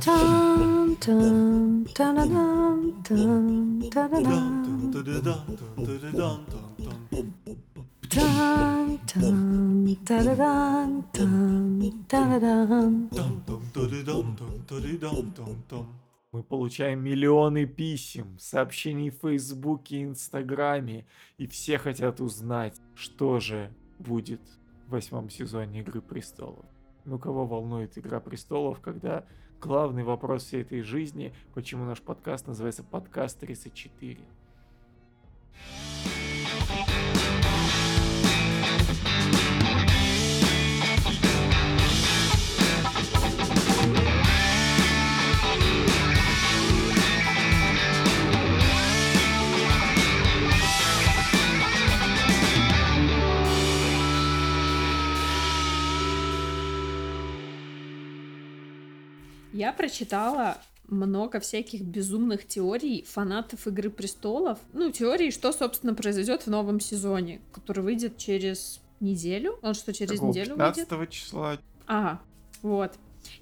짠짠 0.00 1.84
따라단 1.94 3.04
따라단 3.04 3.82
짠짠 3.82 4.62
따라단 10.04 11.04
따라단 12.08 13.12
Мы 16.32 16.42
получаем 16.42 17.02
миллионы 17.02 17.66
писем, 17.66 18.38
сообщений 18.38 19.10
в 19.10 19.20
Фейсбуке 19.20 20.02
Инстаграме, 20.02 21.06
и 21.38 21.46
все 21.46 21.78
хотят 21.78 22.20
узнать, 22.20 22.80
что 22.94 23.38
же 23.38 23.72
будет 23.98 24.40
в 24.86 24.90
восьмом 24.90 25.30
сезоне 25.30 25.80
Игры 25.80 26.02
Престолов. 26.02 26.66
Ну, 27.04 27.18
кого 27.18 27.46
волнует 27.46 27.96
Игра 27.96 28.20
Престолов, 28.20 28.80
когда 28.80 29.24
главный 29.60 30.02
вопрос 30.02 30.44
всей 30.44 30.62
этой 30.62 30.82
жизни, 30.82 31.32
почему 31.54 31.84
наш 31.84 32.02
подкаст 32.02 32.48
называется 32.48 32.82
«Подкаст 32.82 33.42
34». 33.42 34.18
Я 59.56 59.72
прочитала 59.72 60.58
много 60.86 61.40
всяких 61.40 61.80
безумных 61.80 62.46
теорий 62.46 63.06
фанатов 63.08 63.66
Игры 63.66 63.88
Престолов. 63.88 64.58
Ну, 64.74 64.92
теории, 64.92 65.30
что, 65.30 65.50
собственно, 65.50 65.94
произойдет 65.94 66.42
в 66.42 66.50
новом 66.50 66.78
сезоне, 66.78 67.40
который 67.52 67.82
выйдет 67.82 68.18
через 68.18 68.82
неделю. 69.00 69.58
Он 69.62 69.72
что, 69.72 69.94
через 69.94 70.12
Какого, 70.12 70.28
неделю 70.28 70.56
15 70.56 70.90
выйдет? 70.90 71.10
числа. 71.10 71.58
Ага, 71.86 72.20
вот. 72.60 72.92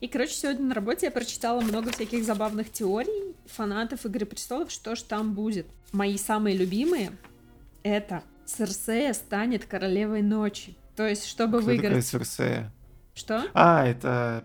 И, 0.01 0.07
короче, 0.07 0.35
сегодня 0.35 0.67
на 0.67 0.75
работе 0.75 1.07
я 1.07 1.11
прочитала 1.11 1.61
много 1.61 1.91
всяких 1.91 2.25
забавных 2.25 2.71
теорий 2.71 3.35
фанатов 3.47 4.07
Игры 4.07 4.25
Престолов, 4.25 4.71
что 4.71 4.95
ж 4.95 5.03
там 5.03 5.35
будет. 5.35 5.67
Мои 5.91 6.17
самые 6.17 6.57
любимые— 6.57 7.11
это 7.83 8.23
Серсея 8.47 9.15
станет 9.15 9.65
королевой 9.65 10.23
ночи. 10.23 10.77
То 10.95 11.09
есть, 11.09 11.27
чтобы 11.27 11.59
Кто 11.59 11.67
такая 11.67 11.83
выиграть... 11.83 12.07
Серсея? 12.07 12.73
Что? 13.17 13.43
А, 13.53 13.85
это... 13.85 14.45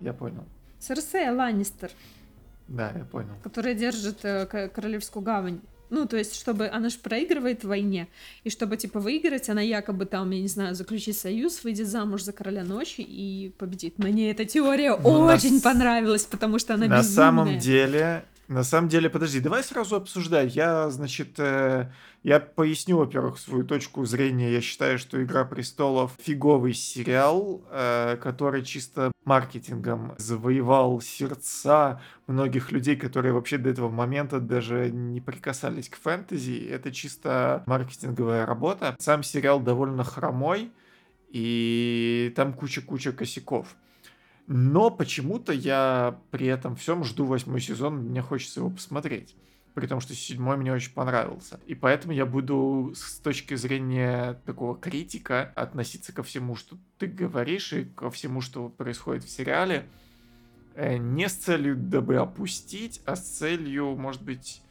Я 0.00 0.12
понял. 0.12 0.44
Серсея 0.80 1.32
Ланнистер. 1.32 1.90
Да, 2.68 2.92
я 2.96 3.04
понял. 3.04 3.30
которая 3.42 3.74
держит 3.74 4.24
э, 4.24 4.46
Королевскую 4.74 5.22
гавань. 5.22 5.60
Ну, 5.88 6.04
то 6.06 6.16
есть, 6.16 6.34
чтобы 6.34 6.66
она 6.66 6.88
же 6.88 6.98
проигрывает 6.98 7.62
в 7.62 7.68
войне, 7.68 8.08
и 8.42 8.50
чтобы, 8.50 8.76
типа, 8.76 8.98
выиграть, 8.98 9.48
она 9.48 9.60
якобы 9.60 10.04
там, 10.04 10.28
я 10.32 10.40
не 10.40 10.48
знаю, 10.48 10.74
заключит 10.74 11.16
союз, 11.16 11.62
выйдет 11.62 11.86
замуж 11.86 12.22
за 12.24 12.32
короля 12.32 12.64
ночи 12.64 13.02
и 13.02 13.52
победит. 13.56 13.96
Мне 13.98 14.32
эта 14.32 14.44
теория 14.44 14.96
Ну, 14.96 15.26
на 15.26 15.34
очень 15.34 15.60
с- 15.60 15.62
понравилась, 15.62 16.24
потому 16.24 16.58
что 16.58 16.74
она 16.74 16.86
на 16.88 16.98
безумная. 16.98 17.14
самом 17.14 17.58
деле, 17.60 18.24
на 18.48 18.62
самом 18.62 18.88
деле, 18.88 19.10
подожди, 19.10 19.40
давай 19.40 19.64
сразу 19.64 19.96
обсуждать. 19.96 20.54
Я, 20.54 20.88
значит, 20.90 21.38
э, 21.38 21.90
я 22.22 22.40
поясню, 22.40 22.98
во-первых, 22.98 23.38
свою 23.38 23.64
точку 23.64 24.04
зрения. 24.04 24.52
Я 24.52 24.60
считаю, 24.60 24.98
что 24.98 25.22
Игра 25.22 25.44
престолов 25.44 26.12
фиговый 26.18 26.72
сериал, 26.72 27.64
э, 27.70 28.16
который 28.22 28.64
чисто 28.64 29.10
маркетингом 29.24 30.14
завоевал 30.18 31.00
сердца 31.00 32.00
многих 32.28 32.70
людей, 32.70 32.94
которые 32.96 33.32
вообще 33.32 33.58
до 33.58 33.70
этого 33.70 33.90
момента 33.90 34.38
даже 34.38 34.90
не 34.90 35.20
прикасались 35.20 35.88
к 35.88 35.96
фэнтези. 35.96 36.68
Это 36.70 36.92
чисто 36.92 37.64
маркетинговая 37.66 38.46
работа. 38.46 38.94
Сам 39.00 39.24
сериал 39.24 39.58
довольно 39.60 40.04
хромой, 40.04 40.70
и 41.30 42.32
там 42.36 42.52
куча-куча 42.52 43.12
косяков. 43.12 43.76
Но 44.46 44.90
почему-то 44.90 45.52
я 45.52 46.20
при 46.30 46.46
этом 46.46 46.76
всем 46.76 47.02
жду 47.04 47.24
восьмой 47.24 47.60
сезон, 47.60 47.96
мне 47.96 48.22
хочется 48.22 48.60
его 48.60 48.70
посмотреть. 48.70 49.34
При 49.74 49.86
том, 49.86 50.00
что 50.00 50.14
седьмой 50.14 50.56
мне 50.56 50.72
очень 50.72 50.92
понравился. 50.92 51.60
И 51.66 51.74
поэтому 51.74 52.14
я 52.14 52.24
буду 52.24 52.92
с 52.94 53.18
точки 53.18 53.54
зрения 53.54 54.40
такого 54.46 54.76
критика 54.76 55.52
относиться 55.54 56.14
ко 56.14 56.22
всему, 56.22 56.54
что 56.54 56.78
ты 56.98 57.06
говоришь, 57.06 57.72
и 57.72 57.84
ко 57.84 58.10
всему, 58.10 58.40
что 58.40 58.68
происходит 58.68 59.24
в 59.24 59.30
сериале, 59.30 59.86
э, 60.76 60.96
не 60.96 61.28
с 61.28 61.34
целью 61.34 61.76
дабы 61.76 62.16
опустить, 62.16 63.02
а 63.04 63.16
с 63.16 63.22
целью, 63.22 63.96
может 63.96 64.22
быть, 64.22 64.62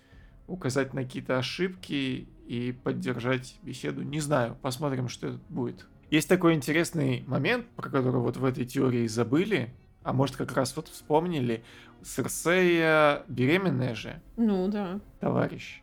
указать 0.48 0.94
на 0.94 1.04
какие-то 1.04 1.38
ошибки 1.38 2.28
и 2.48 2.72
поддержать 2.84 3.58
беседу. 3.62 4.02
Не 4.04 4.22
знаю, 4.22 4.58
посмотрим, 4.62 5.10
что 5.10 5.40
будет. 5.50 5.86
Есть 6.16 6.30
такой 6.30 6.54
интересный 6.54 7.26
момент, 7.28 7.68
про 7.76 7.90
который 7.90 8.22
вот 8.22 8.38
в 8.38 8.46
этой 8.46 8.64
теории 8.64 9.06
забыли, 9.06 9.74
а 10.02 10.14
может 10.14 10.38
как 10.38 10.54
раз 10.54 10.74
вот 10.78 10.88
вспомнили. 10.88 11.62
Серсея 12.06 13.24
беременная 13.28 13.96
же, 13.96 14.22
Ну, 14.38 14.70
да. 14.70 15.02
товарищ. 15.20 15.82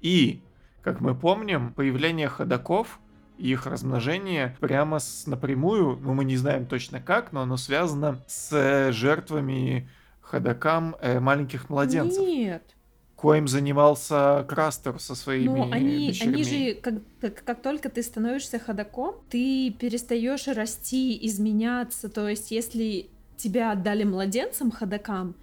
И, 0.00 0.40
как 0.82 1.00
мы 1.00 1.16
помним, 1.16 1.72
появление 1.72 2.28
ходаков 2.28 3.00
и 3.38 3.48
их 3.50 3.66
размножение 3.66 4.56
прямо 4.60 5.00
с 5.00 5.26
напрямую, 5.26 5.98
ну 6.00 6.14
мы 6.14 6.24
не 6.24 6.36
знаем 6.36 6.66
точно 6.66 7.00
как, 7.00 7.32
но 7.32 7.40
оно 7.40 7.56
связано 7.56 8.22
с 8.28 8.92
жертвами 8.92 9.88
ходакам 10.20 10.94
э, 11.00 11.18
маленьких 11.18 11.68
младенцев, 11.70 12.22
Нет. 12.22 12.75
Коим 13.16 13.48
занимался 13.48 14.44
Крастер 14.48 15.00
со 15.00 15.14
своими 15.14 15.48
Ну, 15.48 15.72
они, 15.72 16.08
дочерьми. 16.08 16.34
они 16.34 16.44
же, 16.44 16.74
как, 16.74 16.94
как, 17.20 17.44
как 17.44 17.62
только 17.62 17.88
ты 17.88 18.02
становишься 18.02 18.58
ходаком, 18.58 19.16
ты 19.30 19.70
перестаешь 19.70 20.46
расти, 20.48 21.18
изменяться. 21.26 22.08
То 22.08 22.28
есть, 22.28 22.50
если 22.50 23.08
тебя 23.36 23.72
отдали 23.72 24.04
младенцам 24.04 24.70
ходакам, 24.70 25.34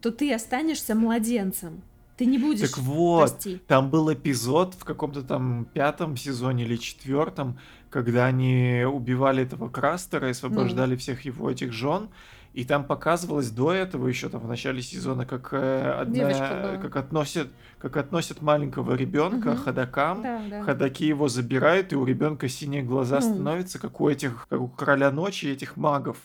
то 0.00 0.10
ты 0.10 0.32
останешься 0.34 0.94
младенцем. 0.94 1.82
Ты 2.18 2.26
не 2.26 2.36
будешь 2.38 2.68
Так 2.68 2.78
вот, 2.78 3.22
расти. 3.22 3.60
Там 3.66 3.88
был 3.90 4.12
эпизод 4.12 4.74
в 4.74 4.84
каком-то 4.84 5.22
там 5.22 5.64
пятом 5.72 6.16
сезоне 6.16 6.64
или 6.64 6.76
четвертом, 6.76 7.58
когда 7.88 8.26
они 8.26 8.84
убивали 8.86 9.42
этого 9.42 9.68
Крастера 9.70 10.26
и 10.26 10.28
Ну. 10.28 10.30
освобождали 10.32 10.96
всех 10.96 11.24
его 11.24 11.50
этих 11.50 11.72
жен. 11.72 12.10
И 12.52 12.64
там 12.64 12.84
показывалось 12.84 13.50
до 13.50 13.72
этого 13.72 14.06
еще 14.08 14.28
там 14.28 14.42
в 14.42 14.48
начале 14.48 14.82
сезона, 14.82 15.24
как 15.24 15.48
э, 15.52 15.90
одна, 16.00 16.14
Девочка 16.14 16.60
была. 16.62 16.76
как 16.82 16.96
относят, 16.96 17.48
как 17.78 17.96
относят 17.96 18.42
маленького 18.42 18.94
ребенка 18.94 19.52
Мгм. 19.52 19.56
ходакам. 19.58 20.22
Да, 20.22 20.42
да. 20.50 20.62
Ходаки 20.62 21.06
его 21.06 21.28
забирают, 21.28 21.92
и 21.92 21.96
у 21.96 22.04
ребенка 22.04 22.48
синие 22.48 22.82
глаза 22.82 23.20
Ну. 23.20 23.34
становятся, 23.34 23.78
как 23.78 24.00
у 24.02 24.08
этих, 24.08 24.46
как 24.50 24.60
у 24.60 24.68
короля 24.68 25.10
ночи 25.10 25.46
этих 25.46 25.76
магов. 25.78 26.18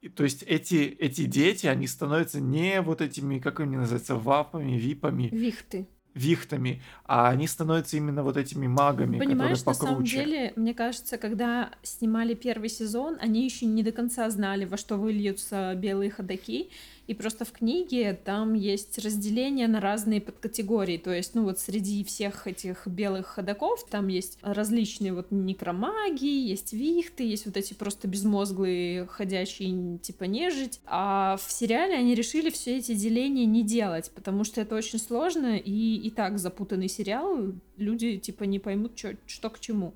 И, 0.00 0.08
то 0.08 0.24
есть 0.24 0.42
эти, 0.44 0.76
эти 0.98 1.26
дети, 1.26 1.66
они 1.68 1.86
становятся 1.86 2.40
не 2.40 2.80
вот 2.80 3.00
этими, 3.00 3.38
как 3.38 3.60
они 3.60 3.76
называются, 3.76 4.16
вапами, 4.16 4.72
випами, 4.72 5.28
Вихты. 5.30 5.86
Вихтами, 6.14 6.82
а 7.04 7.28
они 7.28 7.46
становятся 7.46 7.96
именно 7.96 8.22
вот 8.22 8.36
этими 8.36 8.66
магами, 8.66 9.18
Понимаешь, 9.18 9.64
на 9.64 9.72
которые 9.72 9.74
самом 9.74 9.94
покруче. 9.94 10.24
деле, 10.24 10.52
мне 10.56 10.74
кажется, 10.74 11.18
когда 11.18 11.70
снимали 11.82 12.34
первый 12.34 12.68
сезон, 12.68 13.16
они 13.20 13.44
еще 13.44 13.66
не 13.66 13.82
до 13.82 13.92
конца 13.92 14.28
знали, 14.30 14.64
во 14.64 14.76
что 14.76 14.96
выльются 14.96 15.74
белые 15.76 16.10
ходаки. 16.10 16.70
И 17.06 17.14
просто 17.14 17.44
в 17.44 17.52
книге 17.52 18.12
там 18.24 18.54
есть 18.54 18.98
разделение 18.98 19.66
на 19.68 19.80
разные 19.80 20.20
подкатегории. 20.20 20.96
То 20.96 21.12
есть, 21.12 21.34
ну 21.34 21.44
вот 21.44 21.58
среди 21.58 22.04
всех 22.04 22.46
этих 22.46 22.86
белых 22.86 23.26
ходаков 23.26 23.84
там 23.90 24.08
есть 24.08 24.38
различные 24.42 25.12
вот 25.12 25.26
некромаги, 25.30 26.26
есть 26.26 26.72
вихты, 26.72 27.24
есть 27.24 27.46
вот 27.46 27.56
эти 27.56 27.74
просто 27.74 28.06
безмозглые 28.08 29.06
ходячие 29.06 29.98
типа 29.98 30.24
нежить. 30.24 30.80
А 30.86 31.36
в 31.44 31.50
сериале 31.50 31.94
они 31.94 32.14
решили 32.14 32.50
все 32.50 32.78
эти 32.78 32.94
деления 32.94 33.44
не 33.44 33.62
делать, 33.62 34.10
потому 34.14 34.44
что 34.44 34.60
это 34.60 34.74
очень 34.76 34.98
сложно 34.98 35.56
и 35.56 35.96
и 35.96 36.10
так 36.10 36.38
запутанный 36.38 36.88
сериал. 36.88 37.52
Люди 37.76 38.18
типа 38.18 38.44
не 38.44 38.58
поймут, 38.58 38.94
чё- 38.94 39.16
что 39.26 39.50
к 39.50 39.58
чему. 39.60 39.94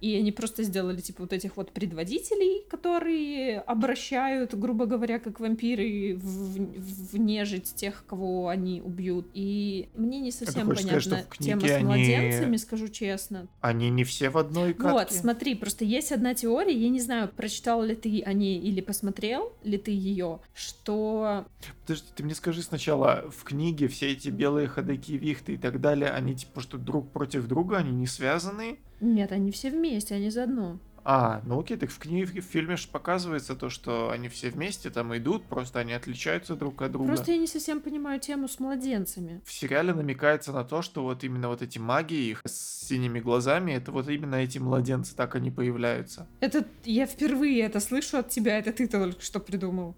И 0.00 0.16
они 0.16 0.32
просто 0.32 0.62
сделали, 0.62 1.00
типа, 1.00 1.22
вот 1.22 1.32
этих 1.32 1.56
вот 1.56 1.72
предводителей, 1.72 2.64
которые 2.68 3.60
обращают, 3.60 4.54
грубо 4.54 4.86
говоря, 4.86 5.18
как 5.18 5.40
вампиры 5.40 6.16
в, 6.16 7.12
в 7.12 7.18
нежить 7.18 7.74
тех, 7.74 8.04
кого 8.06 8.48
они 8.48 8.80
убьют. 8.82 9.28
И 9.34 9.88
мне 9.94 10.20
не 10.20 10.30
совсем 10.30 10.68
понятна 10.68 11.00
сказать, 11.00 11.02
что 11.02 11.34
в 11.34 11.38
тема 11.38 11.60
с 11.62 11.70
они- 11.70 11.84
младенцами, 11.84 12.56
скажу 12.56 12.88
честно. 12.88 13.48
Они 13.60 13.90
не 13.90 14.04
все 14.04 14.30
в 14.30 14.38
одной 14.38 14.74
катке. 14.74 14.92
Вот, 14.92 15.12
смотри, 15.12 15.54
просто 15.54 15.84
есть 15.84 16.12
одна 16.12 16.34
теория, 16.34 16.76
я 16.76 16.88
не 16.88 17.00
знаю, 17.00 17.30
прочитал 17.34 17.82
ли 17.82 17.94
ты 17.94 18.22
о 18.22 18.32
ней 18.32 18.58
или 18.58 18.80
посмотрел 18.80 19.52
ли 19.62 19.78
ты 19.78 19.90
ее, 19.90 20.40
что 20.54 21.46
Подожди, 21.82 22.06
ты 22.14 22.22
мне 22.22 22.34
скажи 22.34 22.62
сначала, 22.62 23.30
в 23.30 23.44
книге 23.44 23.88
все 23.88 24.12
эти 24.12 24.28
белые 24.28 24.68
ходаки, 24.68 25.16
вихты 25.16 25.54
и 25.54 25.56
так 25.56 25.80
далее, 25.80 26.10
они 26.10 26.34
типа 26.34 26.60
что 26.60 26.78
друг 26.78 27.10
против 27.12 27.46
друга, 27.46 27.78
они 27.78 27.92
не 27.92 28.06
связаны? 28.06 28.78
Нет, 29.00 29.32
они 29.32 29.50
все 29.50 29.70
вместе, 29.70 30.14
они 30.14 30.30
заодно. 30.30 30.78
А, 31.08 31.40
ну 31.44 31.60
окей, 31.60 31.76
так 31.76 31.90
в 31.90 31.98
книге, 31.98 32.40
в 32.40 32.44
фильме 32.44 32.76
же 32.76 32.88
показывается 32.88 33.54
то, 33.54 33.70
что 33.70 34.10
они 34.10 34.28
все 34.28 34.50
вместе 34.50 34.90
там 34.90 35.16
идут, 35.16 35.44
просто 35.44 35.78
они 35.78 35.92
отличаются 35.92 36.56
друг 36.56 36.82
от 36.82 36.90
друга. 36.90 37.06
Просто 37.06 37.30
я 37.30 37.38
не 37.38 37.46
совсем 37.46 37.80
понимаю 37.80 38.18
тему 38.18 38.48
с 38.48 38.58
младенцами. 38.58 39.40
В 39.44 39.52
сериале 39.52 39.94
намекается 39.94 40.50
на 40.50 40.64
то, 40.64 40.82
что 40.82 41.04
вот 41.04 41.22
именно 41.22 41.46
вот 41.46 41.62
эти 41.62 41.78
маги 41.78 42.14
их 42.14 42.42
с 42.44 42.88
синими 42.88 43.20
глазами, 43.20 43.70
это 43.70 43.92
вот 43.92 44.08
именно 44.08 44.34
эти 44.34 44.58
младенцы, 44.58 45.14
так 45.14 45.36
они 45.36 45.52
появляются. 45.52 46.26
Это 46.40 46.66
я 46.84 47.06
впервые 47.06 47.62
это 47.62 47.78
слышу 47.78 48.18
от 48.18 48.30
тебя, 48.30 48.58
это 48.58 48.72
ты 48.72 48.88
только 48.88 49.22
что 49.22 49.38
придумал. 49.38 49.94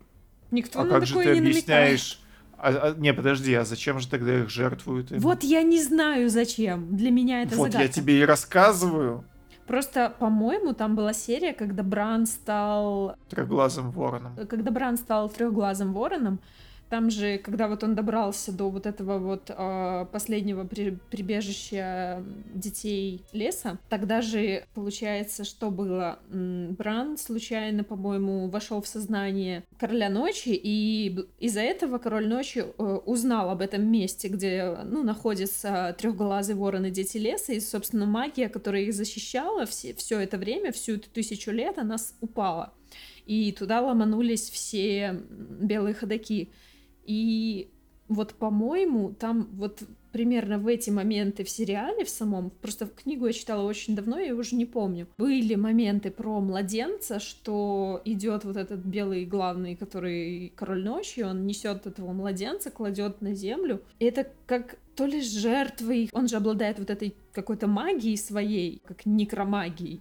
Никто 0.50 0.80
а 0.80 0.84
на 0.84 0.90
как 0.90 1.06
же 1.06 1.14
такое 1.14 1.34
ты 1.34 1.40
не 1.40 1.52
намекает. 1.52 2.18
А, 2.58 2.70
а, 2.70 2.94
не, 2.98 3.14
подожди, 3.14 3.54
а 3.54 3.64
зачем 3.64 4.00
же 4.00 4.08
тогда 4.08 4.40
их 4.40 4.50
жертвуют? 4.50 5.12
им? 5.12 5.20
Вот 5.20 5.44
я 5.44 5.62
не 5.62 5.80
знаю 5.82 6.28
зачем. 6.28 6.96
Для 6.96 7.10
меня 7.10 7.42
это 7.42 7.54
Вот 7.56 7.66
загадка. 7.72 7.82
я 7.82 7.88
тебе 7.88 8.20
и 8.20 8.24
рассказываю. 8.24 9.24
Просто, 9.66 10.14
по-моему, 10.18 10.72
там 10.72 10.96
была 10.96 11.12
серия, 11.12 11.52
когда 11.52 11.82
Бран 11.82 12.26
стал 12.26 13.14
Трехглазым 13.28 13.90
вороном. 13.90 14.34
когда 14.48 14.70
Бран 14.70 14.96
стал 14.96 15.28
трехглазым 15.28 15.92
вороном, 15.92 16.40
там 16.88 17.10
же, 17.10 17.38
когда 17.38 17.68
вот 17.68 17.84
он 17.84 17.94
добрался 17.94 18.52
до 18.52 18.70
вот 18.70 18.86
этого 18.86 19.18
вот 19.18 19.50
э, 19.50 20.06
последнего 20.12 20.64
при- 20.64 20.98
прибежища 21.10 22.22
детей 22.54 23.24
леса, 23.32 23.78
тогда 23.88 24.22
же 24.22 24.64
получается, 24.74 25.44
что 25.44 25.70
было? 25.70 26.18
Бран 26.30 27.18
случайно, 27.18 27.84
по-моему, 27.84 28.48
вошел 28.48 28.80
в 28.80 28.88
сознание 28.88 29.64
короля 29.78 30.08
ночи, 30.08 30.50
и 30.50 31.18
из-за 31.38 31.60
этого 31.60 31.98
король 31.98 32.28
ночи 32.28 32.58
э, 32.58 32.82
узнал 33.04 33.50
об 33.50 33.60
этом 33.60 33.86
месте, 33.90 34.28
где, 34.28 34.76
ну, 34.84 35.02
находится 35.02 35.94
трехглазый 35.98 36.54
ворон 36.54 36.86
и 36.86 36.90
дети 36.90 37.18
леса, 37.18 37.52
и, 37.52 37.60
собственно, 37.60 38.06
магия, 38.06 38.48
которая 38.48 38.82
их 38.82 38.94
защищала 38.94 39.66
все, 39.66 39.94
все 39.94 40.20
это 40.20 40.38
время, 40.38 40.72
всю 40.72 40.94
эту 40.94 41.10
тысячу 41.10 41.50
лет, 41.50 41.78
она 41.78 41.96
упала 42.20 42.72
и 43.28 43.52
туда 43.52 43.82
ломанулись 43.82 44.48
все 44.48 45.20
белые 45.60 45.94
ходаки. 45.94 46.50
И 47.08 47.70
вот, 48.08 48.34
по-моему, 48.34 49.14
там 49.18 49.48
вот 49.52 49.82
примерно 50.12 50.58
в 50.58 50.66
эти 50.66 50.90
моменты 50.90 51.42
в 51.42 51.50
сериале 51.50 52.04
в 52.04 52.10
самом, 52.10 52.50
просто 52.50 52.86
книгу 52.86 53.26
я 53.26 53.32
читала 53.32 53.62
очень 53.62 53.96
давно, 53.96 54.18
я 54.18 54.34
уже 54.34 54.56
не 54.56 54.66
помню, 54.66 55.06
были 55.18 55.54
моменты 55.54 56.10
про 56.10 56.40
младенца, 56.40 57.18
что 57.18 58.00
идет 58.04 58.44
вот 58.44 58.56
этот 58.56 58.80
белый 58.80 59.24
главный, 59.24 59.74
который 59.74 60.52
король 60.54 60.84
ночи, 60.84 61.20
он 61.20 61.46
несет 61.46 61.86
этого 61.86 62.12
младенца, 62.12 62.70
кладет 62.70 63.20
на 63.22 63.34
землю. 63.34 63.82
И 63.98 64.04
это 64.04 64.26
как 64.46 64.78
то 64.94 65.06
ли 65.06 65.22
с 65.22 65.30
жертвой, 65.30 66.10
он 66.12 66.28
же 66.28 66.36
обладает 66.36 66.78
вот 66.78 66.90
этой 66.90 67.14
какой-то 67.32 67.68
магией 67.68 68.18
своей, 68.18 68.82
как 68.84 69.06
некромагией. 69.06 70.00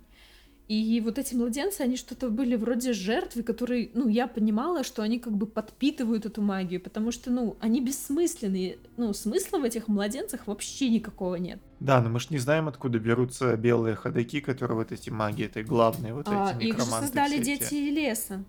И 0.68 1.00
вот 1.00 1.18
эти 1.18 1.34
младенцы, 1.34 1.80
они 1.82 1.96
что-то 1.96 2.30
были 2.30 2.58
вроде 2.58 2.92
жертвы, 2.92 3.44
которые, 3.44 3.90
ну, 3.94 4.10
я 4.10 4.28
понимала, 4.28 4.84
что 4.84 5.02
они 5.02 5.18
как 5.18 5.32
бы 5.32 5.46
подпитывают 5.48 6.26
эту 6.26 6.42
магию, 6.42 6.82
потому 6.82 7.12
что, 7.12 7.32
ну, 7.32 7.56
они 7.62 7.80
бессмысленные. 7.80 8.78
Ну, 8.98 9.14
смысла 9.14 9.60
в 9.60 9.64
этих 9.64 9.88
младенцах 9.88 10.46
вообще 10.46 10.90
никакого 10.90 11.36
нет. 11.36 11.60
Да, 11.80 12.02
но 12.02 12.10
мы 12.10 12.20
ж 12.20 12.32
не 12.32 12.38
знаем, 12.38 12.68
откуда 12.68 13.00
берутся 13.00 13.56
белые 13.56 13.96
ходаки, 13.96 14.42
которые 14.42 14.78
вот 14.78 14.92
эти 14.92 15.10
маги, 15.10 15.44
это 15.46 15.64
главные 15.64 16.14
вот 16.14 16.28
А, 16.28 16.54
эти 16.60 16.68
их 16.68 16.78
же 16.78 16.84
создали 16.84 17.38
дети 17.38 17.64
эти. 17.64 17.90
леса. 17.90 18.44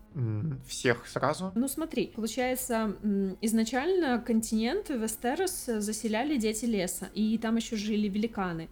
Всех 0.66 1.06
сразу? 1.06 1.52
Ну 1.54 1.68
смотри, 1.68 2.10
получается, 2.16 2.96
изначально 3.42 4.18
континент 4.18 4.88
Вестерос 4.88 5.66
заселяли 5.66 6.36
дети 6.36 6.64
леса, 6.64 7.08
и 7.14 7.38
там 7.38 7.56
еще 7.56 7.76
жили 7.76 8.08
великаны. 8.08 8.68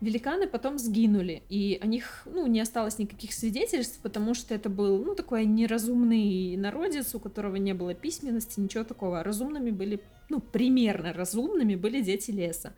Великаны 0.00 0.46
потом 0.46 0.78
сгинули, 0.78 1.42
и 1.48 1.76
о 1.80 1.86
них, 1.86 2.22
ну, 2.26 2.46
не 2.46 2.60
осталось 2.60 2.98
никаких 2.98 3.32
свидетельств, 3.32 3.98
потому 4.00 4.34
что 4.34 4.54
это 4.54 4.68
был, 4.68 5.04
ну, 5.04 5.16
такой 5.16 5.44
неразумный 5.44 6.56
народец, 6.56 7.14
у 7.16 7.20
которого 7.20 7.56
не 7.56 7.74
было 7.74 7.94
письменности, 7.94 8.60
ничего 8.60 8.84
такого. 8.84 9.24
Разумными 9.24 9.72
были, 9.72 10.00
ну, 10.28 10.38
примерно 10.38 11.12
разумными 11.12 11.74
были 11.74 12.00
дети 12.00 12.30
леса. 12.30 12.74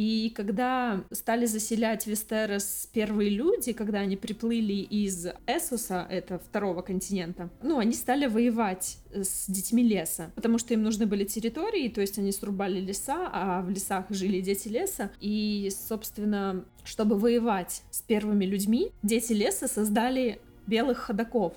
И 0.00 0.32
когда 0.34 1.04
стали 1.12 1.44
заселять 1.44 2.06
Вестерос 2.06 2.88
первые 2.90 3.28
люди, 3.28 3.74
когда 3.74 3.98
они 3.98 4.16
приплыли 4.16 4.72
из 4.72 5.26
Эсуса, 5.46 6.06
это 6.08 6.38
второго 6.38 6.80
континента, 6.80 7.50
ну, 7.62 7.78
они 7.78 7.92
стали 7.92 8.24
воевать 8.24 8.96
с 9.12 9.44
детьми 9.50 9.82
леса, 9.82 10.32
потому 10.36 10.56
что 10.56 10.72
им 10.72 10.82
нужны 10.82 11.04
были 11.04 11.24
территории, 11.24 11.90
то 11.90 12.00
есть 12.00 12.16
они 12.16 12.32
срубали 12.32 12.80
леса, 12.80 13.28
а 13.30 13.60
в 13.60 13.68
лесах 13.68 14.06
жили 14.08 14.40
дети 14.40 14.68
леса. 14.68 15.10
И, 15.20 15.70
собственно, 15.70 16.64
чтобы 16.82 17.18
воевать 17.18 17.82
с 17.90 18.00
первыми 18.00 18.46
людьми, 18.46 18.92
дети 19.02 19.34
леса 19.34 19.68
создали 19.68 20.40
белых 20.66 20.96
ходаков. 20.96 21.52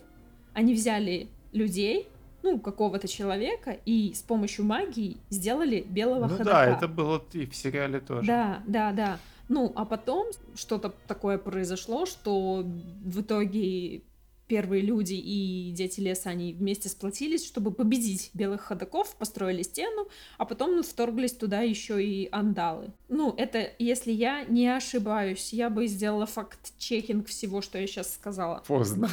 Они 0.54 0.74
взяли 0.74 1.30
людей, 1.54 2.10
ну, 2.44 2.60
какого-то 2.60 3.08
человека, 3.08 3.72
и 3.86 4.14
с 4.14 4.22
помощью 4.22 4.66
магии 4.66 5.18
сделали 5.30 5.82
белого 5.90 6.28
Ну 6.28 6.38
ходока. 6.38 6.44
да, 6.44 6.66
это 6.66 6.88
было 6.88 7.24
и 7.32 7.46
в 7.46 7.56
сериале 7.56 8.00
тоже. 8.00 8.28
Да, 8.28 8.62
да, 8.68 8.92
да. 8.92 9.18
Ну, 9.50 9.72
а 9.76 9.86
потом 9.86 10.28
что-то 10.56 10.94
такое 11.08 11.38
произошло, 11.38 12.06
что 12.06 12.64
в 13.04 13.22
итоге 13.22 14.04
первые 14.54 14.84
люди 14.84 15.16
и 15.16 15.72
дети 15.72 16.00
леса, 16.00 16.30
они 16.30 16.54
вместе 16.54 16.88
сплотились, 16.88 17.44
чтобы 17.44 17.72
победить 17.72 18.30
белых 18.36 18.62
ходоков, 18.62 19.16
построили 19.16 19.64
стену, 19.64 20.08
а 20.38 20.46
потом 20.46 20.84
вторглись 20.84 21.32
туда 21.32 21.62
еще 21.62 22.04
и 22.06 22.30
андалы. 22.32 22.94
Ну, 23.10 23.34
это, 23.36 23.68
если 23.80 24.12
я 24.12 24.44
не 24.44 24.68
ошибаюсь, 24.68 25.54
я 25.54 25.72
бы 25.72 25.88
сделала 25.88 26.28
факт-чекинг 26.28 27.28
всего, 27.30 27.64
что 27.64 27.80
я 27.80 27.88
сейчас 27.88 28.14
сказала. 28.14 28.62
Поздно. 28.68 29.10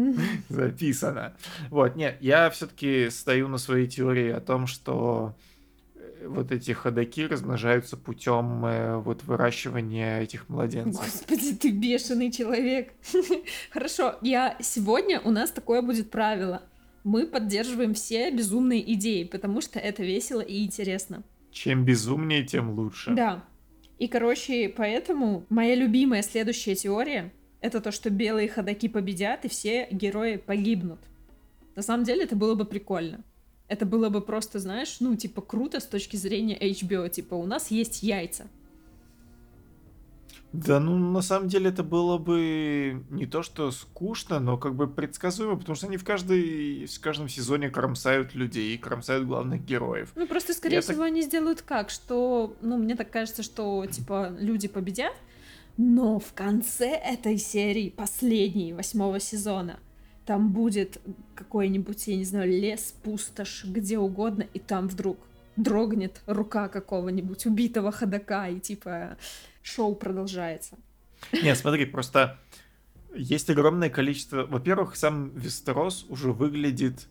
Записано. 0.50 1.34
Вот, 1.70 1.96
нет, 1.96 2.18
я 2.20 2.50
все-таки 2.50 3.08
стою 3.08 3.48
на 3.48 3.56
своей 3.56 3.86
теории 3.88 4.32
о 4.32 4.40
том, 4.40 4.66
что 4.66 5.34
вот 6.26 6.52
эти 6.52 6.72
ходаки 6.72 7.26
размножаются 7.26 7.96
путем 7.96 8.64
э, 8.64 8.96
вот 8.98 9.22
выращивания 9.24 10.20
этих 10.20 10.48
младенцев. 10.48 11.02
Господи, 11.02 11.54
ты 11.54 11.70
бешеный 11.70 12.30
человек. 12.30 12.92
Хорошо, 13.70 14.16
я 14.22 14.56
сегодня 14.60 15.20
у 15.20 15.30
нас 15.30 15.50
такое 15.50 15.82
будет 15.82 16.10
правило. 16.10 16.62
Мы 17.04 17.26
поддерживаем 17.26 17.94
все 17.94 18.30
безумные 18.30 18.92
идеи, 18.94 19.24
потому 19.24 19.60
что 19.60 19.78
это 19.78 20.02
весело 20.02 20.40
и 20.40 20.64
интересно. 20.64 21.22
Чем 21.50 21.84
безумнее, 21.84 22.44
тем 22.44 22.70
лучше. 22.70 23.12
Да. 23.14 23.44
И, 23.98 24.08
короче, 24.08 24.68
поэтому 24.68 25.44
моя 25.48 25.74
любимая 25.74 26.22
следующая 26.22 26.74
теория— 26.74 27.32
это 27.60 27.80
то, 27.80 27.92
что 27.92 28.10
белые 28.10 28.48
ходаки 28.48 28.88
победят, 28.88 29.44
и 29.44 29.48
все 29.48 29.86
герои 29.90 30.36
погибнут. 30.36 31.00
На 31.76 31.82
самом 31.82 32.04
деле 32.04 32.24
это 32.24 32.36
было 32.36 32.54
бы 32.54 32.64
прикольно. 32.64 33.22
Это 33.68 33.86
было 33.86 34.10
бы 34.10 34.20
просто, 34.20 34.58
знаешь, 34.58 34.96
ну, 35.00 35.16
типа, 35.16 35.40
круто 35.40 35.80
с 35.80 35.86
точки 35.86 36.16
зрения 36.16 36.58
HBO. 36.58 37.08
Типа, 37.08 37.34
у 37.34 37.46
нас 37.46 37.70
есть 37.70 38.02
яйца. 38.02 38.46
Да, 40.52 40.78
ну, 40.78 40.96
на 40.96 41.20
самом 41.20 41.48
деле 41.48 41.70
это 41.70 41.82
было 41.82 42.16
бы 42.16 43.02
не 43.10 43.26
то, 43.26 43.42
что 43.42 43.72
скучно, 43.72 44.38
но 44.38 44.56
как 44.56 44.76
бы 44.76 44.86
предсказуемо, 44.86 45.56
потому 45.56 45.74
что 45.74 45.88
они 45.88 45.96
в, 45.96 46.04
каждой, 46.04 46.86
в 46.86 47.00
каждом 47.00 47.28
сезоне 47.28 47.70
кромсают 47.70 48.34
людей, 48.36 48.78
кромсают 48.78 49.26
главных 49.26 49.64
героев. 49.64 50.12
Ну, 50.14 50.28
просто, 50.28 50.54
скорее 50.54 50.76
Я 50.76 50.80
всего, 50.82 50.98
так- 50.98 51.06
они 51.06 51.22
сделают 51.22 51.62
как, 51.62 51.90
что, 51.90 52.54
ну, 52.60 52.78
мне 52.78 52.94
так 52.94 53.10
кажется, 53.10 53.42
что, 53.42 53.84
типа, 53.86 54.32
люди 54.38 54.68
победят, 54.68 55.14
но 55.76 56.20
в 56.20 56.32
конце 56.34 56.90
этой 56.90 57.36
серии, 57.36 57.90
последней, 57.90 58.74
восьмого 58.74 59.18
сезона, 59.18 59.80
там 60.26 60.52
будет 60.52 61.00
какой-нибудь, 61.34 62.06
я 62.06 62.16
не 62.16 62.24
знаю, 62.24 62.50
лес, 62.50 62.94
пустошь, 63.02 63.64
где 63.64 63.98
угодно, 63.98 64.46
и 64.54 64.58
там 64.58 64.88
вдруг 64.88 65.18
дрогнет 65.56 66.22
рука 66.26 66.68
какого-нибудь 66.68 67.46
убитого 67.46 67.92
ходока, 67.92 68.48
и, 68.48 68.58
типа, 68.58 69.16
шоу 69.62 69.94
продолжается. 69.94 70.76
Не, 71.32 71.54
смотри, 71.54 71.86
просто 71.86 72.38
есть 73.14 73.48
огромное 73.50 73.90
количество... 73.90 74.44
Во-первых, 74.44 74.96
сам 74.96 75.30
Вестерос 75.30 76.06
уже 76.08 76.32
выглядит 76.32 77.08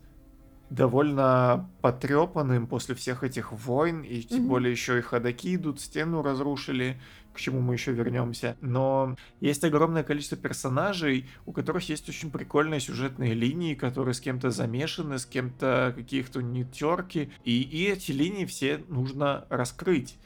довольно 0.70 1.68
потрепанным 1.80 2.66
после 2.66 2.94
всех 2.94 3.22
этих 3.22 3.52
войн, 3.52 4.02
и 4.02 4.22
тем 4.22 4.40
Мгм. 4.40 4.48
более 4.48 4.72
еще 4.72 4.98
и 4.98 5.02
ходаки 5.02 5.54
идут, 5.54 5.80
стену 5.80 6.22
разрушили, 6.22 7.00
к 7.32 7.38
чему 7.38 7.60
мы 7.60 7.74
еще 7.74 7.92
вернемся. 7.92 8.56
Но 8.60 9.16
есть 9.40 9.62
огромное 9.64 10.02
количество 10.04 10.36
персонажей, 10.38 11.28
у 11.46 11.52
которых 11.52 11.88
есть 11.88 12.08
очень 12.08 12.30
прикольные 12.30 12.80
сюжетные 12.80 13.34
линии, 13.34 13.74
которые 13.74 14.14
с 14.14 14.20
кем-то 14.20 14.50
замешаны, 14.50 15.18
с 15.18 15.26
кем-то 15.26 15.92
каких-то 15.96 16.40
не 16.42 16.64
терки, 16.64 17.30
и, 17.44 17.60
и 17.62 17.84
эти 17.86 18.12
линии 18.12 18.44
все 18.44 18.78
нужно 18.88 19.46
раскрыть. 19.50 20.16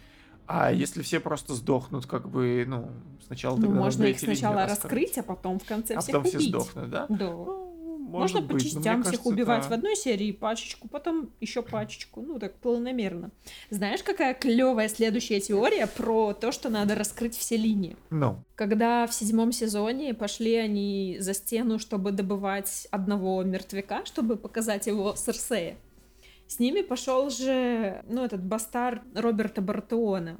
А 0.46 0.72
если 0.72 1.02
все 1.02 1.20
просто 1.20 1.52
сдохнут, 1.54 2.06
как 2.06 2.26
бы, 2.30 2.64
ну, 2.66 2.90
сначала 3.26 3.56
Ну, 3.56 3.62
тогда 3.66 3.80
можно 3.80 4.04
их 4.04 4.18
сначала 4.18 4.62
раскрыть. 4.66 4.82
раскрыть, 5.12 5.18
а 5.18 5.22
потом 5.22 5.58
в 5.58 5.64
конце 5.64 5.94
А 5.94 6.00
всех 6.00 6.14
потом 6.14 6.24
все 6.28 6.38
убить. 6.38 6.48
сдохнут, 6.48 6.88
да? 6.90 7.06
Да. 7.10 7.16
Ну, 7.26 7.67
может 8.08 8.34
Можно 8.34 8.40
быть, 8.48 8.56
по 8.56 8.60
частям 8.64 9.02
всех 9.02 9.12
кажется, 9.12 9.28
убивать 9.28 9.62
да. 9.62 9.68
в 9.68 9.72
одной 9.72 9.94
серии 9.96 10.32
пачечку, 10.32 10.88
потом 10.88 11.30
еще 11.40 11.62
пачечку. 11.62 12.22
Ну, 12.22 12.38
так 12.38 12.54
планомерно. 12.54 13.30
Знаешь, 13.70 14.02
какая 14.02 14.34
клевая 14.34 14.88
следующая 14.88 15.40
теория 15.40 15.86
про 15.86 16.32
то, 16.32 16.50
что 16.52 16.70
надо 16.70 16.94
раскрыть 16.94 17.36
все 17.36 17.56
линии? 17.56 17.96
Ну, 18.10 18.42
Когда 18.54 19.06
в 19.06 19.12
седьмом 19.14 19.52
сезоне 19.52 20.14
пошли 20.14 20.54
они 20.56 21.18
за 21.20 21.34
стену, 21.34 21.78
чтобы 21.78 22.10
добывать 22.12 22.88
одного 22.90 23.42
мертвяка, 23.42 24.04
чтобы 24.04 24.36
показать 24.36 24.86
его 24.86 25.14
Серсея, 25.16 25.76
с 26.46 26.58
ними 26.58 26.80
пошел 26.80 27.28
же, 27.30 28.02
ну, 28.08 28.24
этот 28.24 28.42
бастард 28.42 29.02
Роберта 29.14 29.60
Бартеона. 29.60 30.38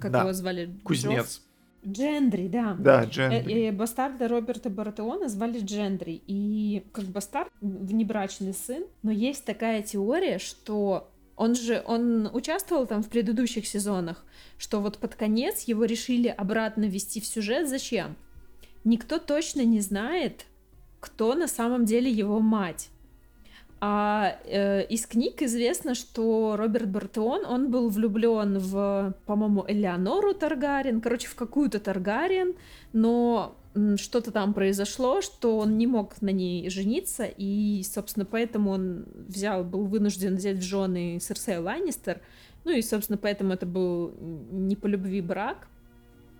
Как 0.00 0.10
Да. 0.10 0.20
его 0.22 0.32
звали? 0.32 0.74
кузнец. 0.82 1.36
Джофф? 1.36 1.49
Джендри, 1.86 2.48
да. 2.48 2.76
Да, 2.78 3.04
Э, 3.04 3.06
Джендри. 3.08 3.68
э, 3.68 3.72
бастарда 3.72 4.28
Роберта 4.28 4.68
Бартеона 4.70 5.28
звали 5.28 5.60
Джендри. 5.60 6.22
И 6.26 6.84
как 6.92 7.04
бастард, 7.06 7.50
внебрачный 7.60 8.52
сын. 8.54 8.84
Но 9.02 9.10
есть 9.10 9.44
такая 9.44 9.82
теория, 9.82 10.38
что 10.38 11.10
он 11.36 11.54
же, 11.54 11.82
он 11.86 12.28
участвовал 12.32 12.86
там 12.86 13.02
в 13.02 13.08
предыдущих 13.08 13.66
сезонах, 13.66 14.24
что 14.58 14.80
вот 14.80 14.98
под 14.98 15.14
конец 15.14 15.62
его 15.62 15.84
решили 15.84 16.28
обратно 16.28 16.84
ввести 16.84 17.20
в 17.20 17.26
сюжет. 17.26 17.68
Зачем? 17.68 18.16
Никто 18.84 19.18
точно 19.18 19.62
не 19.64 19.80
знает, 19.80 20.44
кто 21.00 21.34
на 21.34 21.48
самом 21.48 21.86
деле 21.86 22.10
его 22.10 22.40
мать. 22.40 22.90
А 23.82 24.36
э, 24.44 24.84
из 24.84 25.06
книг 25.06 25.40
известно, 25.40 25.94
что 25.94 26.56
Роберт 26.56 26.88
Бартеон, 26.90 27.46
он 27.46 27.70
был 27.70 27.88
влюблен 27.88 28.58
в, 28.58 29.14
по-моему, 29.24 29.64
Элеонору 29.66 30.34
Таргариен, 30.34 31.00
короче, 31.00 31.28
в 31.28 31.34
какую-то 31.34 31.80
Таргариен, 31.80 32.54
но 32.92 33.56
что-то 33.96 34.32
там 34.32 34.52
произошло, 34.52 35.22
что 35.22 35.56
он 35.58 35.78
не 35.78 35.86
мог 35.86 36.20
на 36.20 36.30
ней 36.30 36.68
жениться, 36.68 37.24
и, 37.24 37.82
собственно, 37.84 38.26
поэтому 38.26 38.72
он 38.72 39.06
взял, 39.28 39.64
был 39.64 39.86
вынужден 39.86 40.36
взять 40.36 40.58
в 40.58 40.62
жены 40.62 41.18
Серсея 41.18 41.60
Ланнистер, 41.60 42.20
ну 42.64 42.72
и, 42.72 42.82
собственно, 42.82 43.16
поэтому 43.16 43.54
это 43.54 43.64
был 43.64 44.12
не 44.50 44.76
по 44.76 44.86
любви 44.86 45.22
брак. 45.22 45.68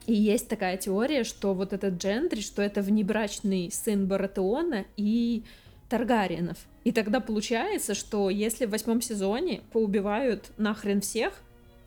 И 0.07 0.13
есть 0.13 0.49
такая 0.49 0.77
теория, 0.77 1.25
что 1.25 1.55
вот 1.55 1.73
этот 1.73 1.95
Джендри, 1.95 2.41
что 2.41 2.61
это 2.61 2.83
внебрачный 2.83 3.71
сын 3.73 4.07
Баратеона 4.07 4.85
и 4.97 5.45
Таргариенов. 5.89 6.59
И 6.85 6.93
тогда 6.93 7.21
получается, 7.21 7.95
что 7.95 8.31
если 8.31 8.67
в 8.67 8.71
восьмом 8.71 9.01
сезоне 9.01 9.63
поубивают 9.73 10.51
нахрен 10.57 11.01
всех, 11.01 11.35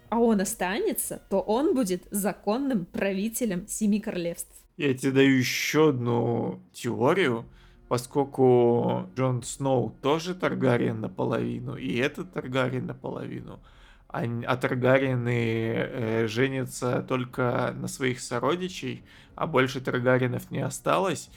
а 0.10 0.20
он 0.20 0.42
останется, 0.42 1.22
то 1.30 1.40
он 1.40 1.74
будет 1.74 2.04
законным 2.12 2.86
правителем 2.86 3.68
Семи 3.68 4.00
Королевств. 4.00 4.54
Я 4.78 4.94
тебе 4.94 5.12
даю 5.12 5.38
еще 5.38 5.90
одну 5.90 6.60
теорию, 6.72 7.46
поскольку 7.88 9.10
Джон 9.16 9.42
Сноу 9.42 9.96
тоже 10.02 10.36
Таргариен 10.36 11.02
наполовину, 11.02 11.76
и 11.76 11.98
этот 11.98 12.34
Таргариен 12.34 12.86
наполовину. 12.86 13.60
А, 14.08 14.24
а 14.46 14.58
Таргариены 14.58 15.74
э, 15.76 16.28
женятся 16.28 17.04
только 17.08 17.74
на 17.76 17.88
своих 17.88 18.20
сородичей, 18.20 19.04
а 19.36 19.48
больше 19.48 19.82
Таргариенов 19.82 20.52
не 20.52 20.60
осталось. 20.60 21.32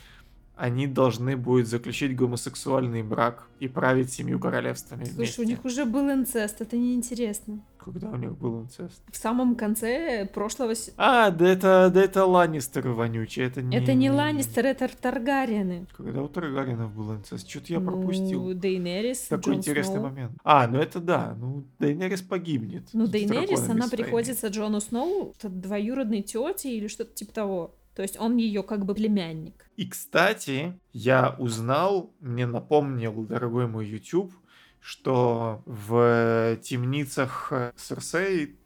Они 0.56 0.86
должны 0.86 1.36
будут 1.36 1.66
заключить 1.68 2.16
гомосексуальный 2.16 3.02
брак 3.02 3.46
и 3.60 3.68
править 3.68 4.10
семью 4.10 4.40
королевствами 4.40 5.04
Слушай, 5.04 5.16
вместе. 5.16 5.42
у 5.42 5.44
них 5.44 5.64
уже 5.66 5.84
был 5.84 6.10
инцест, 6.10 6.62
это 6.62 6.76
неинтересно. 6.78 7.60
Когда 7.76 8.08
у 8.08 8.16
них 8.16 8.36
был 8.36 8.62
инцест? 8.62 9.00
В 9.12 9.16
самом 9.16 9.54
конце 9.54 10.26
прошлого... 10.32 10.72
А, 10.96 11.30
да 11.30 11.46
это, 11.46 11.90
да 11.92 12.02
это 12.02 12.24
Ланнистеры 12.24 12.90
вонючие, 12.92 13.46
это 13.46 13.60
не... 13.62 13.76
Это 13.76 13.92
не 13.92 14.10
Ланнистер, 14.10 14.64
это 14.66 14.88
Таргариены. 14.88 15.86
Когда 15.96 16.22
у 16.22 16.28
Таргариенов 16.28 16.92
был 16.94 17.14
инцест? 17.14 17.48
Что-то 17.48 17.72
я 17.74 17.78
Ну, 17.80 17.86
пропустил. 17.86 18.54
Дейнерис, 18.54 19.20
Такой 19.28 19.52
Джон 19.52 19.54
интересный 19.58 19.92
Сноу. 19.96 20.04
момент. 20.04 20.32
А, 20.42 20.66
ну 20.66 20.78
это 20.78 21.00
да. 21.00 21.36
Ну, 21.38 21.64
Дейнерис 21.78 22.22
погибнет. 22.22 22.88
Ну, 22.94 23.06
Дейнерис, 23.06 23.68
она 23.68 23.86
своими. 23.86 24.04
приходится 24.04 24.48
Джону 24.48 24.80
Сноу, 24.80 25.34
двоюродной 25.42 26.22
тете 26.22 26.74
или 26.74 26.88
что-то 26.88 27.12
типа 27.14 27.32
того. 27.32 27.74
То 27.96 28.02
есть 28.02 28.20
он 28.20 28.36
ее 28.36 28.62
как 28.62 28.84
бы 28.84 28.94
племянник. 28.94 29.70
И, 29.76 29.88
кстати, 29.88 30.78
я 30.92 31.34
узнал, 31.38 32.14
мне 32.20 32.46
напомнил 32.46 33.24
дорогой 33.24 33.66
мой 33.66 33.86
YouTube, 33.86 34.34
что 34.80 35.62
в 35.64 36.58
темницах 36.62 37.52
Серсей 37.74 38.56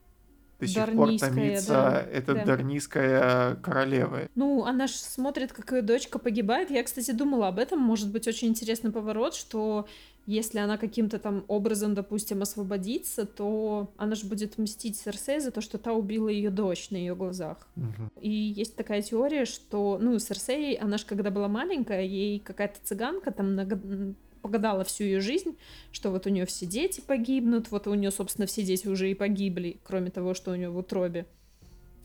до 0.61 0.67
сих 0.67 0.85
пор 0.85 1.19
томится 1.19 1.73
да, 1.73 2.07
эта 2.13 2.35
да. 2.35 2.45
дарнийская 2.45 3.57
королева. 3.57 4.29
Ну, 4.35 4.65
она 4.65 4.87
ж 4.87 4.93
смотрит, 4.93 5.53
как 5.53 5.73
ее 5.73 5.83
дочка 5.83 6.19
погибает. 6.19 6.71
Я, 6.71 6.83
кстати, 6.83 7.11
думала 7.11 7.49
об 7.49 7.59
этом. 7.59 7.81
Может 7.81 8.11
быть, 8.11 8.29
очень 8.29 8.49
интересный 8.49 8.93
поворот, 8.93 9.35
что 9.35 9.87
если 10.27 10.59
она 10.59 10.77
каким-то 10.77 11.19
там 11.19 11.45
образом, 11.49 11.95
допустим, 11.95 12.43
освободится, 12.43 13.27
то 13.27 13.93
она 13.97 14.15
же 14.15 14.27
будет 14.27 14.59
мстить 14.59 14.97
Серсей 14.97 15.41
за 15.41 15.51
то, 15.51 15.61
что 15.61 15.79
та 15.79 15.93
убила 15.93 16.29
ее 16.29 16.51
дочь 16.51 16.91
на 16.91 16.97
ее 16.97 17.17
глазах. 17.17 17.67
Мгм. 17.75 18.13
И 18.21 18.31
есть 18.31 18.77
такая 18.77 19.03
теория, 19.03 19.45
что, 19.45 19.99
ну, 20.01 20.19
Серсей, 20.19 20.75
она 20.75 20.99
же 20.99 21.07
когда 21.07 21.31
была 21.31 21.49
маленькая, 21.49 22.03
ей 22.03 22.39
какая-то 22.39 22.79
цыганка 22.85 23.33
там 23.33 23.59
м, 23.59 24.17
погадала 24.43 24.85
всю 24.85 25.05
ее 25.05 25.21
жизнь, 25.21 25.57
что 25.93 26.11
вот 26.11 26.27
у 26.27 26.31
нее 26.31 26.47
все 26.47 26.67
дети 26.67 27.01
погибнут, 27.01 27.71
вот 27.71 27.87
у 27.87 27.95
нее, 27.95 28.11
собственно, 28.11 28.47
все 28.47 28.63
дети 28.63 28.89
уже 28.89 29.11
и 29.11 29.15
погибли, 29.15 29.81
кроме 29.85 30.11
того, 30.11 30.35
что 30.35 30.53
у 30.53 30.55
нее 30.55 30.71
в 30.71 30.79
утробе. 30.79 31.27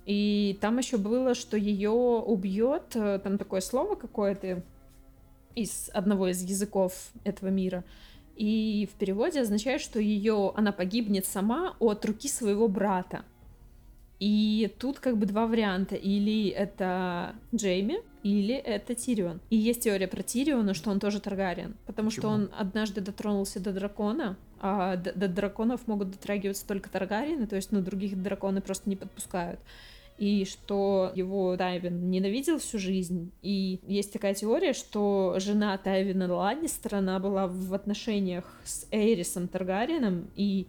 И 0.06 0.58
там 0.62 0.78
еще 0.78 0.98
было, 0.98 1.34
что 1.34 1.58
ее 1.58 1.92
убьет, 1.92 2.96
э, 2.96 3.20
там 3.24 3.38
такое 3.38 3.62
слово 3.62 3.96
какое-то 3.96 4.64
из 5.56 5.90
одного 5.94 6.28
из 6.28 6.44
языков 6.44 7.12
этого 7.24 7.50
мира. 7.50 7.84
И 8.36 8.88
в 8.92 8.98
переводе 8.98 9.42
означает, 9.42 9.82
что 9.82 10.00
ее 10.00 10.52
она 10.56 10.72
погибнет 10.72 11.26
сама 11.26 11.76
от 11.80 12.06
руки 12.06 12.28
своего 12.28 12.68
брата. 12.68 13.24
И 14.20 14.72
тут 14.80 15.00
как 15.00 15.18
бы 15.18 15.26
два 15.26 15.48
варианта. 15.48 15.96
Или 15.96 16.50
это 16.50 17.36
Джейми, 17.54 18.00
или 18.26 18.56
это 18.56 18.96
Тирион. 18.96 19.40
И 19.52 19.56
есть 19.56 19.84
теория 19.84 20.08
про 20.08 20.24
Тириона, 20.24 20.74
что 20.74 20.90
он 20.90 21.00
тоже 21.00 21.20
Таргариен. 21.20 21.76
Потому 21.86 22.10
что 22.10 22.22
Почему? 22.22 22.34
он 22.34 22.50
однажды 22.58 23.02
дотронулся 23.02 23.60
до 23.60 23.72
дракона, 23.72 24.36
а 24.60 24.96
д- 24.96 25.14
до 25.14 25.28
драконов 25.28 25.88
могут 25.88 26.10
дотрагиваться 26.10 26.66
только 26.66 26.90
Таргариены, 26.90 27.46
то 27.46 27.56
есть, 27.56 27.72
ну, 27.72 27.82
других 27.82 28.20
драконы 28.20 28.62
просто 28.62 28.90
не 28.90 28.96
подпускают. 28.96 29.60
И 30.18 30.46
что 30.46 31.12
его 31.14 31.56
Тайвин 31.56 32.10
ненавидел 32.10 32.58
всю 32.58 32.80
жизнь. 32.80 33.32
И 33.44 33.80
есть 33.86 34.12
такая 34.12 34.34
теория, 34.34 34.74
что 34.74 35.36
жена 35.38 35.78
Тайвина 35.78 36.34
Ланнистера, 36.34 36.98
она 36.98 37.20
была 37.20 37.46
в 37.46 37.76
отношениях 37.76 38.46
с 38.64 38.88
Эйрисом 38.90 39.48
Таргариеном, 39.48 40.32
и 40.36 40.66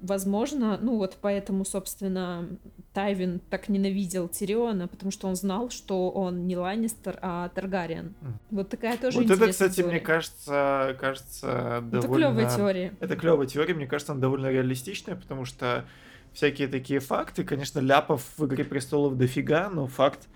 Возможно, 0.00 0.78
ну 0.80 0.96
вот 0.96 1.18
поэтому, 1.20 1.64
собственно, 1.64 2.48
Тайвин 2.94 3.40
так 3.50 3.68
ненавидел 3.68 4.28
Тириона, 4.28 4.88
потому 4.88 5.10
что 5.10 5.28
он 5.28 5.36
знал, 5.36 5.70
что 5.70 6.10
он 6.10 6.46
не 6.46 6.56
Ланнистер, 6.56 7.18
а 7.20 7.48
Таргариен. 7.50 8.14
Вот 8.50 8.70
такая 8.70 8.96
тоже 8.96 9.18
вот 9.18 9.26
это, 9.26 9.34
интересная 9.34 9.68
кстати, 9.68 9.80
мне 9.82 9.90
теория. 9.90 10.04
кажется, 10.06 10.96
кажется 10.98 11.46
Это 11.46 12.00
довольно... 12.02 12.16
клевая 12.16 12.56
теория. 12.56 12.94
Это 13.00 13.16
клевая 13.16 13.46
теория, 13.46 13.74
мне 13.74 13.86
кажется, 13.86 14.12
она 14.12 14.20
довольно 14.20 14.50
реалистичная, 14.50 15.16
потому 15.16 15.44
что 15.44 15.84
всякие 16.32 16.68
такие 16.68 17.00
факты, 17.00 17.44
конечно, 17.44 17.80
ляпов 17.80 18.24
в 18.36 18.46
«Игре 18.46 18.64
престолов» 18.64 19.16
дофига, 19.16 19.68
но 19.68 19.86
факт 19.86 20.28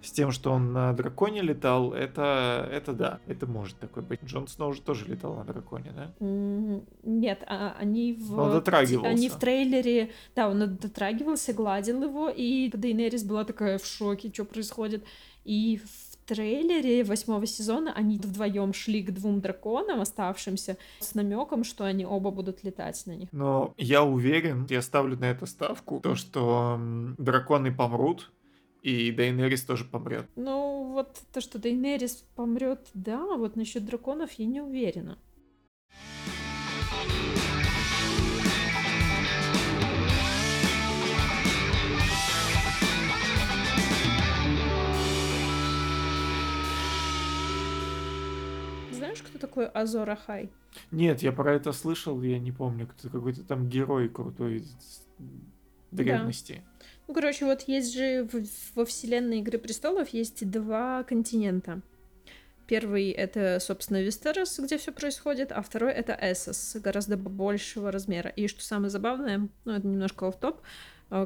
с 0.00 0.12
тем, 0.12 0.30
что 0.30 0.52
он 0.52 0.72
на 0.72 0.92
драконе 0.92 1.42
летал, 1.42 1.92
это, 1.92 2.68
это 2.70 2.92
да, 2.92 3.20
это 3.26 3.46
может 3.46 3.78
такой 3.78 4.02
быть. 4.02 4.20
Джон 4.24 4.46
Сноу 4.48 4.72
же 4.72 4.80
тоже 4.80 5.06
летал 5.06 5.34
на 5.34 5.44
драконе, 5.44 5.92
да? 5.94 6.12
Нет, 7.02 7.42
а- 7.46 7.74
они 7.78 8.12
в... 8.14 8.38
Он 8.38 8.52
дотрагивался. 8.52 9.10
Они 9.10 9.28
в 9.28 9.36
трейлере... 9.36 10.10
Да, 10.36 10.48
он 10.48 10.76
дотрагивался, 10.76 11.52
гладил 11.52 12.02
его, 12.02 12.28
и 12.28 12.70
Дейнерис 12.72 13.24
была 13.24 13.44
такая 13.44 13.78
в 13.78 13.86
шоке, 13.86 14.30
что 14.32 14.44
происходит. 14.44 15.04
И 15.44 15.80
в 15.82 16.08
трейлере 16.28 17.04
восьмого 17.04 17.46
сезона 17.46 17.92
они 17.94 18.18
вдвоем 18.18 18.74
шли 18.74 19.02
к 19.02 19.10
двум 19.12 19.40
драконам 19.40 20.00
оставшимся 20.00 20.76
с 21.00 21.14
намеком, 21.14 21.64
что 21.64 21.84
они 21.84 22.04
оба 22.04 22.30
будут 22.30 22.62
летать 22.64 23.02
на 23.06 23.12
них. 23.12 23.30
Но 23.32 23.72
я 23.78 24.04
уверен, 24.04 24.66
я 24.68 24.82
ставлю 24.82 25.16
на 25.16 25.24
это 25.24 25.46
ставку, 25.46 26.00
то, 26.00 26.14
что 26.14 26.78
драконы 27.16 27.74
помрут, 27.74 28.30
и 28.82 29.10
Дейнерис 29.10 29.64
тоже 29.64 29.84
помрет. 29.84 30.26
Ну, 30.36 30.92
вот 30.92 31.20
то, 31.32 31.40
что 31.40 31.58
Дейнерис 31.58 32.24
помрет, 32.36 32.88
да, 32.94 33.20
а 33.20 33.36
вот 33.36 33.56
насчет 33.56 33.84
драконов 33.84 34.32
я 34.32 34.46
не 34.46 34.60
уверена. 34.60 35.18
Знаешь, 48.92 49.22
кто 49.22 49.38
такой 49.38 49.66
Азор 49.66 50.10
Ахай? 50.10 50.50
Нет, 50.90 51.22
я 51.22 51.32
про 51.32 51.54
это 51.54 51.72
слышал, 51.72 52.20
я 52.22 52.38
не 52.38 52.52
помню, 52.52 52.86
кто 52.86 53.08
какой-то 53.08 53.44
там 53.44 53.68
герой 53.68 54.08
крутой 54.08 54.56
из 54.56 55.06
древности. 55.90 56.62
Ну, 57.08 57.14
короче, 57.14 57.46
вот 57.46 57.62
есть 57.62 57.94
же 57.94 58.28
в- 58.30 58.76
во 58.76 58.84
вселенной 58.84 59.38
Игры 59.38 59.58
Престолов 59.58 60.10
есть 60.10 60.48
два 60.50 61.02
континента. 61.04 61.80
Первый— 62.66 63.10
это, 63.12 63.58
собственно, 63.60 64.02
Вестерос, 64.02 64.58
где 64.58 64.76
все 64.76 64.92
происходит, 64.92 65.50
а 65.52 65.62
второй— 65.62 65.90
это 65.94 66.16
Эссос, 66.20 66.76
гораздо 66.76 67.16
большего 67.16 67.90
размера. 67.90 68.28
И 68.28 68.46
что 68.46 68.62
самое 68.62 68.90
забавное, 68.90 69.48
ну, 69.64 69.72
это 69.72 69.86
немножко 69.86 70.30
в 70.30 70.38
топ 70.38 70.60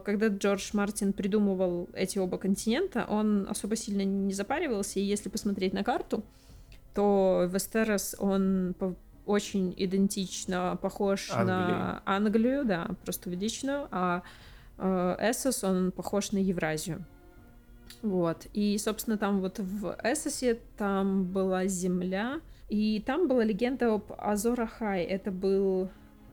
когда 0.05 0.29
Джордж 0.29 0.71
Мартин 0.75 1.13
придумывал 1.13 1.89
эти 1.93 2.17
оба 2.19 2.39
континента, 2.39 3.05
он 3.09 3.49
особо 3.49 3.75
сильно 3.75 4.03
не 4.03 4.33
запаривался, 4.33 5.01
и 5.01 5.03
если 5.03 5.29
посмотреть 5.29 5.73
на 5.73 5.83
карту, 5.83 6.23
то 6.95 7.51
Вестерос, 7.53 8.15
он 8.19 8.77
очень 9.27 9.75
идентично 9.77 10.79
похож 10.81 11.31
Англии. 11.33 11.47
на 11.47 12.03
Англию, 12.07 12.65
да, 12.65 12.91
просто 13.05 13.29
увеличенную, 13.29 13.89
а 13.91 14.19
э, 14.19 14.29
Эссос, 14.83 15.65
он 15.65 15.93
похож 15.93 16.33
на 16.33 16.39
Евразию. 16.39 17.05
Вот. 18.03 18.47
И, 18.53 18.77
собственно, 18.79 19.17
там 19.17 19.41
вот 19.41 19.59
в 19.59 19.97
Эссосе 20.03 20.59
там 20.77 21.25
была 21.25 21.67
земля, 21.67 22.41
и 22.69 23.03
там 23.05 23.29
была 23.29 23.45
легенда 23.45 23.95
об 23.95 24.13
Азорахай. 24.19 25.05
Это 25.05 25.31
был 25.31 25.91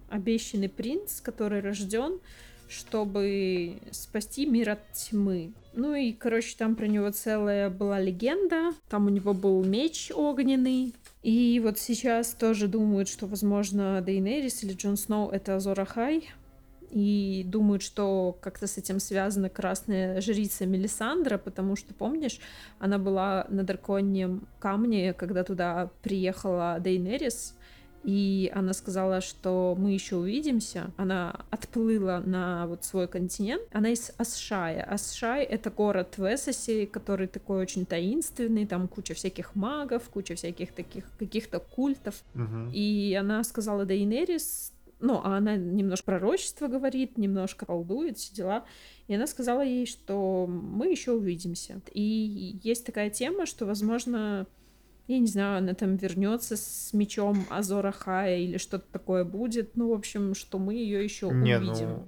обещанный 0.10 0.70
принц, 0.70 1.22
который 1.22 1.62
рожден, 1.62 2.20
чтобы 2.68 3.80
спасти 3.92 4.46
мир 4.46 4.72
от 4.72 4.92
тьмы. 4.94 5.54
Ну 5.74 5.94
и, 5.94 6.12
короче, 6.14 6.56
там 6.58 6.76
про 6.76 6.88
него 6.88 7.12
целая 7.12 7.70
была 7.70 8.00
легенда. 8.00 8.74
Там 8.90 9.06
у 9.06 9.10
него 9.10 9.34
был 9.34 9.64
меч 9.64 10.12
огненный. 10.14 10.96
И 11.22 11.60
вот 11.64 11.78
сейчас 11.78 12.32
тоже 12.32 12.68
думают, 12.68 13.10
что, 13.10 13.28
возможно, 13.28 14.02
Дейнерис 14.02 14.64
или 14.64 14.74
Джон 14.74 14.98
Сноу— 14.98 15.30
это 15.32 15.56
Азорахай 15.56 16.30
и 16.92 17.44
думают, 17.46 17.82
что 17.82 18.38
как-то 18.42 18.68
с 18.68 18.78
этим 18.78 19.00
связана 19.00 19.50
красная 19.50 20.22
жрица 20.22 20.66
Мелисандра, 20.66 21.38
потому 21.38 21.76
что, 21.76 21.94
помнишь, 21.94 22.40
она 22.80 22.98
была 22.98 23.46
на 23.50 23.64
драконьем 23.64 24.48
камне, 24.60 25.14
когда 25.14 25.44
туда 25.44 25.92
приехала 26.02 26.78
Дейнерис, 26.80 27.56
и 28.04 28.52
она 28.56 28.74
сказала, 28.74 29.22
что 29.22 29.76
мы 29.78 29.92
еще 29.92 30.16
увидимся. 30.16 30.92
Она 30.98 31.42
отплыла 31.50 32.22
на 32.22 32.66
вот 32.68 32.86
свой 32.86 33.08
континент. 33.08 33.64
Она 33.72 33.90
из 33.90 34.12
Асшая. 34.18 34.84
Асшай— 34.84 35.44
это 35.46 35.70
город 35.70 36.18
в 36.18 36.24
Эссосе, 36.24 36.88
который 36.88 37.28
такой 37.28 37.60
очень 37.62 37.86
таинственный, 37.86 38.66
там 38.66 38.88
куча 38.88 39.14
всяких 39.14 39.56
магов, 39.56 40.10
куча 40.10 40.36
всяких 40.36 40.72
таких 40.72 41.06
каких-то 41.18 41.60
культов. 41.60 42.16
Мгм. 42.34 42.72
И 42.74 43.14
она 43.20 43.44
сказала 43.44 43.86
Дейнерис, 43.86 44.72
ну, 45.00 45.22
а 45.24 45.38
она 45.38 45.56
немножко 45.56 46.06
пророчество 46.06 46.68
говорит, 46.68 47.18
немножко 47.18 47.66
колдует, 47.66 48.18
все 48.18 48.34
дела. 48.34 48.66
И 49.08 49.16
она 49.16 49.28
сказала 49.28 49.62
ей, 49.62 49.86
что 49.86 50.46
мы 50.48 50.88
еще 50.88 51.14
увидимся. 51.14 51.82
И 51.94 52.60
есть 52.64 52.86
такая 52.86 53.10
тема, 53.10 53.46
что, 53.46 53.66
возможно, 53.66 54.46
я 55.08 55.20
не 55.20 55.28
знаю, 55.28 55.58
она 55.58 55.74
там 55.74 55.96
вернется 55.96 56.56
с 56.58 56.92
мечом 56.94 57.46
Азора 57.50 57.92
Хая 57.92 58.38
или 58.40 58.58
что-то 58.58 58.86
такое 58.92 59.24
будет. 59.24 59.76
Ну, 59.76 59.90
в 59.90 59.94
общем, 59.94 60.36
что 60.36 60.60
мы 60.60 60.76
ее 60.76 61.04
еще 61.04 61.28
Не, 61.32 61.58
увидим. 61.58 61.90
ну, 61.90 62.08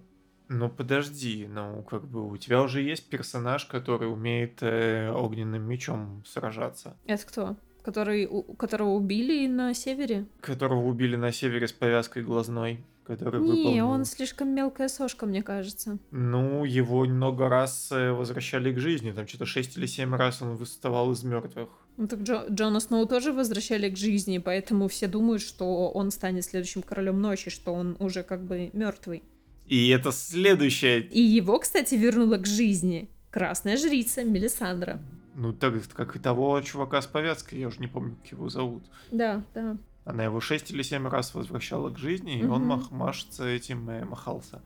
ну 0.49 0.69
подожди, 0.69 1.47
ну 1.49 1.81
как 1.83 2.07
бы 2.07 2.29
у 2.29 2.37
тебя 2.37 2.61
уже 2.61 2.81
есть 2.81 3.09
персонаж, 3.09 3.65
который 3.65 4.11
умеет 4.11 4.61
э, 4.61 5.09
огненным 5.11 5.63
мечом 5.63 6.23
сражаться, 6.27 6.97
Это 7.05 7.25
кто? 7.25 7.55
Который, 7.83 8.27
у 8.27 8.43
которого 8.55 8.89
убили 8.91 9.47
на 9.47 9.73
севере? 9.73 10.25
которого 10.41 10.85
убили 10.87 11.15
на 11.15 11.31
севере 11.31 11.67
с 11.67 11.71
повязкой 11.71 12.23
глазной, 12.23 12.79
который 13.03 13.41
Не, 13.41 13.47
выполнил. 13.47 13.87
он 13.89 14.05
слишком 14.05 14.49
мелкая 14.49 14.87
сошка, 14.87 15.25
мне 15.25 15.41
кажется. 15.41 15.97
Ну, 16.11 16.63
его 16.63 17.05
много 17.05 17.49
раз 17.49 17.91
э, 17.91 18.11
возвращали 18.11 18.71
к 18.71 18.77
жизни, 18.79 19.11
там 19.11 19.27
что-то 19.27 19.45
6 19.45 19.77
или 19.77 19.87
7 19.87 20.13
раз 20.15 20.41
он 20.41 20.55
выставал 20.55 21.11
из 21.11 21.23
мертвых. 21.23 21.69
Ну 21.97 22.07
так 22.07 22.19
Джо- 22.19 22.45
Джона 22.53 22.79
Сноу 22.79 23.05
тоже 23.07 23.33
возвращали 23.33 23.89
к 23.89 23.97
жизни, 23.97 24.37
поэтому 24.37 24.87
все 24.87 25.07
думают, 25.07 25.41
что 25.41 25.89
он 25.89 26.11
станет 26.11 26.45
следующим 26.45 26.83
королем 26.83 27.19
ночи, 27.21 27.49
что 27.49 27.73
он 27.73 27.97
уже 27.99 28.23
как 28.23 28.43
бы 28.43 28.69
мертвый. 28.73 29.23
И 29.67 29.89
это 29.89 30.11
следующее, 30.11 31.01
И 31.01 31.21
его, 31.21 31.57
кстати, 31.59 31.95
вернула 31.95 32.37
к 32.37 32.45
жизни 32.45 33.09
красная 33.31 33.77
жрица 33.77 34.23
Мелисандра. 34.23 34.99
Ну 35.35 35.53
так 35.53 35.73
как 35.93 36.15
и 36.15 36.19
того 36.19 36.59
чувака 36.61 37.01
с 37.01 37.07
повязкой, 37.07 37.59
я 37.59 37.67
уже 37.67 37.79
не 37.79 37.87
помню, 37.87 38.15
как 38.21 38.31
его 38.31 38.49
зовут. 38.49 38.83
Да, 39.11 39.43
да. 39.53 39.77
Она 40.03 40.23
его 40.23 40.39
6 40.41 40.71
или 40.71 40.81
7 40.81 41.07
раз 41.07 41.33
возвращала 41.35 41.89
к 41.91 41.97
жизни, 41.97 42.39
и 42.39 42.43
он 42.45 42.61
Мгм. 42.63 42.71
мах- 42.71 42.91
машется 42.91 43.45
этим, 43.47 43.89
э, 43.89 44.03
махался 44.05 44.61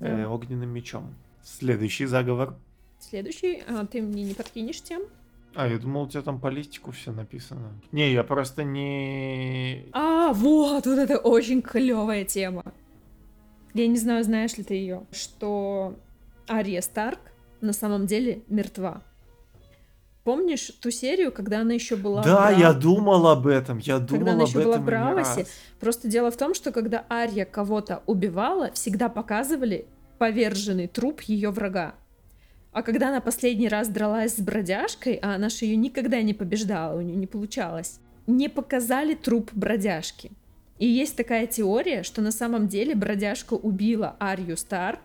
э, 0.00 0.22
Да. 0.22 0.30
огненным 0.30 0.70
мечом. 0.70 1.14
Следующий 1.42 2.06
заговор. 2.06 2.56
Следующий, 2.98 3.62
а, 3.68 3.84
ты 3.86 4.00
мне 4.02 4.24
не 4.24 4.32
подкинешь 4.34 4.80
тем? 4.82 5.02
А, 5.54 5.66
я 5.68 5.78
думал, 5.78 6.02
у 6.04 6.08
тебя 6.08 6.22
там 6.22 6.40
политику 6.40 6.90
все 6.92 7.12
написано. 7.12 7.72
Не, 7.92 8.12
я 8.12 8.24
просто 8.24 8.62
не... 8.64 9.86
А, 9.92 10.32
вот, 10.32 10.86
вот 10.86 10.98
это 10.98 11.18
очень 11.18 11.60
клевая 11.60 12.24
тема. 12.24 12.64
Я 13.74 13.86
не 13.88 13.96
знаю, 13.98 14.24
знаешь 14.24 14.56
ли 14.56 14.64
ты 14.64 14.74
ее, 14.74 15.06
что 15.12 15.96
Ария 16.48 16.80
Старк 16.80 17.20
на 17.60 17.72
самом 17.72 18.06
деле 18.06 18.42
мертва. 18.48 19.02
Помнишь 20.24 20.70
ту 20.80 20.90
серию, 20.90 21.32
когда 21.32 21.60
она 21.60 21.72
еще 21.72 21.96
была 21.96 22.22
в 22.22 22.24
Да, 22.24 22.48
Бра- 22.48 22.50
я 22.50 22.72
думал 22.74 23.26
об 23.26 23.46
этом, 23.46 23.78
я 23.78 23.98
думал 23.98 24.18
Когда 24.18 24.32
она 24.32 24.42
об 24.42 24.48
еще 24.48 24.58
была 24.62 24.74
этом 24.74 24.74
в 24.74 24.76
и 24.76 24.80
не 24.80 24.86
Бравосе. 24.86 25.46
Просто 25.80 26.08
дело 26.08 26.30
в 26.30 26.36
том, 26.36 26.54
что 26.54 26.72
когда 26.72 27.06
Ария 27.10 27.46
кого-то 27.46 28.02
убивала, 28.06 28.70
всегда 28.72 29.08
показывали 29.08 29.86
поверженный 30.18 30.88
труп 30.88 31.22
ее 31.22 31.50
врага. 31.50 31.94
А 32.72 32.82
когда 32.82 33.08
она 33.08 33.20
последний 33.20 33.68
раз 33.68 33.88
дралась 33.88 34.36
с 34.36 34.40
бродяжкой, 34.40 35.14
а 35.14 35.34
она 35.34 35.48
же 35.48 35.64
ее 35.64 35.76
никогда 35.76 36.20
не 36.22 36.34
побеждала, 36.34 36.98
у 36.98 37.00
нее 37.00 37.16
не 37.16 37.26
получалось, 37.26 37.98
не 38.26 38.48
показали 38.48 39.14
труп 39.14 39.50
бродяжки. 39.54 40.30
И 40.78 40.86
есть 40.86 41.16
такая 41.16 41.46
теория, 41.46 42.02
что 42.02 42.22
на 42.22 42.30
самом 42.30 42.68
деле 42.68 42.94
бродяжка 42.94 43.54
убила 43.54 44.16
Арию 44.20 44.56
Старк 44.56 45.00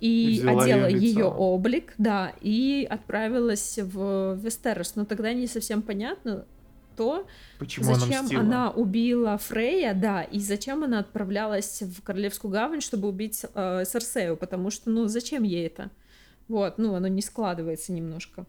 И 0.00 0.40
взяла 0.40 0.62
одела 0.62 0.86
ее 0.86 1.24
облик, 1.24 1.94
да, 1.98 2.32
и 2.40 2.86
отправилась 2.88 3.78
в 3.78 4.34
Вестерос. 4.36 4.94
Но 4.96 5.04
тогда 5.04 5.32
не 5.32 5.46
совсем 5.46 5.82
понятно 5.82 6.46
то, 6.96 7.26
Почему 7.58 7.90
она 7.90 8.00
зачем 8.00 8.24
мстила? 8.24 8.40
она 8.42 8.70
убила 8.70 9.38
Фрея, 9.38 9.94
да, 9.94 10.22
и 10.22 10.40
зачем 10.40 10.82
она 10.82 10.98
отправлялась 10.98 11.82
в 11.82 12.02
Королевскую 12.02 12.50
гавань, 12.50 12.80
чтобы 12.80 13.08
убить 13.08 13.44
э, 13.54 13.84
Серсею, 13.86 14.36
потому 14.36 14.70
что, 14.70 14.90
ну, 14.90 15.06
зачем 15.06 15.44
ей 15.44 15.66
это? 15.66 15.90
Вот, 16.48 16.78
ну, 16.78 16.94
оно 16.94 17.06
не 17.08 17.22
складывается 17.22 17.92
немножко. 17.92 18.46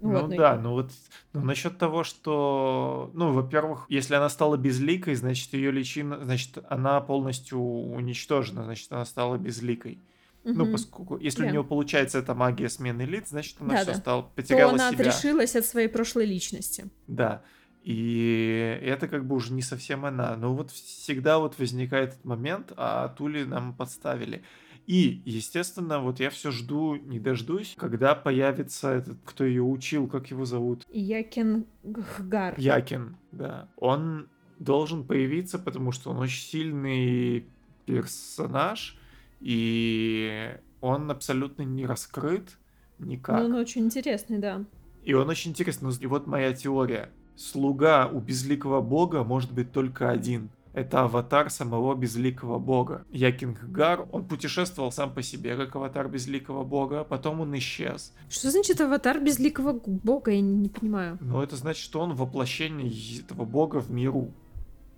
Ну 0.00 0.10
Вот, 0.10 0.28
ну 0.28 0.36
да, 0.36 0.56
ну 0.56 0.72
вот 0.72 0.90
ну, 1.32 1.42
насчет 1.42 1.78
того, 1.78 2.04
что, 2.04 3.10
ну, 3.14 3.32
во-первых, 3.32 3.86
если 3.88 4.14
она 4.14 4.28
стала 4.28 4.56
безликой, 4.56 5.14
значит, 5.14 5.52
ее 5.52 5.70
личина, 5.70 6.18
значит, 6.24 6.58
она 6.68 7.00
полностью 7.00 7.60
уничтожена, 7.60 8.64
значит, 8.64 8.90
она 8.92 9.04
стала 9.04 9.36
безликой. 9.36 9.98
Ну, 10.44 10.64
Мгм. 10.64 10.72
поскольку, 10.72 11.16
если 11.18 11.42
у 11.42 11.46
Да. 11.46 11.50
нее 11.52 11.64
получается 11.64 12.18
эта 12.18 12.34
магия 12.34 12.68
смены 12.68 13.02
лиц, 13.02 13.28
значит, 13.30 13.56
она 13.60 13.76
все 13.76 13.86
Да-да. 13.86 13.98
стала, 13.98 14.22
То 14.22 14.30
потеряла 14.36 14.72
она 14.72 14.90
себя. 14.92 15.00
отрешилась 15.00 15.56
от 15.56 15.64
своей 15.64 15.88
прошлой 15.88 16.26
личности. 16.26 16.86
Да. 17.06 17.42
И 17.82 18.78
это 18.82 19.08
как 19.08 19.26
бы 19.26 19.36
уже 19.36 19.52
не 19.52 19.62
совсем 19.62 20.04
она. 20.04 20.36
Но 20.36 20.54
вот 20.54 20.70
всегда 20.70 21.38
вот 21.38 21.58
возникает 21.58 22.10
этот 22.10 22.24
момент, 22.24 22.72
а 22.76 23.08
Тули 23.08 23.44
нам 23.44 23.74
подставили. 23.74 24.42
И, 24.86 25.22
естественно, 25.24 26.00
вот 26.00 26.20
я 26.20 26.28
все 26.28 26.50
жду, 26.50 26.96
не 26.96 27.18
дождусь, 27.18 27.74
когда 27.78 28.14
появится 28.14 28.90
этот, 28.92 29.16
кто 29.24 29.44
ее 29.44 29.62
учил, 29.62 30.06
как 30.08 30.30
его 30.30 30.44
зовут? 30.44 30.84
Якен 30.92 31.64
Гхгар. 31.82 32.54
Якин, 32.58 33.16
да. 33.32 33.68
Он 33.76 34.28
должен 34.58 35.04
появиться, 35.04 35.58
потому 35.58 35.90
что 35.92 36.10
он 36.10 36.18
очень 36.18 36.42
сильный 36.42 37.46
персонаж, 37.86 38.98
и 39.44 40.56
он 40.80 41.10
абсолютно 41.10 41.62
не 41.64 41.84
раскрыт 41.84 42.56
никак. 42.98 43.40
Ну, 43.40 43.44
он 43.44 43.54
очень 43.56 43.84
интересный, 43.84 44.38
да. 44.38 44.64
И 45.02 45.12
он 45.12 45.28
очень 45.28 45.50
интересный. 45.50 45.92
И 46.00 46.06
вот 46.06 46.26
моя 46.26 46.54
теория. 46.54 47.10
Слуга 47.36 48.08
у 48.08 48.20
безликого 48.20 48.80
бога 48.80 49.22
может 49.22 49.52
быть 49.52 49.70
только 49.70 50.08
один. 50.08 50.48
Это 50.72 51.02
аватар 51.02 51.50
самого 51.50 51.94
безликого 51.94 52.58
бога. 52.58 53.04
Якинггар, 53.10 54.08
он 54.12 54.24
путешествовал 54.26 54.90
сам 54.90 55.12
по 55.12 55.20
себе, 55.20 55.56
как 55.56 55.76
аватар 55.76 56.08
безликого 56.08 56.64
бога, 56.64 57.00
а 57.00 57.04
потом 57.04 57.42
он 57.42 57.54
исчез. 57.58 58.14
Что 58.30 58.50
значит 58.50 58.80
аватар 58.80 59.20
безликого 59.20 59.78
бога? 59.84 60.30
Я 60.30 60.40
не, 60.40 60.70
понимаю. 60.70 61.18
Но 61.20 61.42
это 61.42 61.56
значит, 61.56 61.84
что 61.84 62.00
он 62.00 62.14
воплощение 62.14 62.90
этого 63.20 63.44
бога 63.44 63.82
в 63.82 63.90
миру. 63.90 64.32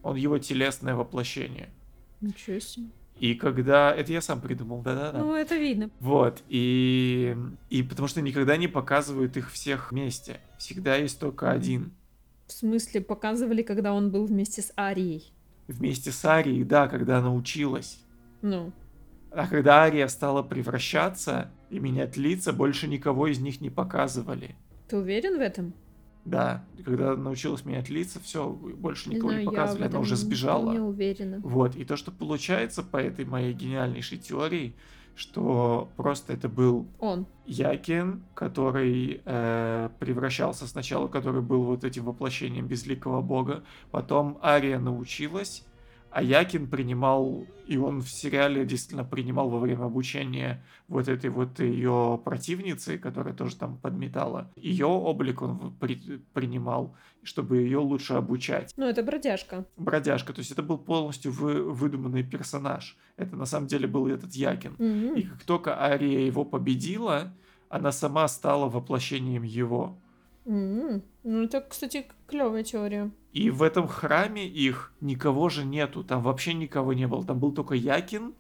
Он 0.05 0.15
его 0.15 0.39
телесное 0.39 0.95
воплощение. 0.95 1.69
Ничего 2.21 2.61
себе. 2.61 2.87
И 3.18 3.35
когда... 3.35 3.94
Это 3.94 4.12
я 4.12 4.20
сам 4.20 4.40
придумал, 4.40 4.83
да-да-да. 4.83 5.18
Ну, 5.18 5.35
это 5.35 5.57
видно. 5.57 5.90
Вот, 6.00 6.42
и... 6.48 7.37
И 7.70 7.83
потому 7.83 8.09
что 8.09 8.20
никогда 8.20 8.57
не 8.57 8.68
показывают 8.68 9.37
их 9.37 9.50
всех 9.50 9.90
вместе. 9.90 10.40
Всегда 10.59 10.96
есть 10.96 11.18
только 11.18 11.50
один. 11.50 11.92
В 12.46 12.52
смысле, 12.52 13.00
показывали, 13.00 13.62
когда 13.62 13.92
он 13.94 14.11
был 14.11 14.26
вместе 14.26 14.62
с 14.62 14.72
Арией. 14.76 15.33
Вместе 15.66 16.12
с 16.12 16.24
Арией, 16.24 16.62
да, 16.64 16.88
когда 16.88 17.18
она 17.18 17.33
училась. 17.33 18.00
Ну, 18.42 18.70
А 19.33 19.48
когда 19.48 19.83
Ария 19.83 20.07
стала 20.09 20.42
превращаться 20.42 21.50
и 21.70 21.79
менять 21.81 22.16
лица, 22.16 22.52
больше 22.52 22.87
никого 22.87 23.26
из 23.26 23.38
них 23.40 23.61
не 23.61 23.70
показывали. 23.70 24.55
ты 24.88 24.96
уверен 24.98 25.38
в 25.38 25.40
этом? 25.40 25.72
Да, 26.27 26.65
когда 26.85 27.15
научилась 27.15 27.65
менять 27.65 27.89
лица, 27.89 28.19
все, 28.21 28.49
больше 28.51 29.09
Не 29.09 29.17
никого 29.17 29.31
знаю, 29.31 29.41
не 29.41 29.45
я 29.45 29.51
в 29.51 29.55
показывали, 29.55 29.87
она 29.87 30.01
уже 30.01 30.17
сбежала. 30.17 30.73
Не 30.73 30.81
уверена. 30.81 31.39
Вот, 31.39 31.77
и 31.77 31.85
то, 31.85 31.97
что 31.97 32.11
получается 32.11 32.83
по 32.83 32.97
этой 32.97 33.25
моей 33.25 33.53
гениальнейшей 33.53 34.19
теории, 34.19 34.75
что 35.15 35.89
просто 35.97 36.33
это 36.33 36.49
был 36.49 36.89
Он. 36.99 37.27
Якин, 37.47 38.25
который 38.35 39.23
э, 39.25 39.89
превращался 40.01 40.67
сначала, 40.67 41.07
который 41.07 41.43
был 41.43 41.62
вот 41.62 41.85
этим 41.85 42.05
воплощением 42.05 42.67
безликого 42.67 43.23
бога, 43.23 43.62
потом 43.93 44.39
Ария 44.43 44.81
научилась, 44.81 45.65
а 46.11 46.23
Якин 46.23 46.66
принимал, 46.69 47.45
и 47.66 47.77
он 47.77 48.01
в 48.01 48.09
сериале 48.11 48.64
действительно 48.64 49.05
принимал 49.05 49.51
во 49.51 49.59
время 49.59 49.85
обучения 49.85 50.64
вот 50.88 51.09
этой 51.09 51.31
вот 51.31 51.61
ее 51.61 52.21
противницы, 52.25 52.97
которая 52.99 53.35
тоже 53.35 53.57
там 53.57 53.77
подметала. 53.79 54.51
Ее 54.57 54.87
облик 54.87 55.42
он 55.42 55.75
при- 55.79 56.23
принимал, 56.33 56.95
чтобы 57.23 57.59
ее 57.59 57.79
лучше 57.79 58.14
обучать. 58.14 58.73
Ну, 58.77 58.87
это 58.87 59.03
бродяжка. 59.03 59.64
Бродяжка, 59.77 60.33
то 60.33 60.38
есть 60.40 60.53
это 60.53 60.62
был 60.62 60.79
полностью 60.79 61.33
вы- 61.33 61.71
выдуманный 61.73 62.23
персонаж. 62.23 62.97
Это 63.16 63.37
на 63.37 63.47
самом 63.47 63.66
деле 63.66 63.87
был 63.87 64.07
этот 64.07 64.33
Якин. 64.35 64.75
Мгм. 64.79 65.14
И 65.16 65.23
как 65.23 65.42
только 65.42 65.83
Ария 65.83 66.21
его 66.21 66.45
победила, 66.45 67.33
она 67.69 67.90
сама 67.92 68.29
стала 68.29 68.69
воплощением 68.69 69.42
его. 69.42 69.99
М, 70.47 71.03
Ну, 71.25 71.43
это, 71.43 71.61
кстати, 71.61 72.07
клевая 72.29 72.63
теория. 72.63 73.11
И 73.33 73.51
в 73.51 73.63
этом 73.63 73.89
храме 73.89 74.47
их 74.49 74.93
никого 75.01 75.49
же 75.49 75.65
нету. 75.65 76.05
Там 76.05 76.23
вообще 76.23 76.55
никого 76.55 76.93
не 76.93 77.07
было. 77.09 77.25
Там 77.25 77.39
был 77.41 77.53
только 77.53 77.75
Якин, 77.75 78.33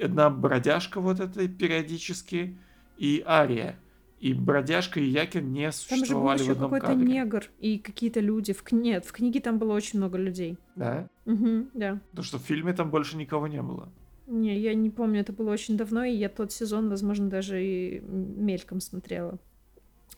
одна 0.00 0.30
бродяжка 0.30 1.00
вот 1.00 1.20
эта 1.20 1.48
периодически, 1.48 2.56
и 2.98 3.22
Ария. 3.26 3.76
И 4.20 4.34
бродяжка 4.34 5.00
и 5.00 5.04
Якин 5.06 5.52
не 5.52 5.64
Там 5.64 5.72
же 5.72 5.86
был 5.88 5.96
существовали 5.98 6.38
в 6.38 6.42
еще 6.42 6.52
одном 6.52 6.70
какой-то 6.70 6.86
кадре. 6.88 7.06
негр 7.06 7.50
и 7.58 7.78
какие-то 7.78 8.20
люди. 8.20 8.52
В... 8.52 8.62
Нет, 8.70 9.04
в 9.06 9.12
книге 9.12 9.40
там 9.40 9.58
было 9.58 9.72
очень 9.72 9.98
много 9.98 10.18
людей. 10.18 10.58
Да? 10.76 11.08
Мгм, 11.24 11.70
да. 11.74 11.98
Потому 12.10 12.24
что 12.24 12.38
в 12.38 12.42
фильме 12.42 12.72
там 12.74 12.90
больше 12.90 13.16
никого 13.16 13.48
не 13.48 13.60
было. 13.62 13.88
Не, 14.28 14.56
я 14.60 14.74
не 14.74 14.90
помню, 14.90 15.20
это 15.20 15.32
было 15.32 15.50
очень 15.50 15.76
давно, 15.76 16.04
и 16.04 16.12
я 16.14 16.28
тот 16.28 16.52
сезон, 16.52 16.88
возможно, 16.88 17.28
даже 17.28 17.64
и 17.64 18.00
мельком 18.00 18.80
смотрела. 18.80 19.38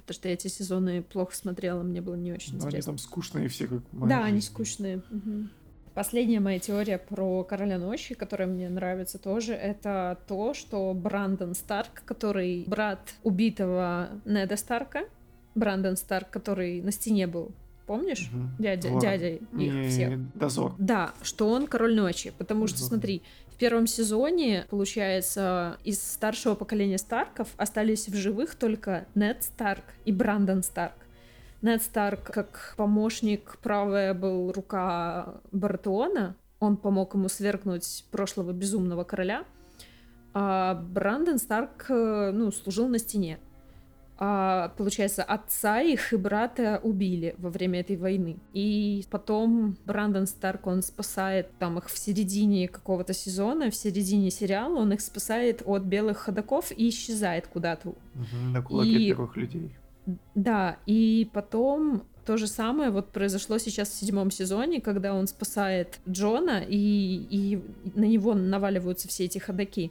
Потому 0.06 0.14
что 0.16 0.28
я 0.28 0.34
эти 0.34 0.48
сезоны 0.48 1.02
плохо 1.02 1.34
смотрела, 1.34 1.82
мне 1.82 2.00
было 2.02 2.14
не 2.14 2.32
очень 2.32 2.52
Но 2.54 2.58
они 2.58 2.66
интересно. 2.68 2.92
там 2.92 2.98
скучные 2.98 3.48
все, 3.48 3.66
как 3.66 3.80
моя 3.92 4.16
Да, 4.18 4.24
они 4.24 4.40
скучные. 4.42 5.02
Мгм. 5.10 5.50
Последняя 5.94 6.40
моя 6.40 6.58
теория 6.58 6.98
про 6.98 7.42
Короля 7.44 7.78
Ночи, 7.78 8.14
которая 8.14 8.48
мне 8.48 8.68
нравится 8.68 9.16
тоже, 9.18 9.54
это 9.54 10.18
то, 10.26 10.52
что 10.52 10.92
Брандон 10.92 11.54
Старк, 11.54 12.02
который 12.04 12.64
брат 12.66 13.14
убитого 13.22 14.10
Неда 14.24 14.56
Старка, 14.56 15.04
Брандон 15.54 15.96
Старк, 15.96 16.28
который 16.30 16.82
на 16.82 16.90
стене 16.90 17.26
был, 17.26 17.52
помнишь? 17.86 18.28
Мгм. 18.32 18.56
Дядя, 18.58 19.00
дядя 19.00 19.28
их 19.28 19.40
Не, 19.52 19.88
всех. 19.88 20.34
Дозор. 20.36 20.74
Да, 20.78 21.14
что 21.22 21.48
он 21.48 21.66
король 21.68 21.94
ночи, 21.94 22.32
потому 22.36 22.66
что, 22.66 22.76
Дозор. 22.78 22.88
смотри, 22.88 23.22
в 23.54 23.56
первом 23.56 23.86
сезоне, 23.86 24.66
получается, 24.68 25.78
из 25.84 26.02
старшего 26.02 26.56
поколения 26.56 26.98
Старков 26.98 27.46
остались 27.56 28.08
в 28.08 28.14
живых 28.16 28.56
только 28.56 29.06
Нед 29.14 29.44
Старк 29.44 29.84
и 30.04 30.10
Брандон 30.10 30.64
Старк. 30.64 30.96
Нед 31.62 31.80
Старк, 31.80 32.32
как 32.32 32.74
помощник, 32.76 33.58
правая 33.62 34.12
был 34.12 34.50
рука 34.50 35.36
Баратеона, 35.52 36.34
он 36.58 36.76
помог 36.76 37.14
ему 37.14 37.28
свергнуть 37.28 38.04
прошлого 38.10 38.50
безумного 38.50 39.04
короля, 39.04 39.44
а 40.32 40.74
Брандон 40.74 41.38
Старк, 41.38 41.86
э, 41.90 42.32
ну, 42.34 42.50
служил 42.50 42.88
на 42.88 42.98
стене. 42.98 43.38
А, 44.16 44.68
получается, 44.77 45.24
отца 45.24 45.81
их 45.81 46.12
и 46.12 46.16
брата 46.16 46.81
убили 46.83 47.35
во 47.38 47.50
время 47.50 47.81
этой 47.81 47.96
войны. 47.96 48.37
И 48.53 49.05
потом 49.11 49.77
Брандон 49.85 50.27
Старк, 50.27 50.66
он 50.66 50.83
спасает 50.83 51.50
там 51.59 51.79
их 51.79 51.88
в 51.88 51.98
середине 51.98 52.68
какого-то 52.68 53.12
сезона, 53.12 53.70
в 53.70 53.74
середине 53.74 54.31
сериала, 54.31 54.77
он 54.77 54.92
их 54.92 55.00
спасает 55.00 55.62
от 55.64 55.83
белых 55.83 56.18
ходаков 56.18 56.70
и 56.70 56.88
исчезает 56.88 57.48
куда-то. 57.48 57.94
На 58.53 58.62
кулаке 58.62 58.90
И- 58.90 59.07
первых 59.09 59.37
людей. 59.37 59.77
Да, 60.35 60.77
и 60.85 61.31
потом 61.33 62.03
то 62.27 62.37
же 62.37 62.46
самое 62.46 62.90
вот 62.90 63.11
произошло 63.11 63.59
сейчас 63.59 63.88
в 63.88 63.94
седьмом 63.94 64.31
сезоне, 64.31 64.81
когда 64.81 65.14
он 65.14 65.27
спасает 65.27 65.98
Джона, 66.09 66.62
и, 66.66 67.27
и 67.31 67.62
на 67.94 68.05
него 68.05 68.35
наваливаются 68.35 69.09
все 69.09 69.24
эти 69.24 69.38
ходаки. 69.38 69.90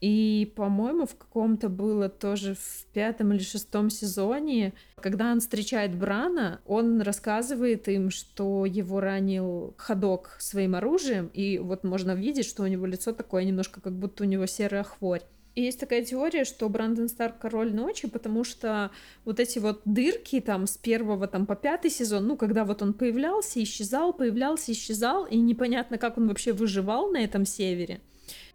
И, 0.00 0.52
по-моему, 0.54 1.06
в 1.06 1.16
каком-то 1.16 1.68
было 1.68 2.08
тоже 2.08 2.54
в 2.54 2.86
пятом 2.92 3.32
или 3.32 3.42
шестом 3.42 3.90
сезоне, 3.90 4.72
когда 4.96 5.32
он 5.32 5.40
встречает 5.40 5.96
Брана, 5.96 6.60
он 6.66 7.00
рассказывает 7.00 7.88
им, 7.88 8.10
что 8.10 8.64
его 8.64 9.00
ранил 9.00 9.74
ходок 9.76 10.36
своим 10.38 10.76
оружием, 10.76 11.30
и 11.34 11.58
вот 11.58 11.82
можно 11.82 12.14
видеть, 12.14 12.46
что 12.46 12.62
у 12.62 12.66
него 12.68 12.86
лицо 12.86 13.12
такое 13.12 13.42
немножко, 13.44 13.80
как 13.80 13.92
будто 13.92 14.22
у 14.22 14.26
него 14.26 14.46
серая 14.46 14.84
хворь. 14.84 15.22
И 15.56 15.62
есть 15.62 15.80
такая 15.80 16.04
теория, 16.04 16.44
что 16.44 16.68
Брандон 16.68 17.08
Старк 17.08 17.40
король 17.40 17.74
ночи, 17.74 18.06
потому 18.06 18.44
что 18.44 18.92
вот 19.24 19.40
эти 19.40 19.58
вот 19.58 19.80
дырки 19.84 20.40
там 20.40 20.68
с 20.68 20.76
первого 20.76 21.26
там 21.26 21.46
по 21.46 21.56
пятый 21.56 21.90
сезон, 21.90 22.28
ну, 22.28 22.36
когда 22.36 22.64
вот 22.64 22.80
он 22.80 22.92
появлялся, 22.92 23.60
исчезал, 23.60 24.12
появлялся, 24.12 24.70
исчезал, 24.70 25.24
и 25.24 25.36
непонятно, 25.36 25.98
как 25.98 26.16
он 26.16 26.28
вообще 26.28 26.52
выживал 26.52 27.10
на 27.10 27.24
этом 27.24 27.44
севере. 27.44 28.00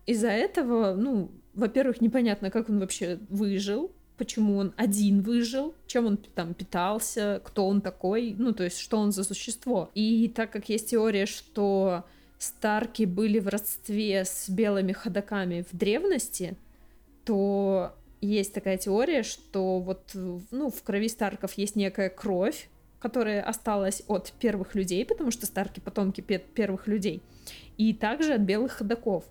Из-за 0.05 0.29
этого, 0.29 0.95
ну, 0.95 1.31
во-первых, 1.53 2.01
непонятно, 2.01 2.51
как 2.51 2.69
он 2.69 2.79
вообще 2.79 3.19
выжил, 3.29 3.91
почему 4.17 4.57
он 4.57 4.73
один 4.77 5.21
выжил, 5.21 5.73
чем 5.87 6.05
он 6.05 6.17
там 6.17 6.53
питался, 6.53 7.41
кто 7.43 7.67
он 7.67 7.81
такой, 7.81 8.35
ну, 8.37 8.53
то 8.53 8.63
есть, 8.63 8.79
что 8.79 8.97
он 8.97 9.11
за 9.11 9.23
существо. 9.23 9.89
И 9.95 10.31
так 10.35 10.51
как 10.51 10.69
есть 10.69 10.89
теория, 10.89 11.25
что 11.25 12.05
Старки 12.37 13.03
были 13.03 13.39
в 13.39 13.47
родстве 13.47 14.25
с 14.25 14.49
белыми 14.49 14.91
ходаками 14.91 15.65
в 15.71 15.77
древности, 15.77 16.57
то 17.23 17.93
есть 18.19 18.53
такая 18.53 18.77
теория, 18.77 19.23
что 19.23 19.79
вот 19.79 20.11
ну, 20.13 20.69
в 20.69 20.83
крови 20.83 21.07
Старков 21.07 21.53
есть 21.53 21.75
некая 21.75 22.09
кровь, 22.09 22.69
которая 22.99 23.41
осталась 23.41 24.03
от 24.07 24.33
первых 24.39 24.75
людей, 24.75 25.05
потому 25.05 25.31
что 25.31 25.45
Старки 25.45 25.79
потомки 25.79 26.21
пе- 26.21 26.39
первых 26.39 26.87
людей, 26.87 27.21
и 27.77 27.93
также 27.93 28.33
от 28.33 28.41
белых 28.41 28.73
ходаков. 28.73 29.25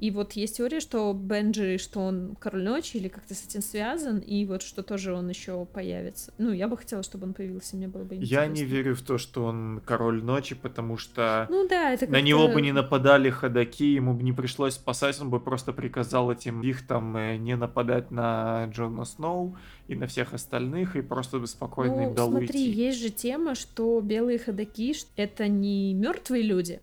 И 0.00 0.10
вот 0.10 0.32
есть 0.32 0.56
теория, 0.56 0.80
что 0.80 1.12
Бенджи, 1.12 1.76
что 1.76 2.00
он 2.00 2.34
король 2.40 2.62
ночи 2.62 2.96
или 2.96 3.08
как-то 3.08 3.34
с 3.34 3.44
этим 3.44 3.60
связан, 3.60 4.18
и 4.18 4.46
вот 4.46 4.62
что 4.62 4.82
тоже 4.82 5.12
он 5.12 5.28
еще 5.28 5.66
появится. 5.66 6.32
Ну, 6.38 6.52
я 6.52 6.68
бы 6.68 6.78
хотела, 6.78 7.02
чтобы 7.02 7.26
он 7.26 7.34
появился, 7.34 7.76
мне 7.76 7.86
было 7.86 8.04
бы 8.04 8.14
интересно. 8.14 8.34
Я 8.34 8.46
не 8.46 8.64
верю 8.64 8.96
в 8.96 9.02
то, 9.02 9.18
что 9.18 9.44
он 9.44 9.82
король 9.84 10.24
ночи, 10.24 10.54
потому 10.54 10.96
что 10.96 11.46
Ну 11.50 11.68
да, 11.68 11.92
это 11.92 12.06
на 12.06 12.22
него 12.22 12.48
бы 12.48 12.62
не 12.62 12.72
нападали 12.72 13.28
ходаки, 13.28 13.92
ему 13.92 14.14
бы 14.14 14.22
не 14.22 14.32
пришлось 14.32 14.74
спасать, 14.74 15.20
он 15.20 15.28
бы 15.28 15.38
просто 15.38 15.74
приказал 15.74 16.32
этим 16.32 16.62
их 16.62 16.86
там 16.86 17.14
э, 17.18 17.36
не 17.36 17.54
нападать 17.54 18.10
на 18.10 18.70
Джона 18.72 19.04
Сноу 19.04 19.58
и 19.86 19.94
на 19.94 20.06
всех 20.06 20.32
остальных, 20.32 20.96
и 20.96 21.02
просто 21.02 21.38
бы 21.38 21.46
спокойно 21.46 21.96
Ну, 21.96 22.02
им 22.08 22.14
дал 22.14 22.30
смотри, 22.30 22.46
уйти. 22.46 22.70
есть 22.70 22.98
же 23.00 23.10
тема, 23.10 23.54
что 23.54 24.00
белые 24.00 24.38
ходаки 24.38 24.94
это 25.16 25.46
не 25.46 25.92
мертвые 25.92 26.42
люди, 26.42 26.80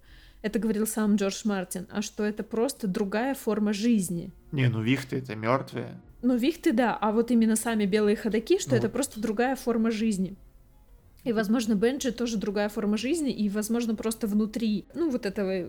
это 0.48 0.60
говорил 0.60 0.88
сам 0.88 1.16
Джордж 1.16 1.42
Мартин, 1.46 1.88
а 1.92 2.02
что 2.02 2.24
это 2.24 2.44
просто 2.44 2.88
другая 2.88 3.36
форма 3.36 3.74
жизни. 3.74 4.32
Не, 4.52 4.68
ну 4.68 4.82
вихты 4.82 5.18
это 5.18 5.36
мертвые. 5.36 6.02
Ну, 6.24 6.36
вихты, 6.36 6.74
да, 6.74 6.98
а 7.00 7.12
вот 7.12 7.30
именно 7.32 7.56
сами 7.56 7.86
белые 7.86 8.16
ходаки, 8.16 8.60
что 8.60 8.72
Ну 8.72 8.78
это 8.78 8.90
просто 8.90 9.22
другая 9.22 9.56
форма 9.56 9.92
жизни. 9.92 10.36
И, 11.24 11.32
возможно, 11.32 11.76
Бенджи 11.76 12.12
тоже 12.12 12.38
другая 12.38 12.70
форма 12.70 12.98
жизни, 12.98 13.32
и, 13.32 13.50
возможно, 13.50 13.96
просто 13.96 14.28
внутри, 14.28 14.86
ну, 14.96 15.10
вот 15.10 15.26
этого 15.26 15.68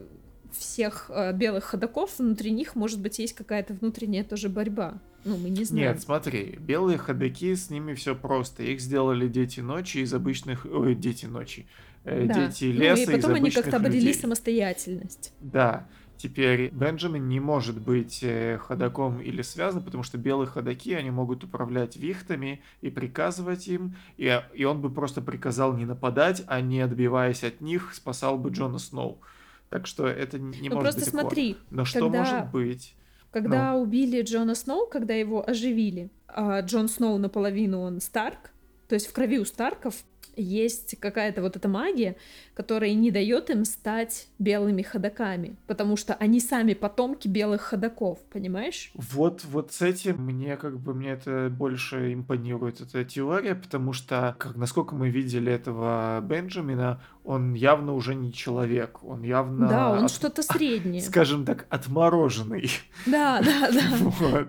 всех 0.52 1.10
э, 1.10 1.32
белых 1.32 1.64
ходаков, 1.64 2.18
внутри 2.18 2.50
них, 2.50 2.74
может 2.76 3.00
быть, 3.00 3.18
есть 3.18 3.34
какая-то 3.34 3.74
внутренняя 3.74 4.24
тоже 4.24 4.48
борьба. 4.48 5.00
Ну, 5.24 5.36
мы 5.36 5.50
не 5.50 5.64
знаем. 5.64 5.92
Нет, 5.92 6.00
смотри, 6.00 6.56
белые 6.58 6.96
ходаки, 6.96 7.54
с 7.54 7.70
ними 7.70 7.94
все 7.94 8.14
просто. 8.14 8.62
Их 8.62 8.80
сделали 8.80 9.28
дети 9.28 9.60
ночи 9.60 9.98
из 9.98 10.14
обычных... 10.14 10.64
Ой, 10.64 10.94
дети 10.94 11.26
ночи. 11.26 11.66
Э, 12.04 12.26
Да. 12.26 12.34
Дети 12.46 12.64
Ну, 12.64 12.80
леса 12.80 13.00
и 13.00 13.04
из 13.04 13.10
потом 13.22 13.30
они 13.32 13.40
обычных 13.40 13.64
как-то 13.64 13.76
обрели 13.78 14.00
людей. 14.00 14.14
самостоятельность. 14.14 15.32
Да, 15.40 15.86
теперь 16.16 16.70
Бенджамин 16.70 17.28
не 17.28 17.40
может 17.40 17.80
быть 17.80 18.20
э, 18.22 18.58
ходаком 18.58 19.20
или 19.20 19.42
связан, 19.42 19.82
потому 19.82 20.02
что 20.04 20.16
белые 20.18 20.48
ходаки, 20.48 20.94
они 20.94 21.10
могут 21.10 21.44
управлять 21.44 21.96
вихтами 21.96 22.62
и 22.80 22.90
приказывать 22.90 23.68
им, 23.68 23.96
и, 24.16 24.40
и 24.54 24.64
он 24.64 24.80
бы 24.80 24.90
просто 24.90 25.20
приказал 25.20 25.74
не 25.76 25.84
нападать, 25.84 26.42
а 26.46 26.60
не 26.60 26.80
отбиваясь 26.80 27.44
от 27.44 27.60
них, 27.60 27.92
спасал 27.94 28.38
бы 28.38 28.50
Джона 28.50 28.78
Сноу. 28.78 29.20
Так 29.68 29.86
что 29.86 30.06
это 30.06 30.38
не 30.38 30.68
ну, 30.70 30.76
может 30.76 30.94
просто 30.94 31.00
быть 31.00 31.08
смотри, 31.10 31.56
Но 31.70 31.84
что 31.84 32.00
когда- 32.00 32.18
может 32.24 32.50
быть? 32.50 32.94
Когда 33.30 33.72
Ну. 33.72 33.82
убили 33.82 34.22
Джона 34.22 34.54
Сноу, 34.54 34.86
когда 34.86 35.12
его 35.12 35.46
оживили, 35.46 36.08
а 36.26 36.60
Джон 36.62 36.88
Сноу 36.88 37.18
наполовину 37.18 37.80
он 37.80 38.00
Старк, 38.00 38.50
То 38.88 38.94
есть 38.94 39.06
в 39.06 39.12
крови 39.12 39.38
у 39.38 39.44
Старков 39.44 39.96
есть 40.38 40.98
какая-то 41.00 41.42
вот 41.42 41.56
эта 41.56 41.68
магия, 41.68 42.16
которая 42.54 42.94
не 42.94 43.10
дает 43.10 43.50
им 43.50 43.64
стать 43.64 44.28
белыми 44.38 44.82
ходаками, 44.82 45.56
потому 45.66 45.96
что 45.96 46.14
они 46.14 46.40
сами 46.40 46.74
потомки 46.74 47.28
белых 47.28 47.60
ходаков, 47.62 48.18
понимаешь? 48.32 48.90
Вот, 48.94 49.44
вот 49.44 49.72
с 49.72 49.82
этим 49.82 50.16
мне 50.24 50.56
как 50.56 50.78
бы 50.78 50.94
мне 50.94 51.10
это 51.10 51.48
больше 51.50 52.12
импонирует 52.14 52.80
эта 52.80 53.04
теория, 53.04 53.54
потому 53.54 53.92
что, 53.92 54.34
как 54.38 54.56
насколько 54.56 54.94
мы 54.94 55.10
видели 55.10 55.52
этого 55.52 56.20
Бенджамина, 56.22 57.00
он 57.24 57.52
явно 57.54 57.92
уже 57.92 58.14
не 58.14 58.32
человек, 58.32 59.04
он 59.04 59.22
явно, 59.22 59.68
Да, 59.68 59.90
он 59.90 60.04
от- 60.06 60.10
что-то 60.10 60.42
среднее. 60.42 61.02
скажем 61.02 61.44
так, 61.44 61.66
отмороженный. 61.68 62.70
Да, 63.06 63.42
да, 63.42 63.70
да. 63.70 63.82
Вот. 64.00 64.48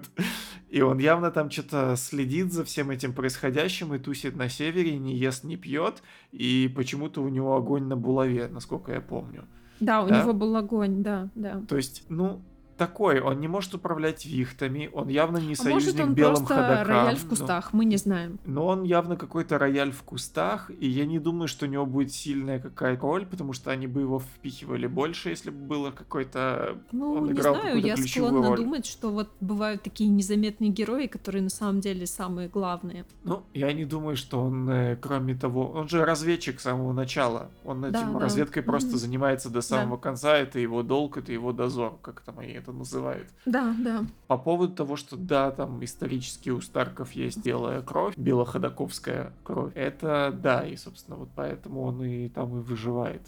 И 0.69 0.81
он 0.81 0.99
явно 0.99 1.31
там 1.31 1.49
что-то 1.49 1.95
следит 1.97 2.53
за 2.53 2.63
всем 2.63 2.91
этим 2.91 3.13
происходящим 3.13 3.93
и 3.93 3.99
тусит 3.99 4.35
на 4.35 4.49
севере, 4.49 4.97
не 4.99 5.15
ест, 5.15 5.43
не 5.43 5.57
пьет, 5.57 6.03
и 6.31 6.71
почему-то 6.75 7.23
у 7.23 7.29
него 7.29 7.55
огонь 7.55 7.85
на 7.85 7.95
булаве, 7.95 8.47
насколько 8.47 8.91
я 8.91 9.01
помню. 9.01 9.45
Да, 9.79 10.03
у 10.03 10.07
Да? 10.07 10.21
него 10.21 10.33
был 10.33 10.55
огонь, 10.55 11.01
да, 11.01 11.29
да. 11.35 11.61
То 11.67 11.75
есть, 11.77 12.03
ну, 12.09 12.41
такой, 12.79 13.19
он 13.19 13.39
не 13.39 13.47
может 13.47 13.75
управлять 13.75 14.25
вихтами, 14.25 14.89
он 14.91 15.07
явно 15.09 15.37
не 15.37 15.53
А 15.53 15.55
союзник 15.55 15.93
может, 15.95 15.99
он 15.99 16.13
белым 16.15 16.35
просто 16.45 16.55
ходокам. 16.55 16.87
рояль 16.87 17.15
в 17.17 17.23
ну, 17.25 17.29
кустах, 17.29 17.73
мы 17.73 17.85
не 17.85 17.97
знаем. 17.97 18.39
Но 18.45 18.65
он 18.65 18.83
явно 18.83 19.15
какой-то 19.17 19.59
рояль 19.59 19.91
в 19.91 20.01
кустах, 20.03 20.71
и 20.79 20.87
я 20.87 21.05
не 21.05 21.19
думаю, 21.19 21.47
что 21.47 21.65
у 21.65 21.69
него 21.69 21.85
будет 21.85 22.11
сильная 22.11 22.59
какая-то 22.59 23.01
роль, 23.03 23.25
потому 23.27 23.53
что 23.53 23.69
они 23.71 23.85
бы 23.85 24.01
его 24.01 24.19
впихивали 24.19 24.87
больше, 24.87 25.29
если 25.29 25.51
бы 25.51 25.57
было 25.57 25.91
какой-то... 25.91 26.77
Ну, 26.91 27.13
он 27.13 27.33
не 27.33 27.39
знаю, 27.41 27.79
я 27.85 27.97
склонна 27.97 28.47
роль. 28.49 28.57
думать, 28.57 28.85
что 28.85 29.11
вот 29.11 29.29
бывают 29.41 29.83
такие 29.83 30.09
незаметные 30.09 30.69
герои, 30.71 31.07
которые 31.07 31.43
на 31.43 31.49
самом 31.49 31.81
деле 31.81 32.07
самые 32.07 32.47
главные. 32.47 33.05
Ну, 33.23 33.43
я 33.53 33.71
не 33.73 33.85
думаю, 33.85 34.15
что 34.15 34.41
он, 34.41 34.69
э, 34.69 34.95
кроме 34.95 35.35
того... 35.35 35.69
Он 35.71 35.87
же 35.89 36.05
разведчик 36.05 36.59
с 36.59 36.63
самого 36.63 36.93
начала. 36.93 37.49
Он 37.65 37.81
Да, 37.81 37.89
этим 37.89 38.13
да. 38.13 38.19
разведкой 38.19 38.63
просто 38.63 38.89
Мгм. 38.91 38.97
занимается 38.97 39.49
до 39.49 39.61
самого 39.61 39.97
конца. 39.97 40.37
Это 40.37 40.59
его 40.59 40.81
долг, 40.83 41.17
это 41.17 41.31
его 41.33 41.51
дозор, 41.51 41.97
как 42.01 42.21
там 42.21 42.39
они 42.39 42.53
это 42.53 42.68
называют. 42.71 43.27
Да, 43.45 43.75
да. 43.79 44.05
По 44.27 44.37
поводу 44.37 44.73
того, 44.73 44.95
что 44.95 45.17
да, 45.17 45.51
там 45.51 45.83
исторически 45.83 46.49
у 46.49 46.61
Старков 46.61 47.11
есть 47.13 47.43
белая 47.43 47.81
кровь, 47.81 48.15
белоходаковская 48.17 49.33
кровь, 49.43 49.71
это 49.75 50.31
да, 50.35 50.65
и, 50.65 50.75
собственно, 50.75 51.17
вот 51.17 51.29
поэтому 51.35 51.81
он 51.83 52.03
и 52.03 52.29
там 52.29 52.57
и 52.59 52.61
выживает. 52.61 53.21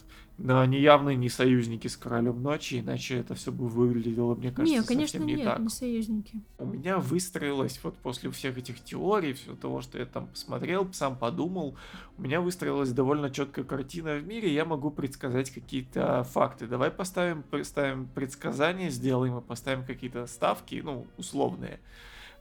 Но 0.43 0.59
они 0.59 0.79
явно 0.79 1.13
не 1.13 1.29
союзники 1.29 1.87
с 1.87 1.95
Королем 1.95 2.41
Ночи, 2.41 2.79
иначе 2.79 3.19
это 3.19 3.35
все 3.35 3.51
бы 3.51 3.67
выглядело, 3.67 4.33
мне 4.33 4.51
кажется, 4.51 4.79
не, 4.79 4.83
конечно, 4.83 5.19
совсем 5.19 5.27
не 5.27 5.35
нет, 5.35 5.45
так. 5.45 5.59
не 5.59 5.69
союзники. 5.69 6.41
У 6.57 6.65
меня 6.65 6.97
выстроилось, 6.97 7.79
вот 7.83 7.95
после 7.97 8.31
всех 8.31 8.57
этих 8.57 8.83
теорий, 8.83 9.33
всего 9.33 9.55
того, 9.55 9.81
что 9.81 9.99
я 9.99 10.05
там 10.07 10.25
посмотрел, 10.25 10.91
сам 10.93 11.15
подумал, 11.15 11.77
у 12.17 12.23
меня 12.23 12.41
выстроилась 12.41 12.91
довольно 12.91 13.29
четкая 13.29 13.63
картина 13.63 14.15
в 14.15 14.25
мире, 14.25 14.51
я 14.51 14.65
могу 14.65 14.89
предсказать 14.89 15.51
какие-то 15.51 16.23
факты. 16.23 16.65
Давай 16.65 16.89
поставим, 16.89 17.43
представим 17.43 18.07
предсказания, 18.07 18.89
сделаем 18.89 19.37
и 19.37 19.41
поставим 19.41 19.85
какие-то 19.85 20.25
ставки, 20.25 20.81
ну, 20.83 21.05
условные. 21.17 21.79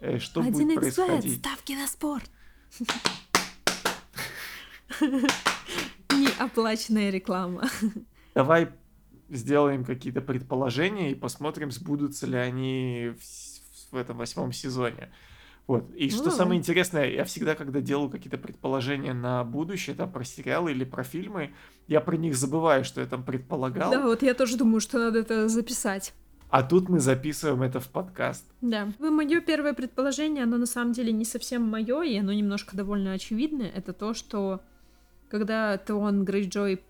Э, 0.00 0.18
Что 0.18 0.40
будет 0.40 0.74
происходить? 0.74 1.40
ставки 1.40 1.72
на 1.72 1.86
спорт. 1.86 2.30
Неоплаченная 6.12 7.10
реклама. 7.10 7.68
Давай 8.34 8.68
сделаем 9.28 9.84
какие-то 9.84 10.20
предположения 10.20 11.12
и 11.12 11.14
посмотрим, 11.14 11.70
сбудутся 11.70 12.26
ли 12.26 12.36
они 12.36 13.12
в, 13.18 13.92
в 13.92 13.96
этом 13.96 14.18
восьмом 14.18 14.52
сезоне. 14.52 15.10
Вот. 15.66 15.88
И 15.94 16.10
Ну, 16.10 16.16
что 16.16 16.30
самое 16.30 16.58
интересное, 16.58 17.08
я 17.10 17.24
всегда, 17.24 17.54
когда 17.54 17.80
делаю 17.80 18.10
какие-то 18.10 18.38
предположения 18.38 19.12
на 19.12 19.44
будущее, 19.44 19.94
там 19.94 20.10
про 20.10 20.24
сериалы 20.24 20.72
или 20.72 20.84
про 20.84 21.04
фильмы, 21.04 21.52
я 21.86 22.00
про 22.00 22.16
них 22.16 22.34
забываю, 22.34 22.84
что 22.84 23.00
я 23.00 23.06
там 23.06 23.22
предполагал. 23.22 23.90
Да, 23.90 24.02
вот 24.02 24.22
я 24.22 24.34
тоже 24.34 24.56
думаю, 24.56 24.80
что 24.80 24.98
надо 24.98 25.20
это 25.20 25.48
записать. 25.48 26.12
А 26.48 26.64
тут 26.64 26.88
мы 26.88 26.98
записываем 26.98 27.62
это 27.62 27.78
в 27.78 27.88
подкаст. 27.88 28.44
Да. 28.60 28.88
Мое 28.98 29.40
первое 29.40 29.72
предположение, 29.72 30.42
оно 30.42 30.56
на 30.56 30.66
самом 30.66 30.92
деле 30.92 31.12
не 31.12 31.24
совсем 31.24 31.62
мое, 31.62 32.02
и 32.02 32.18
оно 32.18 32.32
немножко 32.32 32.76
довольно 32.76 33.12
очевидное. 33.12 33.70
Это 33.70 33.92
то, 33.92 34.12
что 34.12 34.62
когда 35.30 35.78
Теон 35.78 36.24
Грейджой 36.24 36.82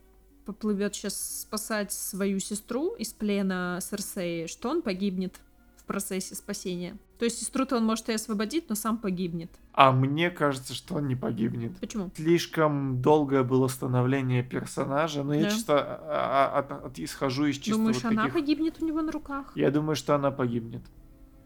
поплывет 0.46 0.94
сейчас 0.94 1.42
спасать 1.42 1.92
свою 1.92 2.40
сестру 2.40 2.94
из 2.94 3.12
плена 3.12 3.78
Серсеи, 3.82 4.46
что 4.46 4.70
он 4.70 4.82
погибнет 4.82 5.38
в 5.76 5.84
процессе 5.84 6.34
спасения. 6.34 6.96
То 7.18 7.24
есть 7.26 7.38
сестру-то 7.38 7.76
он 7.76 7.84
может 7.84 8.08
и 8.08 8.12
освободить, 8.14 8.68
но 8.70 8.74
сам 8.74 8.96
погибнет. 8.96 9.50
А 9.72 9.92
мне 9.92 10.30
кажется, 10.30 10.72
что 10.74 10.94
он 10.94 11.06
не 11.08 11.14
погибнет. 11.16 11.76
Почему? 11.78 12.10
Слишком 12.16 13.02
долгое 13.02 13.42
было 13.44 13.68
становление 13.68 14.42
персонажа, 14.42 15.22
но 15.22 15.34
я 15.34 15.42
Да. 15.44 15.50
чисто 15.50 15.74
а, 15.78 16.52
а, 16.54 16.58
от- 16.60 16.84
от- 16.86 16.98
исхожу 16.98 17.44
из 17.46 17.56
чисто 17.56 17.72
Думаешь, 17.72 17.96
вот 17.96 18.04
она 18.06 18.22
таких- 18.22 18.34
погибнет 18.34 18.82
у 18.82 18.86
него 18.86 19.02
на 19.02 19.12
руках? 19.12 19.52
Я 19.54 19.70
думаю, 19.70 19.96
что 19.96 20.14
она 20.14 20.30
погибнет. 20.30 20.82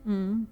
М. 0.05 0.47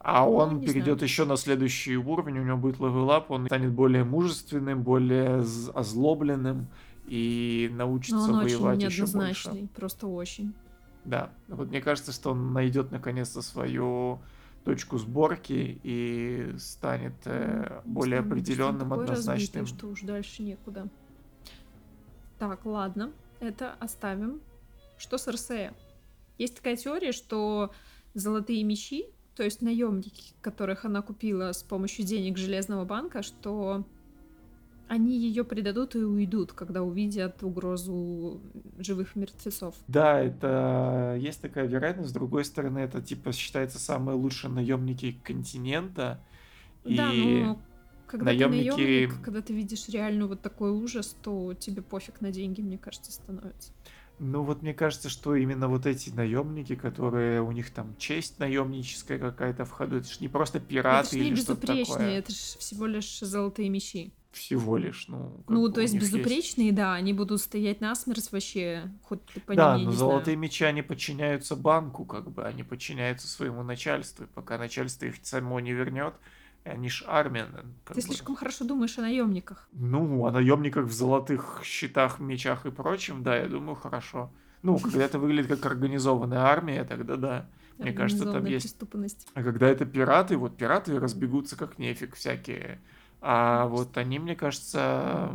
А 0.00 0.24
Ну, 0.24 0.34
он 0.36 0.60
перейдет 0.60 0.98
знаю. 0.98 1.02
еще 1.02 1.24
на 1.24 1.36
следующий 1.36 1.96
уровень, 1.96 2.38
у 2.38 2.44
него 2.44 2.56
будет 2.56 2.78
level 2.78 3.11
up, 3.11 3.30
он 3.30 3.46
станет 3.46 3.72
более 3.72 4.04
мужественным, 4.04 4.82
более 4.82 5.40
озлобленным 5.74 6.68
и 7.06 7.68
Но 7.72 7.78
научится 7.78 8.16
он 8.18 8.34
очень 8.36 8.58
воевать 8.58 8.82
еще 8.82 9.06
больше. 9.06 9.68
просто 9.74 10.06
очень. 10.06 10.54
Да, 11.04 11.30
вот 11.48 11.68
мне 11.68 11.80
кажется, 11.80 12.12
что 12.12 12.30
он 12.32 12.52
найдет 12.52 12.90
наконец-то 12.92 13.42
свою 13.42 14.20
точку 14.64 14.98
сборки 14.98 15.80
и 15.82 16.54
станет 16.58 17.14
э, 17.24 17.80
более 17.86 18.20
знаю, 18.20 18.32
определенным, 18.32 18.92
однозначным. 18.92 19.62
разбитое, 19.62 19.78
что 19.78 19.86
уж 19.88 20.02
дальше 20.02 20.42
некуда. 20.42 20.88
Так, 22.38 22.64
ладно, 22.66 23.10
это 23.40 23.74
оставим. 23.80 24.40
Что 24.98 25.16
с 25.18 25.26
РСЭ? 25.28 25.72
Есть 26.36 26.56
такая 26.56 26.76
теория, 26.76 27.12
что 27.12 27.72
золотые 28.14 28.62
мечи, 28.64 29.06
то 29.38 29.44
есть 29.44 29.62
наемники, 29.62 30.34
которых 30.40 30.84
она 30.84 31.00
купила 31.00 31.52
с 31.52 31.62
помощью 31.62 32.04
денег 32.04 32.36
Железного 32.36 32.84
банка, 32.84 33.22
что 33.22 33.84
они 34.88 35.16
ее 35.16 35.44
предадут 35.44 35.94
и 35.94 35.98
уйдут, 35.98 36.52
когда 36.52 36.82
увидят 36.82 37.44
угрозу 37.44 38.40
живых 38.80 39.14
мертвецов. 39.14 39.76
Да, 39.86 40.18
это 40.20 41.16
есть 41.20 41.40
такая 41.40 41.68
вероятность. 41.68 42.10
С 42.10 42.12
другой 42.12 42.44
стороны, 42.44 42.80
это 42.80 43.00
типа 43.00 43.30
считается 43.30 43.78
самые 43.78 44.16
лучшие 44.16 44.50
наемники 44.50 45.16
континента. 45.22 46.20
Да, 46.84 47.12
и 47.12 47.44
но 47.44 47.60
когда 48.08 48.24
наемники- 48.32 48.70
ты 48.72 48.76
наемник, 48.80 49.22
когда 49.22 49.40
ты 49.40 49.52
видишь 49.52 49.88
реально 49.88 50.26
вот 50.26 50.42
такой 50.42 50.72
ужас, 50.72 51.16
то 51.22 51.54
тебе 51.54 51.82
пофиг 51.82 52.20
на 52.20 52.32
деньги, 52.32 52.60
мне 52.60 52.76
кажется, 52.76 53.12
становится. 53.12 53.70
Ну 54.20 54.42
вот 54.42 54.62
мне 54.62 54.74
кажется, 54.74 55.08
что 55.08 55.34
именно 55.36 55.68
вот 55.68 55.86
эти 55.86 56.10
наемники, 56.10 56.74
которые 56.74 57.40
у 57.40 57.52
них 57.52 57.70
там 57.70 57.96
честь 57.98 58.38
наемническая 58.40 59.18
какая-то 59.18 59.64
в 59.64 59.70
ходу, 59.70 59.98
это 59.98 60.08
же 60.08 60.16
не 60.20 60.28
просто 60.28 60.58
это 60.58 60.66
пираты 60.68 61.16
не 61.20 61.28
или 61.28 61.36
что-то 61.36 61.66
такое. 61.66 62.18
это 62.18 62.32
же 62.32 62.38
всего 62.58 62.86
лишь 62.86 63.20
золотые 63.20 63.68
мечи. 63.68 64.12
Всего 64.32 64.76
лишь, 64.76 65.08
ну. 65.08 65.42
Ну, 65.48 65.68
то 65.72 65.80
есть 65.80 65.94
безупречные, 65.96 66.72
да, 66.72 66.94
они 66.94 67.12
будут 67.12 67.40
стоять 67.40 67.80
насмерть 67.80 68.30
вообще, 68.30 68.90
хоть 69.02 69.24
ты 69.32 69.40
по 69.40 69.54
Да, 69.56 69.72
ним, 69.74 69.80
я 69.80 69.86
но 69.86 69.92
золотые 69.92 70.34
знаю. 70.34 70.38
мечи, 70.42 70.64
они 70.64 70.82
подчиняются 70.82 71.56
банку, 71.56 72.04
как 72.04 72.30
бы, 72.30 72.44
они 72.44 72.62
подчиняются 72.62 73.26
своему 73.26 73.62
начальству, 73.62 74.24
и 74.24 74.28
пока 74.28 74.58
начальство 74.58 75.06
их 75.06 75.14
само 75.22 75.60
не 75.60 75.72
вернет, 75.72 76.14
они 76.64 76.88
ж 76.88 77.04
армия. 77.06 77.46
ну, 77.50 77.58
как 77.84 77.94
Ты 77.96 78.00
бы. 78.02 78.06
слишком 78.06 78.36
хорошо 78.36 78.64
думаешь 78.64 78.98
о 78.98 79.02
наемниках. 79.02 79.68
Ну, 79.72 80.26
о 80.26 80.30
наемниках 80.30 80.86
в 80.86 80.92
золотых 80.92 81.60
щитах, 81.64 82.20
мечах 82.20 82.66
и 82.66 82.70
прочем, 82.70 83.22
да, 83.22 83.36
я 83.36 83.46
думаю, 83.46 83.74
хорошо. 83.76 84.30
Ну, 84.62 84.78
когда 84.78 85.04
это 85.04 85.18
выглядит 85.18 85.48
как 85.48 85.66
организованная 85.66 86.40
армия, 86.40 86.84
тогда 86.84 87.16
да. 87.16 87.48
Мне 87.78 87.92
кажется, 87.92 88.24
там 88.24 88.44
есть. 88.44 88.76
А 89.34 89.42
когда 89.42 89.68
это 89.68 89.86
пираты, 89.86 90.36
вот 90.36 90.56
пираты 90.56 90.98
разбегутся 90.98 91.56
как 91.56 91.78
нефиг 91.78 92.16
всякие. 92.16 92.80
А 93.20 93.66
вот 93.66 93.96
они, 93.96 94.18
мне 94.18 94.34
кажется, 94.34 95.30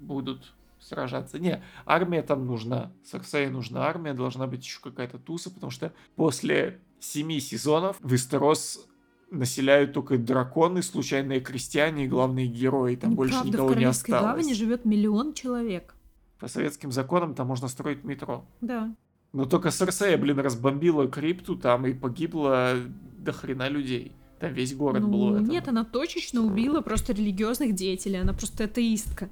будут 0.00 0.54
сражаться. 0.80 1.38
Не, 1.38 1.62
армия 1.84 2.22
там 2.22 2.46
нужна. 2.46 2.92
Сарсеи 3.04 3.46
нужна 3.46 3.86
армия, 3.86 4.12
должна 4.14 4.46
быть 4.46 4.64
еще 4.64 4.80
какая-то 4.80 5.18
туса, 5.18 5.50
потому 5.50 5.70
что 5.70 5.92
после 6.14 6.80
семи 7.00 7.40
сезонов 7.40 7.96
Вестерос 8.02 8.86
населяют 9.30 9.92
только 9.92 10.18
драконы, 10.18 10.82
случайные 10.82 11.40
крестьяне 11.40 12.04
и 12.04 12.08
главные 12.08 12.46
герои. 12.46 12.96
Там 12.96 13.14
больше 13.14 13.34
Неправда, 13.34 13.50
в 13.50 13.54
никого 13.54 13.74
не 13.74 13.84
осталось. 13.84 14.22
гавани 14.22 14.54
живет 14.54 14.84
миллион 14.84 15.32
человек. 15.34 15.94
По 16.38 16.48
советским 16.48 16.92
законам 16.92 17.34
там 17.34 17.46
можно 17.48 17.68
строить 17.68 18.04
метро. 18.04 18.44
Да. 18.60 18.94
Но 19.32 19.44
только 19.44 19.70
Серсея, 19.70 20.16
блин, 20.16 20.38
разбомбила 20.38 21.08
крипту 21.08 21.56
там 21.56 21.86
и 21.86 21.92
погибло 21.92 22.74
до 23.18 23.32
хрена 23.32 23.68
людей. 23.68 24.12
Там 24.38 24.52
весь 24.52 24.74
город 24.74 25.02
был 25.02 25.28
в 25.28 25.30
Ну, 25.30 25.34
этом. 25.36 25.48
нет, 25.48 25.66
она 25.68 25.84
точечно 25.84 26.42
убила 26.42 26.80
просто 26.82 27.12
религиозных 27.14 27.74
деятелей, 27.74 28.20
она 28.20 28.32
просто 28.34 28.64
атеистка. 28.64 29.28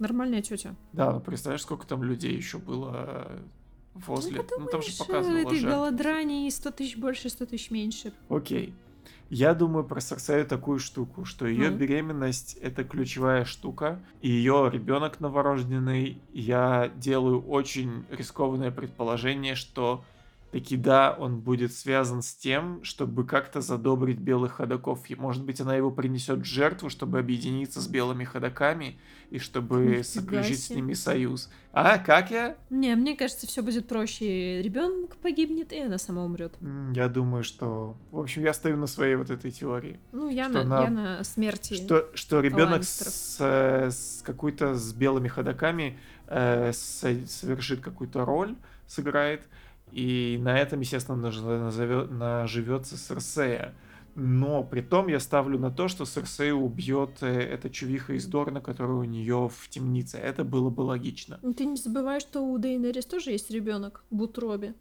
Нормальная 0.00 0.42
тетя. 0.42 0.74
Да, 0.92 1.12
ну 1.12 1.20
представляешь, 1.20 1.62
сколько 1.62 1.86
там 1.86 2.02
людей 2.02 2.34
еще 2.36 2.58
было 2.58 3.26
э, 3.28 3.38
возле. 3.94 4.38
Ну, 4.58 4.66
там 4.66 4.82
же 4.82 4.88
Думаешь, 4.88 4.98
показывало 4.98 5.36
этой 5.38 5.60
голодрани 5.60 6.50
100 6.50 6.70
тысяч 6.72 6.96
больше, 6.96 7.28
100 7.28 7.46
тысяч 7.46 7.70
меньше. 7.70 8.12
Окей. 8.28 8.74
Я 9.30 9.54
думаю 9.54 9.84
про 9.84 10.00
Серсею 10.00 10.46
такую 10.46 10.78
штуку, 10.78 11.24
что 11.24 11.46
ее 11.46 11.70
Ну? 11.70 11.76
беременность 11.76 12.54
это 12.60 12.84
ключевая 12.84 13.44
штука, 13.44 14.00
и 14.20 14.28
ее 14.30 14.70
ребенок 14.72 15.20
новорожденный. 15.20 16.20
Я 16.32 16.90
делаю 16.96 17.40
очень 17.42 18.04
рискованное 18.10 18.70
предположение, 18.70 19.54
что 19.54 20.04
таки 20.54 20.76
да, 20.76 21.16
он 21.18 21.40
будет 21.40 21.72
связан 21.72 22.22
с 22.22 22.32
тем, 22.32 22.84
чтобы 22.84 23.26
как-то 23.26 23.60
задобрить 23.60 24.20
белых 24.20 24.52
ходоков. 24.52 25.10
И, 25.10 25.16
может 25.16 25.44
быть, 25.44 25.60
она 25.60 25.74
его 25.74 25.90
принесет 25.90 26.38
в 26.38 26.44
жертву, 26.44 26.90
чтобы 26.90 27.18
объединиться 27.18 27.80
с 27.80 27.88
белыми 27.88 28.22
ходоками 28.22 28.96
и 29.30 29.40
чтобы 29.40 30.04
заключить 30.04 30.62
с 30.62 30.70
ними 30.70 30.92
союз. 30.92 31.50
А, 31.72 31.98
как 31.98 32.30
я? 32.30 32.56
Не, 32.70 32.94
мне 32.94 33.16
кажется, 33.16 33.48
все 33.48 33.62
будет 33.62 33.88
проще. 33.88 34.62
Ребенок 34.62 35.16
погибнет, 35.16 35.72
и 35.72 35.80
она 35.80 35.98
сама 35.98 36.22
умрет. 36.24 36.54
Я 36.94 37.08
думаю, 37.08 37.42
что... 37.42 37.96
В 38.12 38.20
общем, 38.20 38.42
я 38.42 38.54
стою 38.54 38.76
на 38.76 38.86
своей 38.86 39.16
вот 39.16 39.30
этой 39.30 39.50
теории. 39.50 39.98
Ну, 40.12 40.28
я, 40.28 40.48
на, 40.48 40.62
на- 40.62 40.82
я 40.84 40.90
на 40.90 41.24
смерти. 41.24 41.74
Что, 41.74 42.10
что 42.14 42.40
ребенок 42.40 42.84
с, 42.84 43.38
э, 43.40 43.90
с 43.90 44.22
какой-то 44.24 44.76
с 44.76 44.92
белыми 44.92 45.26
ходоками 45.26 45.98
э, 46.28 46.70
со- 46.72 47.26
совершит 47.26 47.80
какую-то 47.80 48.24
роль, 48.24 48.54
сыграет, 48.86 49.48
и 49.94 50.38
на 50.40 50.58
этом, 50.58 50.80
естественно, 50.80 51.16
наживется 52.10 52.96
Серсея. 52.96 53.74
Но 54.16 54.62
при 54.62 54.80
том 54.80 55.08
я 55.08 55.20
ставлю 55.20 55.58
на 55.58 55.70
то, 55.70 55.88
что 55.88 56.04
Серсею 56.04 56.58
убьет 56.58 57.22
э, 57.22 57.26
эта 57.26 57.68
чувиха 57.68 58.14
из 58.14 58.26
Дорна, 58.26 58.60
которая 58.60 58.96
у 58.96 59.04
нее 59.04 59.48
в 59.52 59.68
темнице. 59.68 60.18
Это 60.18 60.44
было 60.44 60.70
бы 60.70 60.82
логично. 60.82 61.38
Ну, 61.42 61.52
Ты 61.52 61.64
не 61.64 61.76
забывай, 61.76 62.20
что 62.20 62.40
у 62.40 62.58
Дейнерис 62.58 63.06
тоже 63.06 63.30
есть 63.32 63.50
ребенок 63.50 64.04
в 64.10 64.22
утробе. 64.22 64.74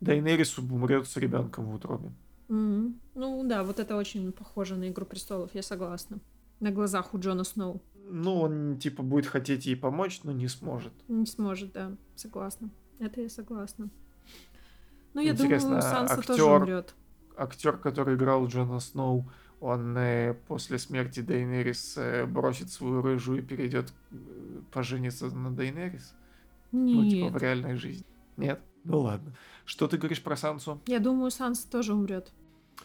Дайнерис 0.00 0.56
умрет 0.58 1.06
с 1.06 1.16
ребенком 1.16 1.66
в 1.66 1.74
утробе. 1.74 2.12
Мгм. 2.48 3.00
Ну 3.14 3.44
да, 3.44 3.62
вот 3.64 3.78
это 3.78 3.96
очень 3.96 4.32
похоже 4.32 4.76
на 4.76 4.88
Игру 4.88 5.04
престолов, 5.04 5.50
я 5.54 5.62
согласна. 5.62 6.18
На 6.58 6.70
глазах 6.70 7.14
у 7.14 7.18
Джона 7.18 7.44
Сноу. 7.44 7.82
Ну, 8.08 8.40
он 8.40 8.78
типа 8.78 9.02
будет 9.02 9.26
хотеть 9.26 9.66
ей 9.66 9.76
помочь, 9.76 10.20
но 10.24 10.32
не 10.32 10.48
сможет. 10.48 10.92
Не 11.08 11.26
сможет, 11.26 11.72
да, 11.72 11.96
согласна. 12.16 12.70
Это 12.98 13.20
я 13.20 13.28
согласна. 13.28 13.88
Ну, 15.14 15.20
я 15.20 15.32
Интересно, 15.32 15.68
думаю, 15.70 15.82
Санса 15.82 16.22
тоже 16.22 16.42
актер- 16.42 16.56
умрет. 16.56 16.94
актер, 17.36 17.76
который 17.76 18.14
играл 18.16 18.46
Джона 18.46 18.80
Сноу, 18.80 19.28
он 19.60 19.96
э, 19.98 20.34
после 20.48 20.78
смерти 20.78 21.20
Дейнерис 21.20 21.94
э, 21.98 22.26
бросит 22.26 22.70
свою 22.70 23.02
рыжую 23.02 23.38
и 23.40 23.42
перейдет 23.42 23.92
э, 24.12 24.14
пожениться 24.72 25.26
на 25.26 25.50
Дейнерис? 25.50 26.14
Ну, 26.72 27.08
типа 27.10 27.28
в 27.28 27.32
Нет. 27.32 27.42
реальной 27.42 27.74
жизни. 27.76 28.06
Нет? 28.36 28.60
Ну 28.84 29.00
ладно. 29.00 29.32
Что 29.64 29.86
ты 29.88 29.98
говоришь 29.98 30.22
про 30.22 30.36
Сансу? 30.36 30.80
Я 30.86 31.00
думаю, 31.00 31.30
Санса 31.30 31.68
тоже 31.68 31.92
умрет. 31.92 32.32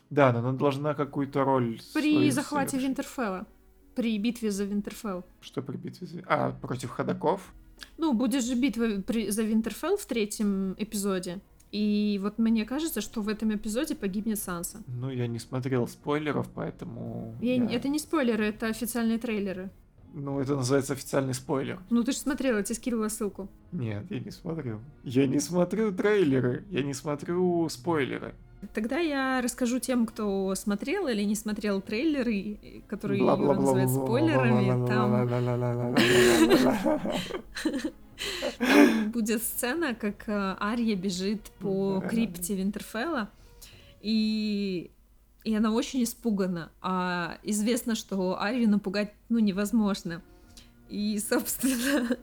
Да, 0.09 0.33
но 0.33 0.39
она 0.39 0.51
должна 0.51 0.93
какую-то 0.93 1.43
роль 1.43 1.79
При 1.93 2.29
захвате 2.31 2.71
совершить. 2.71 2.89
Винтерфелла. 2.89 3.45
При 3.95 4.17
битве 4.17 4.51
за 4.51 4.65
Винтерфелл. 4.65 5.23
Что 5.39 5.61
при 5.61 5.77
битве? 5.77 6.07
за- 6.07 6.23
А, 6.27 6.51
против 6.51 6.89
ходаков? 6.89 7.53
Ну, 7.97 8.11
будет 8.13 8.43
же 8.43 8.55
битва 8.55 9.01
при- 9.01 9.29
за 9.29 9.43
Винтерфелл 9.43 9.95
в 9.95 10.05
третьем 10.05 10.73
эпизоде. 10.77 11.39
И 11.77 12.19
вот 12.23 12.37
мне 12.37 12.63
кажется, 12.65 13.01
что 13.01 13.21
в 13.21 13.27
этом 13.27 13.53
эпизоде 13.53 13.95
погибнет 13.95 14.39
Санса. 14.39 14.77
Ну, 14.87 15.09
я 15.09 15.27
не 15.27 15.39
смотрел 15.39 15.87
спойлеров, 15.87 16.47
поэтому... 16.55 17.35
Я- 17.41 17.55
я- 17.55 17.75
Это 17.75 17.89
не 17.89 17.99
спойлеры, 17.99 18.45
это 18.45 18.67
официальные 18.67 19.17
трейлеры. 19.17 19.69
Ну, 20.13 20.39
это 20.39 20.55
называется 20.55 20.93
официальный 20.93 21.33
спойлер. 21.33 21.79
Ну, 21.89 22.01
ты 22.03 22.13
же 22.13 22.17
смотрела, 22.19 22.57
я 22.57 22.63
тебе 22.63 22.75
скидывала 22.75 23.09
ссылку. 23.09 23.49
Нет, 23.73 24.05
я 24.09 24.19
не 24.21 24.31
смотрю. 24.31 24.79
Я 25.03 25.27
не 25.27 25.39
смотрю 25.41 25.91
трейлеры, 25.91 26.63
я 26.71 26.81
не 26.83 26.93
смотрю 26.93 27.67
спойлеры. 27.69 28.33
Тогда 28.73 28.99
я 28.99 29.41
расскажу 29.43 29.79
тем, 29.79 30.05
кто 30.05 30.55
смотрел 30.55 31.07
или 31.09 31.23
не 31.25 31.35
смотрел 31.35 31.81
трейлеры, 31.81 32.57
которые 32.87 33.19
Юра 33.19 33.35
называет 33.53 33.89
спойлерами. 33.89 34.87
Там, 34.87 35.11
там 38.59 39.11
будет 39.11 39.41
сцена, 39.43 39.93
как 39.95 40.27
э, 40.27 40.55
Ария 40.59 40.95
бежит 40.95 41.41
по 41.59 41.99
Да. 42.01 42.07
крипте 42.09 42.55
Винтерфелла, 42.55 43.29
и, 44.01 44.91
и 45.43 45.55
она 45.55 45.71
очень 45.71 46.03
испугана. 46.03 46.71
А 46.81 47.37
известно, 47.43 47.95
что 47.95 48.39
Арию 48.41 48.69
напугать 48.69 49.13
ну, 49.29 49.39
невозможно. 49.39 50.21
И, 50.89 51.17
собственно, 51.19 52.17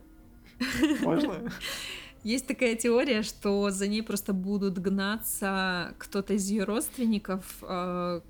Можно? 1.01 1.51
Есть 2.23 2.47
такая 2.47 2.75
теория, 2.75 3.21
что 3.21 3.69
за 3.69 3.87
ней 3.87 4.01
просто 4.01 4.31
будут 4.31 4.79
гнаться 4.79 5.93
кто-то 5.97 6.33
из 6.35 6.49
ее 6.49 6.63
родственников, 6.63 7.57
э, 7.61 8.21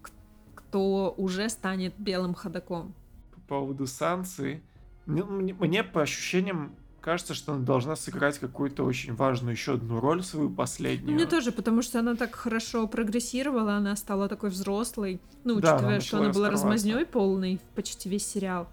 кто 0.56 1.14
уже 1.16 1.48
станет 1.50 1.94
белым 2.00 2.34
ходаком. 2.34 2.96
По 3.36 3.42
поводу 3.42 3.86
Сансы. 3.86 4.64
ну, 5.06 5.26
мне 5.26 5.84
по 5.84 6.02
ощущениям 6.02 6.76
кажется, 7.04 7.34
что 7.34 7.54
она 7.54 7.64
должна 7.64 7.96
сыграть 7.98 8.40
какую-то 8.40 8.86
очень 8.86 9.14
важную 9.14 9.52
еще 9.54 9.74
одну 9.74 10.00
роль 10.00 10.24
свою 10.24 10.50
Ну, 10.50 10.56
последнюю. 10.56 11.14
мне 11.14 11.26
тоже, 11.26 11.52
потому 11.52 11.82
что 11.82 12.00
она 12.00 12.16
так 12.16 12.34
хорошо 12.34 12.88
прогрессировала, 12.88 13.74
она 13.74 13.96
стала 13.98 14.30
такой 14.30 14.50
взрослой. 14.50 15.20
Ну, 15.44 15.60
Да, 15.60 15.74
учитывая, 15.76 15.96
она 15.96 16.02
что 16.02 16.18
она 16.20 16.30
была 16.30 16.50
размазней 16.50 17.06
полной 17.06 17.60
почти 17.76 18.10
весь 18.10 18.26
сериал. 18.26 18.70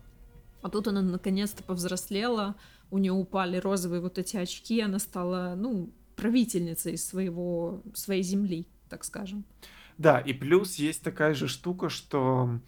А 0.62 0.69
тут 0.69 0.87
она 0.88 1.03
наконец-то 1.03 1.62
повзрослела, 1.64 2.55
у 2.90 2.99
нее 2.99 3.12
упали 3.12 3.57
розовые 3.57 4.01
вот 4.01 4.19
эти 4.19 4.37
очки, 4.37 4.81
она 4.81 4.99
стала, 4.99 5.55
ну, 5.57 5.90
правительницей 6.16 6.99
своего, 6.99 7.83
своей 7.95 8.23
земли, 8.23 8.66
так 8.88 9.05
скажем. 9.05 9.45
Да, 9.99 10.19
и 10.21 10.33
плюс 10.33 10.77
есть 10.77 11.03
такая 11.03 11.35
же 11.35 11.49
штука, 11.49 11.88
что 11.88 12.61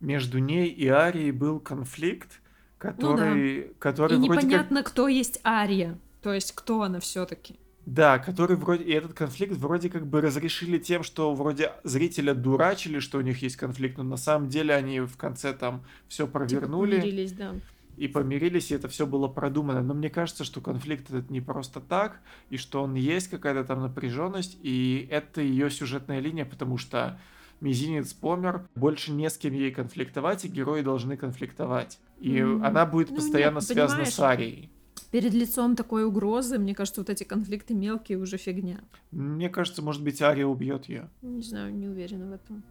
между 0.00 0.38
ней 0.38 0.68
и 0.68 0.88
Арией 0.88 1.32
был 1.32 1.60
конфликт, 1.60 2.40
который, 2.82 3.72
который 3.78 4.18
Ну 4.18 4.24
И 4.24 4.28
вроде 4.28 4.40
как 4.40 4.44
непонятно, 4.44 4.82
кто 4.82 5.06
есть 5.06 5.40
Ария. 5.44 5.98
То 6.20 6.34
есть, 6.34 6.52
кто 6.52 6.82
она 6.82 6.98
все-таки. 6.98 7.56
Да, 7.86 8.18
который 8.18 8.56
вроде... 8.56 8.84
И 8.84 8.92
этот 8.92 9.12
конфликт 9.14 9.56
вроде 9.56 9.88
как 9.88 10.06
бы 10.06 10.20
разрешили 10.20 10.78
тем, 10.78 11.02
что 11.02 11.34
вроде 11.34 11.72
зрителя 11.84 12.34
дурачили, 12.34 12.98
что 12.98 13.18
у 13.18 13.20
них 13.20 13.42
есть 13.42 13.56
конфликт, 13.56 13.98
но 13.98 14.04
на 14.04 14.16
самом 14.16 14.48
деле 14.48 14.74
они 14.74 15.00
в 15.00 15.16
конце 15.16 15.52
там 15.52 15.84
все 16.08 16.26
провернули 16.26 17.00
Помирились, 17.00 17.32
да. 17.32 17.54
и 17.96 18.08
помирились, 18.08 18.70
и 18.70 18.74
это 18.74 18.88
все 18.88 19.06
было 19.06 19.26
продумано. 19.26 19.82
Но 19.82 19.94
мне 19.94 20.10
кажется, 20.10 20.44
что 20.44 20.60
конфликт 20.60 21.10
этот 21.10 21.30
не 21.30 21.40
просто 21.40 21.80
так, 21.80 22.20
и 22.50 22.56
что 22.56 22.82
он 22.82 22.94
есть 22.94 23.28
какая-то 23.28 23.64
там 23.64 23.80
напряженность, 23.80 24.58
и 24.62 25.08
это 25.10 25.40
ее 25.40 25.70
сюжетная 25.70 26.20
линия, 26.20 26.44
потому 26.44 26.78
что 26.78 27.18
Мизинец 27.62 28.12
помер, 28.12 28.68
больше 28.74 29.12
не 29.12 29.30
с 29.30 29.38
кем 29.38 29.54
ей 29.54 29.70
конфликтовать, 29.70 30.44
и 30.44 30.48
герои 30.48 30.82
должны 30.82 31.16
конфликтовать. 31.16 32.00
И 32.18 32.38
М, 32.38 32.64
она 32.64 32.84
будет 32.84 33.10
ну 33.10 33.16
постоянно 33.16 33.58
нет, 33.58 33.64
связана 33.64 34.04
с 34.04 34.18
Арией. 34.18 34.68
Перед 35.12 35.32
лицом 35.32 35.76
такой 35.76 36.04
угрозы, 36.04 36.58
мне 36.58 36.74
кажется, 36.74 37.02
вот 37.02 37.08
эти 37.08 37.22
конфликты 37.22 37.74
мелкие 37.74 38.18
уже 38.18 38.36
фигня. 38.36 38.80
Мне 39.12 39.48
кажется, 39.48 39.80
может 39.80 40.02
быть, 40.02 40.20
Ария 40.20 40.44
убьет 40.46 40.86
ее. 40.86 41.08
Не 41.22 41.42
знаю, 41.42 41.72
не 41.72 41.86
уверена 41.86 42.26
в 42.26 42.32
этом. 42.32 42.64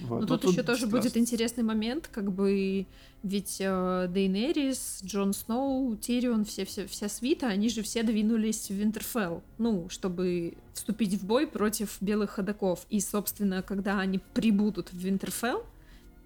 Вот. 0.00 0.20
Но 0.20 0.26
Ну, 0.26 0.38
тут, 0.38 0.52
еще 0.52 0.62
тоже 0.62 0.86
страшно. 0.86 0.98
будет 0.98 1.16
интересный 1.16 1.62
момент, 1.62 2.08
как 2.12 2.32
бы 2.32 2.86
ведь 3.22 3.56
э, 3.60 4.06
Дейнерис, 4.10 5.00
Джон 5.04 5.32
Сноу, 5.32 5.96
Тирион, 5.96 6.44
все, 6.44 6.64
все, 6.64 6.86
вся 6.86 7.08
свита, 7.08 7.46
они 7.46 7.68
же 7.68 7.82
все 7.82 8.02
двинулись 8.02 8.68
в 8.68 8.74
Винтерфелл, 8.74 9.42
ну, 9.58 9.88
чтобы 9.88 10.54
вступить 10.74 11.14
в 11.14 11.24
бой 11.24 11.46
против 11.46 11.96
белых 12.00 12.30
ходаков. 12.30 12.86
И, 12.90 13.00
собственно, 13.00 13.62
когда 13.62 13.98
они 13.98 14.20
прибудут 14.34 14.92
в 14.92 14.96
Винтерфелл, 14.96 15.64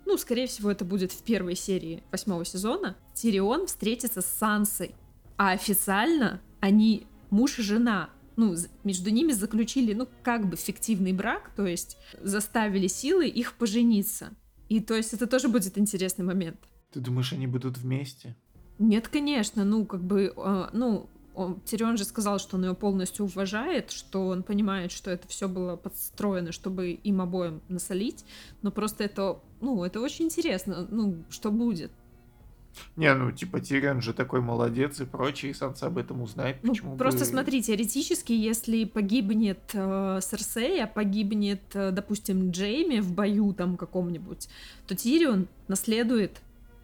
ну, 0.06 0.16
скорее 0.16 0.46
всего, 0.46 0.70
это 0.70 0.84
будет 0.84 1.12
в 1.12 1.22
первой 1.22 1.54
серии 1.54 2.02
восьмого 2.10 2.44
сезона, 2.44 2.96
Тирион 3.14 3.66
встретится 3.66 4.22
с 4.22 4.26
Сансой. 4.26 4.94
А 5.36 5.50
официально 5.50 6.40
они 6.60 7.06
муж 7.30 7.58
и 7.58 7.62
жена. 7.62 8.10
Ну, 8.38 8.54
между 8.84 9.10
ними 9.10 9.32
заключили, 9.32 9.94
ну, 9.94 10.06
как 10.22 10.48
бы 10.48 10.56
фиктивный 10.56 11.12
брак, 11.12 11.50
то 11.56 11.66
есть 11.66 11.98
заставили 12.22 12.86
силы 12.86 13.26
их 13.26 13.54
пожениться. 13.54 14.30
И 14.68 14.78
то 14.78 14.94
есть 14.94 15.12
это 15.12 15.26
тоже 15.26 15.48
будет 15.48 15.76
интересный 15.76 16.24
момент. 16.24 16.56
Ты 16.92 17.00
думаешь, 17.00 17.32
они 17.32 17.48
будут 17.48 17.78
вместе? 17.78 18.36
Нет, 18.78 19.08
конечно, 19.08 19.64
ну, 19.64 19.84
как 19.84 20.04
бы, 20.04 20.32
э, 20.36 20.68
ну, 20.72 21.08
он, 21.34 21.60
Тирион 21.62 21.96
же 21.96 22.04
сказал, 22.04 22.38
что 22.38 22.56
он 22.56 22.64
ее 22.64 22.74
полностью 22.74 23.24
уважает, 23.24 23.90
что 23.90 24.28
он 24.28 24.44
понимает, 24.44 24.92
что 24.92 25.10
это 25.10 25.26
все 25.26 25.48
было 25.48 25.74
подстроено, 25.74 26.52
чтобы 26.52 26.92
им 26.92 27.20
обоим 27.20 27.60
насолить, 27.68 28.24
но 28.62 28.70
просто 28.70 29.02
это, 29.02 29.40
ну, 29.60 29.82
это 29.82 30.00
очень 30.00 30.26
интересно, 30.26 30.86
ну, 30.88 31.24
что 31.28 31.50
будет. 31.50 31.90
Не, 32.96 33.12
ну, 33.14 33.32
типа, 33.32 33.60
Тирион 33.60 34.02
же 34.02 34.12
такой 34.12 34.40
молодец 34.40 35.00
и 35.00 35.04
прочее, 35.04 35.50
и 35.50 35.54
Санса 35.54 35.86
об 35.86 35.98
этом 35.98 36.22
узнает, 36.22 36.58
Ну, 36.62 36.70
почему 36.70 36.96
просто 36.96 37.20
бы- 37.20 37.24
смотри, 37.26 37.62
теоретически, 37.62 38.32
если 38.32 38.84
погибнет 38.84 39.60
э, 39.72 40.20
Серсея, 40.22 40.86
погибнет, 40.86 41.62
э, 41.74 41.90
допустим, 41.90 42.50
Джейми 42.50 43.00
в 43.00 43.12
бою 43.12 43.52
там 43.52 43.76
каком-нибудь, 43.76 44.48
то 44.86 44.94
Тирион 44.94 45.48
наследует 45.68 46.40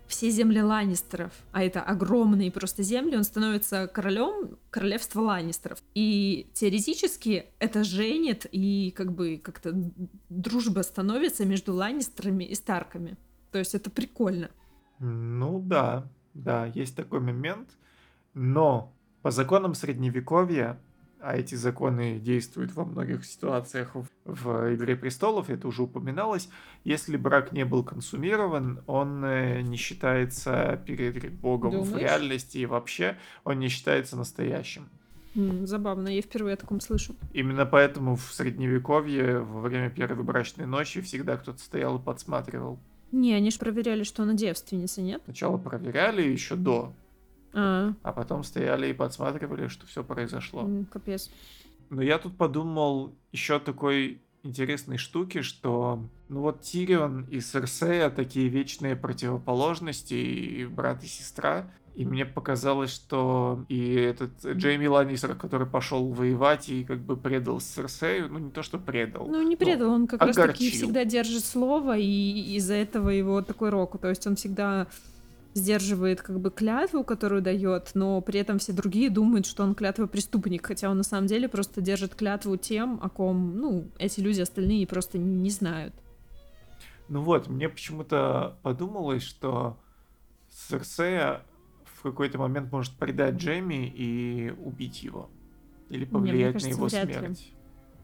все 0.07 0.31
земли 0.31 0.61
Ланнистеров, 0.63 1.33
а 1.53 1.65
это 1.65 1.81
огромные 1.81 2.51
просто 2.53 2.83
земли, 2.83 3.17
он 3.17 3.25
становится 3.25 3.87
королем 3.87 4.59
королевства 4.71 5.21
Ланнистеров. 5.23 5.83
И 5.95 6.47
теоретически 6.53 7.47
это 7.59 7.85
женит, 7.85 8.47
и 8.53 8.93
как 8.97 9.13
бы 9.13 9.41
как-то 9.43 9.73
дружба 10.29 10.83
становится 10.83 11.45
между 11.47 11.75
Ланнистерами 11.75 12.45
и 12.45 12.55
Старками. 12.55 13.17
То 13.51 13.59
есть 13.59 13.75
это 13.75 13.89
прикольно. 13.91 14.51
Ну 14.99 15.61
да, 15.61 16.07
да, 16.35 16.67
есть 16.67 16.97
такой 16.97 17.21
момент. 17.21 17.71
Но 18.35 18.93
по 19.23 19.31
законам 19.31 19.75
Средневековья 19.75 20.79
а 21.25 21.39
эти 21.39 21.55
законы 21.55 22.19
действуют 22.19 22.75
во 22.75 22.85
многих 22.85 23.25
ситуациях 23.25 23.95
в, 23.95 24.07
в 24.27 24.75
«Игре 24.75 24.95
престолов», 24.95 25.49
это 25.49 25.67
уже 25.67 25.85
упоминалось, 25.85 26.51
если 26.85 27.17
брак 27.17 27.51
не 27.53 27.65
был 27.65 27.83
консумирован, 27.83 28.83
он 28.87 29.25
э, 29.25 29.63
не 29.63 29.79
считается 29.79 30.79
перед 30.85 31.33
Богом 31.33 31.71
Думаешь? 31.71 31.89
в 31.89 31.97
реальности 31.97 32.59
и 32.59 32.67
вообще 32.67 33.17
он 33.43 33.59
не 33.59 33.69
считается 33.69 34.19
настоящим. 34.19 34.91
Забавно, 35.35 36.09
я 36.09 36.21
впервые 36.21 36.55
о 36.55 36.57
таком 36.59 36.81
слышу. 36.81 37.17
Именно 37.33 37.65
поэтому 37.65 38.17
в 38.17 38.31
Средневековье 38.31 39.39
во 39.39 39.63
время 39.63 39.89
первой 39.89 40.25
брачной 40.25 40.67
ночи 40.67 41.01
всегда 41.01 41.39
кто-то 41.39 41.59
стоял 41.59 41.97
и 41.99 42.03
подсматривал. 42.03 42.79
Не, 43.15 43.35
они 43.35 43.51
же 43.51 43.59
проверяли, 43.59 44.03
что 44.03 44.25
она 44.25 44.35
девственница, 44.35 45.01
нет? 45.01 45.23
Сначала 45.25 45.57
проверяли 45.57 46.23
еще 46.23 46.57
до, 46.57 46.93
А, 47.53 47.93
а 48.03 48.13
потом 48.13 48.43
стояли 48.43 48.89
и 48.89 48.93
подсматривали, 48.93 49.69
что 49.69 49.87
все 49.87 50.03
произошло. 50.03 50.69
капец. 50.91 51.31
Но 51.91 52.03
я 52.03 52.19
тут 52.19 52.37
подумал 52.37 53.15
еще 53.31 53.61
такой 53.61 54.21
интересной 54.43 54.99
штуки, 54.99 55.43
что 55.43 56.03
ну 56.29 56.41
вот 56.41 56.63
Тирион 56.63 57.25
и 57.31 57.41
Серсея 57.41 58.11
такие 58.11 58.49
вечные 58.49 58.97
противоположности, 58.97 60.15
и 60.15 60.67
брат 60.67 61.05
и 61.05 61.07
сестра. 61.07 61.71
И 61.95 62.05
мне 62.05 62.25
показалось, 62.27 62.91
что 62.91 63.65
и 63.69 63.95
этот 63.95 64.45
Джейми 64.45 64.87
Ланнистер, 64.87 65.37
который 65.37 65.67
пошел 65.67 66.09
воевать 66.09 66.69
и 66.69 66.83
как 66.85 66.99
бы 66.99 67.17
предал 67.17 67.61
Серсею, 67.61 68.29
ну 68.29 68.41
не 68.41 68.51
то 68.51 68.65
что 68.65 68.79
предал. 68.79 69.29
Ну, 69.29 69.43
не 69.43 69.55
предал, 69.55 69.93
он 69.93 70.09
как 70.09 70.21
раз 70.21 70.35
таки 70.35 70.43
огорчил. 70.43 70.71
всегда 70.71 71.05
держит 71.05 71.45
слово, 71.45 71.97
и 71.97 72.57
из-за 72.57 72.75
этого 72.75 73.11
его 73.11 73.43
такой 73.43 73.71
рок. 73.71 74.01
То 74.01 74.09
есть 74.09 74.27
он 74.27 74.35
всегда 74.35 74.89
сдерживает 75.55 76.21
как 76.21 76.41
бы 76.41 76.51
клятву, 76.51 77.05
которую 77.05 77.41
дает, 77.41 77.93
но 77.95 78.21
при 78.21 78.41
этом 78.41 78.59
все 78.59 78.73
другие 78.73 79.09
думают, 79.09 79.47
что 79.47 79.63
он 79.63 79.77
клятва 79.77 80.07
преступник, 80.07 80.67
хотя 80.67 80.91
он 80.91 80.97
на 80.97 81.05
самом 81.05 81.29
деле 81.29 81.49
просто 81.49 81.81
держит 81.81 82.17
клятву 82.17 82.57
тем, 82.57 82.99
о 83.01 83.09
ком, 83.09 83.57
ну, 83.57 83.85
эти 83.99 84.19
люди 84.19 84.41
остальные 84.41 84.89
просто 84.89 85.17
не 85.19 85.51
знают. 85.51 85.95
Ну 87.09 87.23
вот, 87.23 87.47
мне 87.49 87.69
почему-то 87.69 88.57
подумалось, 88.63 89.23
что 89.23 89.77
Серсея 90.51 91.43
какой-то 92.11 92.39
момент 92.39 92.71
может 92.73 92.93
предать 92.95 93.37
Джейми 93.37 93.87
и 93.95 94.53
убить 94.65 95.03
его. 95.03 95.29
Или 95.91 96.05
повлиять 96.05 96.55
кажется, 96.55 96.71
на 96.71 96.75
его 96.77 96.87
вряд 96.89 97.07
ли. 97.09 97.15
смерть. 97.15 97.51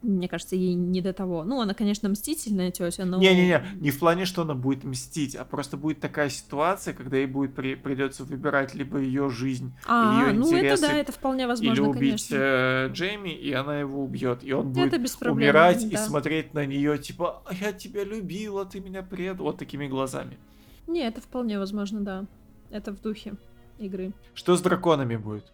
Мне 0.03 0.28
кажется, 0.28 0.57
ей 0.57 0.72
не 0.72 1.03
до 1.03 1.12
того. 1.12 1.44
Ну, 1.44 1.61
она, 1.61 1.74
конечно, 1.74 2.09
мстительная 2.09 2.70
тетя, 2.70 3.05
но... 3.05 3.18
Не-не-не, 3.18 3.62
не 3.80 3.90
в 3.90 3.98
плане, 3.98 4.24
что 4.24 4.42
она 4.42 4.55
будет 4.55 4.82
мстить, 4.82 5.34
а 5.36 5.44
просто 5.44 5.76
будет 5.76 6.01
такая 6.01 6.30
ситуация, 6.30 6.94
когда 6.94 7.18
ей 7.18 7.26
будет 7.26 7.55
при- 7.55 7.74
придется 7.74 8.24
выбирать 8.24 8.74
либо 8.74 8.96
ее 8.98 9.28
жизнь, 9.28 9.74
А, 9.86 10.22
её 10.22 10.32
ну 10.38 10.46
это 10.46 10.57
интересы, 10.57 10.82
да, 10.82 10.92
это 10.94 11.12
вполне 11.12 11.42
или 11.42 11.48
возможно, 11.48 11.88
убить 11.90 12.28
конечно. 12.28 12.34
э, 12.36 12.88
Джейми, 12.92 13.28
и 13.28 13.53
она 13.53 13.78
его 13.80 14.03
убьет. 14.03 14.42
И 14.42 14.55
он 14.55 14.70
Это 14.70 14.80
будет 14.88 15.03
без 15.03 15.16
проблем. 15.16 15.36
умирать 15.36 15.84
и 15.84 15.90
да. 15.90 15.98
смотреть 15.98 16.55
на 16.55 16.64
нее, 16.64 16.96
типа, 16.96 17.42
«А 17.44 17.53
я 17.53 17.72
тебя 17.74 18.03
любила, 18.03 18.64
ты 18.64 18.80
меня 18.80 19.03
предал, 19.03 19.44
вот 19.44 19.59
такими 19.59 19.86
глазами. 19.86 20.38
Не, 20.86 21.03
это 21.07 21.20
вполне 21.20 21.59
возможно, 21.59 22.01
да. 22.01 22.24
Это 22.70 22.92
в 22.92 23.03
духе 23.03 23.34
игры. 23.81 24.12
Что 24.35 24.57
с 24.57 24.62
драконами 24.62 25.16
будет? 25.16 25.53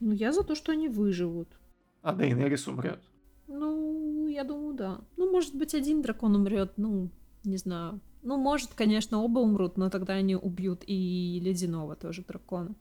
Ну, 0.00 0.12
я 0.12 0.32
за 0.32 0.42
то, 0.42 0.54
что 0.54 0.72
они 0.72 0.88
выживут. 0.88 1.48
А 2.02 2.14
Дейнерис 2.14 2.66
умрет. 2.66 3.00
Ну, 3.46 4.28
я 4.28 4.44
думаю, 4.44 4.74
да. 4.74 5.00
Ну, 5.16 5.30
может 5.30 5.54
быть, 5.54 5.74
один 5.74 6.02
дракон 6.02 6.36
умрет, 6.36 6.72
ну, 6.76 7.10
не 7.44 7.56
знаю. 7.56 8.00
Ну, 8.22 8.36
может, 8.36 8.74
конечно, 8.74 9.22
оба 9.22 9.40
умрут, 9.40 9.76
но 9.76 9.90
тогда 9.90 10.14
они 10.14 10.36
убьют 10.36 10.82
и 10.86 11.40
ледяного 11.42 11.96
тоже 11.96 12.22
дракона. 12.22 12.74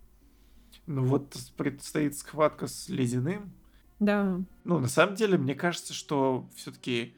Ну 0.86 1.04
вот 1.04 1.36
предстоит 1.56 2.18
схватка 2.18 2.68
с 2.68 2.90
ледяным. 2.90 3.52
Да. 4.00 4.42
Ну, 4.64 4.80
на 4.80 4.88
самом 4.88 5.16
деле, 5.16 5.38
мне 5.38 5.56
кажется, 5.56 5.94
что 5.94 6.48
все-таки 6.56 7.16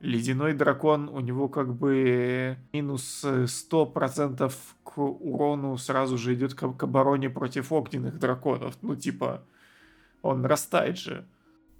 ледяной 0.00 0.54
дракон, 0.54 1.08
у 1.08 1.20
него 1.20 1.48
как 1.48 1.74
бы 1.74 2.56
минус 2.72 3.22
э, 3.24 3.44
100% 3.44 4.52
к 4.82 4.98
урону 4.98 5.76
сразу 5.76 6.18
же 6.18 6.34
идет 6.34 6.54
к, 6.54 6.72
к 6.72 6.82
обороне 6.82 7.30
против 7.30 7.70
огненных 7.70 8.18
драконов. 8.18 8.76
Ну, 8.82 8.96
типа, 8.96 9.42
он 10.22 10.44
растает 10.44 10.98
же. 10.98 11.24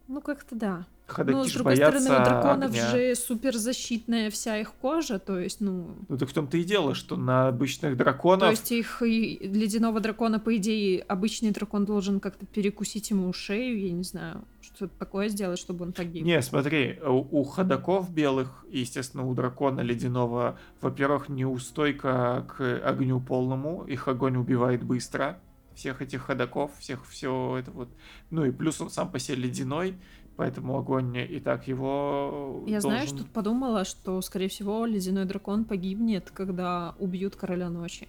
Ну, 0.07 0.21
как-то 0.21 0.55
да. 0.55 0.87
Ходаки 1.11 1.37
ну, 1.37 1.45
с 1.45 1.49
ж 1.49 1.55
другой 1.55 1.77
боятся 1.77 2.01
стороны, 2.01 2.23
у 2.23 2.25
драконов 2.25 2.71
огня. 2.71 2.91
же 2.91 3.15
суперзащитная 3.15 4.31
вся 4.31 4.59
их 4.59 4.73
кожа, 4.73 5.19
то 5.19 5.39
есть, 5.39 5.61
ну... 5.61 5.97
Ну, 6.09 6.19
так 6.19 6.29
в 6.29 6.33
том-то 6.33 6.57
и 6.57 6.65
дело, 6.65 6.95
что 6.95 7.17
на 7.17 7.49
обычных 7.49 7.93
То 7.93 8.05
драконов... 8.05 8.51
есть 8.51 8.73
их 8.73 9.03
и 9.03 9.39
ледяного 9.43 10.01
дракона, 10.01 10.39
по 10.39 10.57
идее, 10.57 11.03
обычный 11.03 11.51
дракон 11.51 11.85
должен 11.85 12.21
как-то 12.21 12.47
перекусить 12.47 13.11
ему 13.11 13.33
шею, 13.33 13.81
я 13.81 13.93
не 13.93 14.05
знаю, 14.05 14.45
что-то 14.61 14.93
такое 14.99 15.29
сделать, 15.29 15.59
чтобы 15.59 15.85
он 15.85 15.93
погиб. 15.93 16.25
Не, 16.25 16.41
смотри, 16.43 16.99
у, 17.05 17.41
у 17.41 17.45
ходаков 17.45 18.13
белых, 18.13 18.65
и, 18.71 18.81
естественно, 18.81 19.27
у 19.27 19.35
дракона 19.35 19.81
ледяного, 19.81 20.59
во-первых, 20.81 21.29
неустойка 21.29 22.47
к 22.49 22.81
огню 22.85 23.21
полному, 23.21 23.85
их 23.85 24.09
огонь 24.09 24.37
убивает 24.37 24.83
быстро, 24.83 25.39
всех 25.75 26.03
этих 26.03 26.23
ходаков, 26.23 26.73
всех 26.79 27.07
все 27.07 27.57
это 27.59 27.71
вот. 27.71 27.89
Ну 28.31 28.45
и 28.45 28.51
плюс 28.51 28.81
он 28.81 28.91
сам 28.91 29.11
по 29.11 29.19
себе 29.19 29.37
ледяной, 29.37 29.97
поэтому 30.41 30.79
огонь 30.79 31.15
и 31.19 31.39
так 31.39 31.69
его 31.69 32.65
Я 32.67 32.81
должен... 32.81 32.91
знаешь, 32.91 33.11
тут 33.11 33.29
подумала, 33.29 33.85
что, 33.85 34.23
скорее 34.23 34.49
всего, 34.49 34.87
ледяной 34.87 35.27
дракон 35.27 35.67
погибнет, 35.67 36.31
когда 36.31 36.95
убьют 36.99 37.37
короля 37.37 37.69
ночи. 37.69 38.09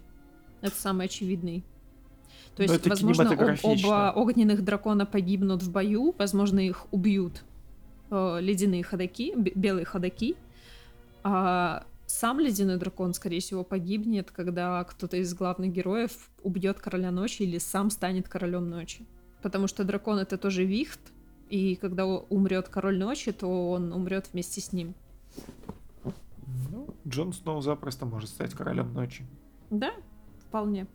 Это 0.62 0.74
самый 0.74 1.08
очевидный. 1.08 1.66
То 2.56 2.64
Но 2.64 2.72
есть, 2.72 2.88
возможно, 2.88 3.32
об- 3.32 3.60
оба 3.64 4.14
огненных 4.16 4.64
дракона 4.64 5.06
погибнут 5.06 5.62
в 5.62 5.70
бою, 5.74 6.16
возможно, 6.18 6.60
их 6.60 6.88
убьют 6.92 7.44
э, 8.10 8.38
ледяные 8.40 8.84
ходаки, 8.84 9.34
белые 9.36 9.84
ходаки, 9.84 10.38
а 11.24 11.84
сам 12.06 12.40
ледяной 12.40 12.78
дракон, 12.78 13.14
скорее 13.14 13.42
всего, 13.42 13.66
погибнет, 13.66 14.32
когда 14.32 14.82
кто-то 14.86 15.18
из 15.18 15.34
главных 15.34 15.74
героев 15.74 16.30
убьет 16.44 16.80
короля 16.80 17.12
ночи 17.12 17.42
или 17.42 17.58
сам 17.58 17.90
станет 17.90 18.30
королем 18.30 18.70
ночи. 18.70 19.06
Потому 19.42 19.68
что 19.68 19.84
дракон 19.84 20.20
это 20.20 20.38
тоже 20.38 20.64
вихт, 20.64 21.02
и 21.52 21.76
когда 21.76 22.06
умрет 22.06 22.70
король 22.70 22.98
ночи, 22.98 23.34
то 23.34 23.72
он 23.72 23.92
умрет 23.92 24.30
вместе 24.32 24.62
с 24.62 24.72
ним. 24.72 24.96
Ну, 26.72 26.88
Джон 27.06 27.34
Сноу 27.34 27.60
запросто 27.62 28.06
может 28.06 28.30
стать 28.30 28.54
королем 28.54 28.94
ночи. 28.94 29.26
Да, 29.70 29.92
вполне. 30.48 30.88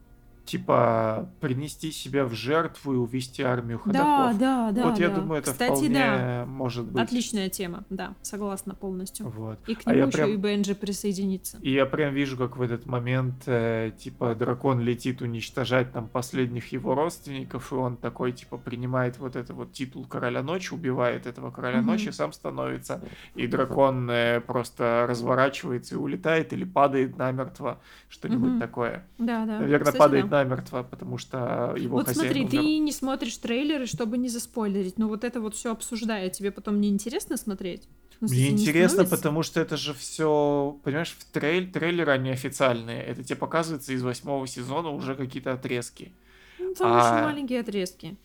Типа, 0.47 1.29
принести 1.41 1.91
себя 1.91 2.25
в 2.25 2.33
жертву 2.33 2.95
и 2.95 2.97
увести 2.97 3.43
армию 3.43 3.81
Да, 3.85 3.93
ходаков. 4.31 4.39
да, 4.39 4.71
да. 4.73 4.83
вот 4.89 4.99
я 5.01 5.09
да. 5.09 5.17
думаю, 5.17 5.41
это 5.41 5.51
Кстати, 5.51 5.71
вполне 5.73 5.89
да. 5.99 6.45
может 6.47 6.85
быть. 6.87 7.03
Отличная 7.03 7.49
тема, 7.49 7.83
да, 7.91 8.15
согласна 8.23 8.75
полностью. 8.77 9.29
Вот. 9.29 9.59
И 9.67 9.75
к 9.75 9.81
А 9.85 9.91
нему 9.91 9.99
я 10.03 10.07
еще 10.07 10.17
прям- 10.17 10.31
и 10.31 10.37
Бенджи 10.37 10.75
присоединится. 10.77 11.59
И 11.63 11.73
я 11.73 11.85
прям 11.85 12.15
вижу, 12.15 12.37
как 12.37 12.57
в 12.57 12.63
этот 12.63 12.87
момент, 12.87 13.43
э, 13.47 13.91
типа, 13.99 14.37
дракон 14.37 14.81
летит 14.81 15.21
уничтожать 15.21 15.93
там 15.93 16.07
последних 16.07 16.71
его 16.71 16.95
родственников, 16.95 17.73
и 17.73 17.75
он 17.75 17.97
такой, 17.97 18.31
типа, 18.31 18.57
принимает 18.57 19.19
вот 19.19 19.35
это 19.35 19.53
вот 19.53 19.73
титул 19.73 20.05
короля 20.07 20.45
ночи, 20.45 20.73
убивает 20.73 21.27
этого 21.27 21.51
короля 21.51 21.79
Мгм. 21.79 21.87
ночи, 21.89 22.11
сам 22.11 22.33
становится, 22.33 23.03
и 23.35 23.49
дракон 23.49 24.09
э, 24.11 24.41
просто 24.41 25.07
разворачивается 25.09 25.97
и 25.97 25.99
улетает, 25.99 26.53
или 26.53 26.63
падает 26.65 27.19
намертво, 27.19 27.81
что-нибудь 28.09 28.53
Мгм. 28.53 28.61
такое. 28.61 29.05
Да, 29.19 29.45
да. 29.45 29.59
Наверное, 29.59 29.79
Кстати, 29.81 29.99
падает 29.99 30.29
да. 30.29 30.36
Намертво, 30.37 30.83
потому 30.83 31.19
что 31.19 31.75
его 31.79 31.97
Вот 31.99 32.09
смотри, 32.09 32.41
умер. 32.43 32.51
ты 32.51 32.79
не 32.79 32.93
смотришь 32.93 33.37
трейлеры, 33.39 33.87
чтобы 33.87 34.19
не 34.19 34.29
заспойлерить, 34.29 34.99
но 34.99 35.09
вот 35.09 35.25
это 35.25 35.41
вот 35.41 35.55
все 35.55 35.73
обсуждая, 35.73 36.29
тебе 36.31 36.51
потом 36.51 36.81
не 36.81 36.89
интересно 36.89 37.37
смотреть? 37.37 37.89
Смысле, 38.19 38.37
Мне 38.37 38.51
интересно, 38.51 39.05
потому 39.05 39.43
что 39.43 39.61
это 39.61 39.77
же 39.77 39.93
все, 39.93 40.79
понимаешь, 40.85 41.15
в 41.19 41.25
трейль, 41.33 41.71
трейлеры 41.71 42.13
они 42.13 42.31
официальные. 42.31 43.03
Это 43.03 43.23
тебе 43.23 43.37
показывается 43.37 43.93
из 43.93 44.03
восьмого 44.03 44.47
сезона 44.47 44.89
уже 44.89 45.15
какие-то 45.15 45.53
отрезки. 45.53 46.13
Ну, 46.59 46.75
там 46.75 46.93
а- 46.93 46.97
очень 46.97 47.25
маленькие 47.25 47.61
отрезки. 47.61 48.17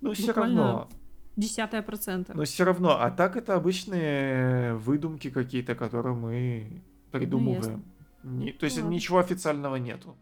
Но 0.00 0.12
все 0.12 0.32
равно. 0.32 0.88
Десятая 1.36 1.82
процента. 1.82 2.32
Но 2.34 2.44
все 2.44 2.64
равно. 2.64 3.00
А 3.00 3.10
так 3.10 3.36
это 3.36 3.54
обычные 3.54 4.74
выдумки 4.74 5.30
какие-то, 5.30 5.74
которые 5.74 6.14
мы 6.14 6.82
придумываем. 7.10 7.82
Не- 8.22 8.52
то 8.52 8.64
есть 8.64 8.80
Ну 8.82 8.88
ничего 8.88 9.18
официального 9.18 9.76
нету. 9.76 10.16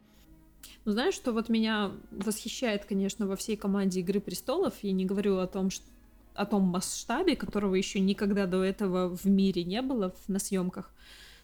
Ну, 0.88 0.92
знаешь, 0.92 1.12
что 1.12 1.32
вот 1.32 1.50
меня 1.50 1.92
восхищает, 2.10 2.86
конечно, 2.86 3.26
во 3.26 3.36
всей 3.36 3.58
команде 3.58 4.00
Игры 4.00 4.20
престолов, 4.20 4.72
я 4.80 4.92
не 4.92 5.04
говорю 5.04 5.36
о 5.36 5.46
том, 5.46 5.68
что 5.68 5.84
о 6.32 6.46
том 6.46 6.62
масштабе, 6.62 7.36
которого 7.36 7.74
еще 7.74 8.00
никогда 8.00 8.46
до 8.46 8.64
этого 8.64 9.14
в 9.14 9.26
мире 9.26 9.64
не 9.64 9.82
было 9.82 10.12
в- 10.12 10.30
на 10.30 10.38
съемках. 10.38 10.90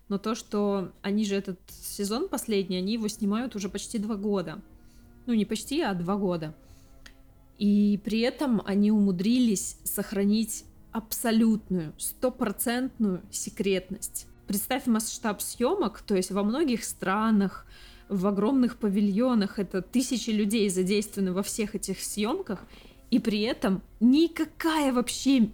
Но 0.09 0.17
то, 0.17 0.35
что 0.35 0.93
они 1.03 1.27
же 1.27 1.35
этот 1.35 1.61
сезон 1.69 2.31
последний, 2.31 2.79
они 2.79 2.95
его 2.95 3.07
снимают 3.09 3.55
уже 3.55 3.69
почти 3.69 3.99
два 3.99 4.15
года. 4.15 4.63
Ну, 5.27 5.35
не 5.35 5.45
почти, 5.45 5.83
а 5.83 5.93
два 5.93 6.17
года. 6.17 6.55
И 7.59 8.01
при 8.03 8.21
этом 8.21 8.63
они 8.65 8.91
умудрились 8.93 9.77
сохранить 9.85 10.65
абсолютную, 10.91 11.93
стопроцентную 11.99 13.21
секретность. 13.31 14.27
Представь 14.47 14.87
масштаб 14.87 15.43
съемок, 15.43 16.01
то 16.01 16.15
есть 16.15 16.31
во 16.31 16.43
многих 16.43 16.83
странах, 16.83 17.67
в 18.09 18.27
огромных 18.27 18.79
павильонах, 18.79 19.59
это 19.59 19.83
тысячи 19.83 20.31
людей 20.31 20.69
задействованы 20.69 21.33
во 21.33 21.43
всех 21.43 21.75
этих 21.75 22.01
съемках, 22.01 22.65
и 23.11 23.19
при 23.19 23.43
этом 23.43 23.83
никакая 24.01 24.93
вообще 24.93 25.51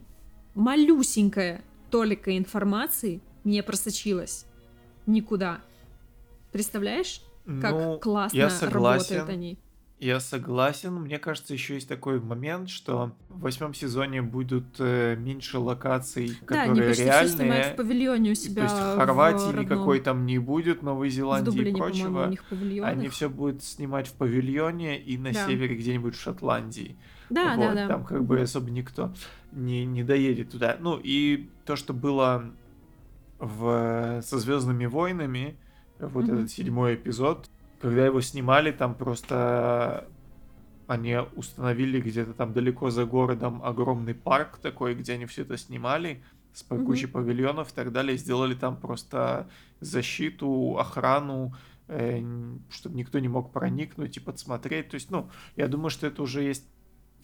малюсенькая 0.55 1.63
толика 1.91 2.37
информации 2.37 3.21
не 3.45 3.63
просочилась 3.63 4.47
никуда. 5.07 5.61
Представляешь, 6.53 7.23
как 7.61 7.73
Ну, 7.73 7.99
классно 7.99 8.37
я 8.37 8.51
согласен. 8.51 9.17
работают 9.17 9.29
они? 9.29 9.59
Я 10.01 10.19
согласен. 10.19 10.95
Мне 10.95 11.19
кажется, 11.19 11.53
еще 11.53 11.75
есть 11.75 11.87
такой 11.87 12.21
момент, 12.21 12.71
что 12.71 13.13
в 13.29 13.41
восьмом 13.41 13.75
сезоне 13.75 14.23
будут 14.23 14.65
э, 14.79 15.15
меньше 15.17 15.59
локаций, 15.59 16.39
Да, 16.49 16.63
они 16.63 16.71
которые 16.71 16.89
почти 16.89 17.03
все 17.11 17.29
снимают 17.29 17.39
реальные. 17.55 17.73
в 17.75 17.77
павильоне 17.77 18.31
у 18.31 18.33
И, 18.33 18.35
себя. 18.35 18.55
То 18.55 18.63
есть 18.63 18.77
в 18.77 18.97
Хорватии 18.97 19.47
родном. 19.49 19.63
никакой 19.65 20.01
там 20.01 20.25
не 20.25 20.39
будет, 20.39 20.83
Новой 20.83 21.11
В 21.11 21.13
Зеландии 21.13 21.51
и 21.51 21.55
Дублине, 21.55 21.75
у 21.75 21.79
прочего. 21.85 22.27
них 22.29 22.45
павильон. 22.45 22.87
Они 22.89 23.09
все 23.11 23.29
будут 23.29 23.63
снимать 23.63 24.09
в 24.09 24.15
павильоне 24.15 24.99
и 24.99 25.19
на 25.19 25.33
Да. 25.35 25.47
севере 25.47 25.77
где-нибудь 25.77 26.17
в 26.17 26.21
Шотландии. 26.21 26.97
Да, 27.29 27.55
Вот, 27.57 27.67
да, 27.69 27.75
да. 27.75 27.89
Там 27.89 28.05
как 28.07 28.25
бы 28.25 28.41
особо 28.41 28.71
никто 28.71 29.13
не, 29.53 29.85
не 29.85 30.03
доедет 30.03 30.51
туда. 30.51 30.79
Ну 30.81 30.99
и 31.03 31.51
то, 31.67 31.77
что 31.77 31.93
было 31.93 32.51
в, 33.39 34.21
со 34.23 34.39
Звездными 34.39 34.87
войнами, 34.87 35.57
вот 35.99 36.25
Мгм. 36.25 36.35
этот 36.39 36.51
седьмой 36.51 36.95
эпизод, 36.95 37.51
когда 37.81 38.07
его 38.07 38.21
снимали, 38.21 38.73
там 38.73 38.95
просто 38.95 40.07
они 40.87 41.17
установили 41.37 42.01
где-то 42.01 42.35
там 42.35 42.53
далеко 42.53 42.91
за 42.91 43.05
городом 43.05 43.63
огромный 43.65 44.15
парк 44.15 44.59
такой, 44.59 44.95
где 44.95 45.13
они 45.13 45.27
все 45.27 45.43
это 45.43 45.57
снимали, 45.57 46.23
с 46.53 46.63
кучей 46.65 47.07
павильонов 47.07 47.71
и 47.71 47.75
так 47.75 47.93
далее, 47.93 48.19
сделали 48.19 48.55
там 48.55 48.77
просто 48.77 49.49
защиту, 49.79 50.77
охрану, 50.79 51.55
чтобы 52.71 52.97
никто 52.97 53.21
не 53.21 53.29
мог 53.29 53.53
проникнуть 53.53 54.17
и 54.17 54.21
подсмотреть. 54.21 54.91
То 54.91 54.97
есть, 54.97 55.11
ну, 55.11 55.31
я 55.57 55.69
думаю, 55.69 55.91
что 55.91 56.07
это 56.07 56.23
уже 56.23 56.43
есть 56.43 56.67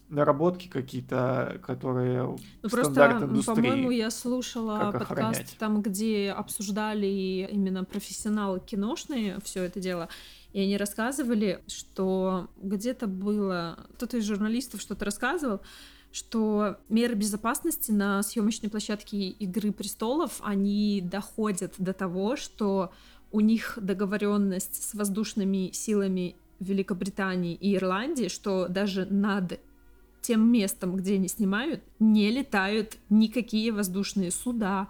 наработки 0.09 0.69
какие-то, 0.69 1.61
которые 1.65 2.23
Ну, 2.23 2.69
стандарт 2.69 3.19
просто, 3.19 3.27
индустрии. 3.27 3.55
по-моему, 3.55 3.91
я 3.91 4.11
слушала 4.11 4.93
подкаст 4.93 5.11
охранять. 5.11 5.57
там, 5.59 5.83
где 5.83 6.31
обсуждали 6.31 7.49
именно 7.51 7.83
профессионалы 7.83 8.61
киношные 8.61 9.39
все 9.43 9.65
это 9.65 9.81
дело. 9.81 10.09
И 10.57 10.61
они 10.61 10.79
рассказывали, 10.79 11.63
что 11.67 12.49
где-то 12.57 13.07
было... 13.07 13.87
Кто-то 13.97 14.17
из 14.17 14.25
журналистов 14.25 14.81
что-то 14.81 15.05
рассказывал, 15.05 15.61
что 16.13 16.79
меры 16.89 17.15
безопасности 17.15 17.91
на 17.91 18.23
съемочной 18.23 18.71
площадке 18.71 19.29
Игры 19.29 19.71
престолов, 19.71 20.41
они 20.43 21.03
доходят 21.05 21.75
до 21.77 21.93
того, 21.93 22.37
что 22.37 22.91
у 23.33 23.41
них 23.41 23.79
договоренность 23.83 24.83
с 24.83 24.95
воздушными 24.95 25.73
силами 25.73 26.37
Великобритании 26.59 27.55
и 27.55 27.77
Ирландии, 27.77 28.29
что 28.29 28.67
даже 28.67 29.05
над 29.05 29.61
тем 30.23 30.51
местом, 30.51 30.97
где 30.97 31.17
они 31.17 31.29
снимают, 31.29 31.83
не 31.99 32.31
летают 32.31 32.97
никакие 33.11 33.73
воздушные 33.73 34.31
суда. 34.31 34.89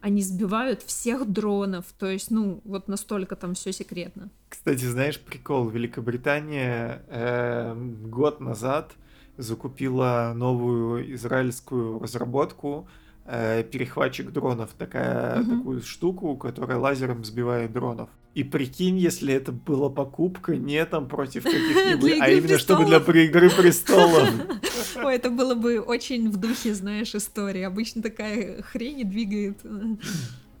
Они 0.00 0.22
сбивают 0.22 0.82
всех 0.82 1.30
дронов. 1.30 1.86
То 1.98 2.06
есть, 2.06 2.30
ну, 2.30 2.60
вот 2.64 2.88
настолько 2.88 3.36
там 3.36 3.54
все 3.54 3.72
секретно. 3.72 4.30
Кстати, 4.48 4.84
знаешь, 4.84 5.20
прикол. 5.20 5.68
Великобритания 5.68 7.02
э, 7.08 7.74
год 8.04 8.40
назад 8.40 8.92
закупила 9.36 10.32
новую 10.34 11.14
израильскую 11.14 11.98
разработку 11.98 12.88
э, 13.30 13.62
перехватчик 13.62 14.30
дронов, 14.32 14.70
такая, 14.78 15.40
Мгм. 15.40 15.58
такую 15.58 15.82
штуку, 15.82 16.36
которая 16.36 16.78
лазером 16.78 17.24
сбивает 17.24 17.72
дронов. 17.72 18.08
И 18.34 18.44
прикинь, 18.44 18.96
если 18.98 19.34
это 19.34 19.52
была 19.52 19.90
покупка 19.90 20.56
не 20.56 20.84
там 20.86 21.08
против 21.08 21.42
каких-нибудь, 21.44 22.12
а 22.20 22.28
«Игры 22.28 22.38
именно 22.38 22.58
чтобы 22.58 22.84
для 22.84 23.00
престолов». 23.00 23.28
«Игры 23.28 23.50
престолов». 23.50 24.30
Ой, 25.04 25.14
это 25.16 25.30
было 25.30 25.54
бы 25.54 25.80
очень 25.80 26.30
в 26.30 26.36
духе, 26.36 26.74
знаешь, 26.74 27.14
истории. 27.14 27.62
Обычно 27.62 28.02
такая 28.02 28.62
хрень 28.62 29.08
двигает 29.08 29.58
э, 29.64 29.96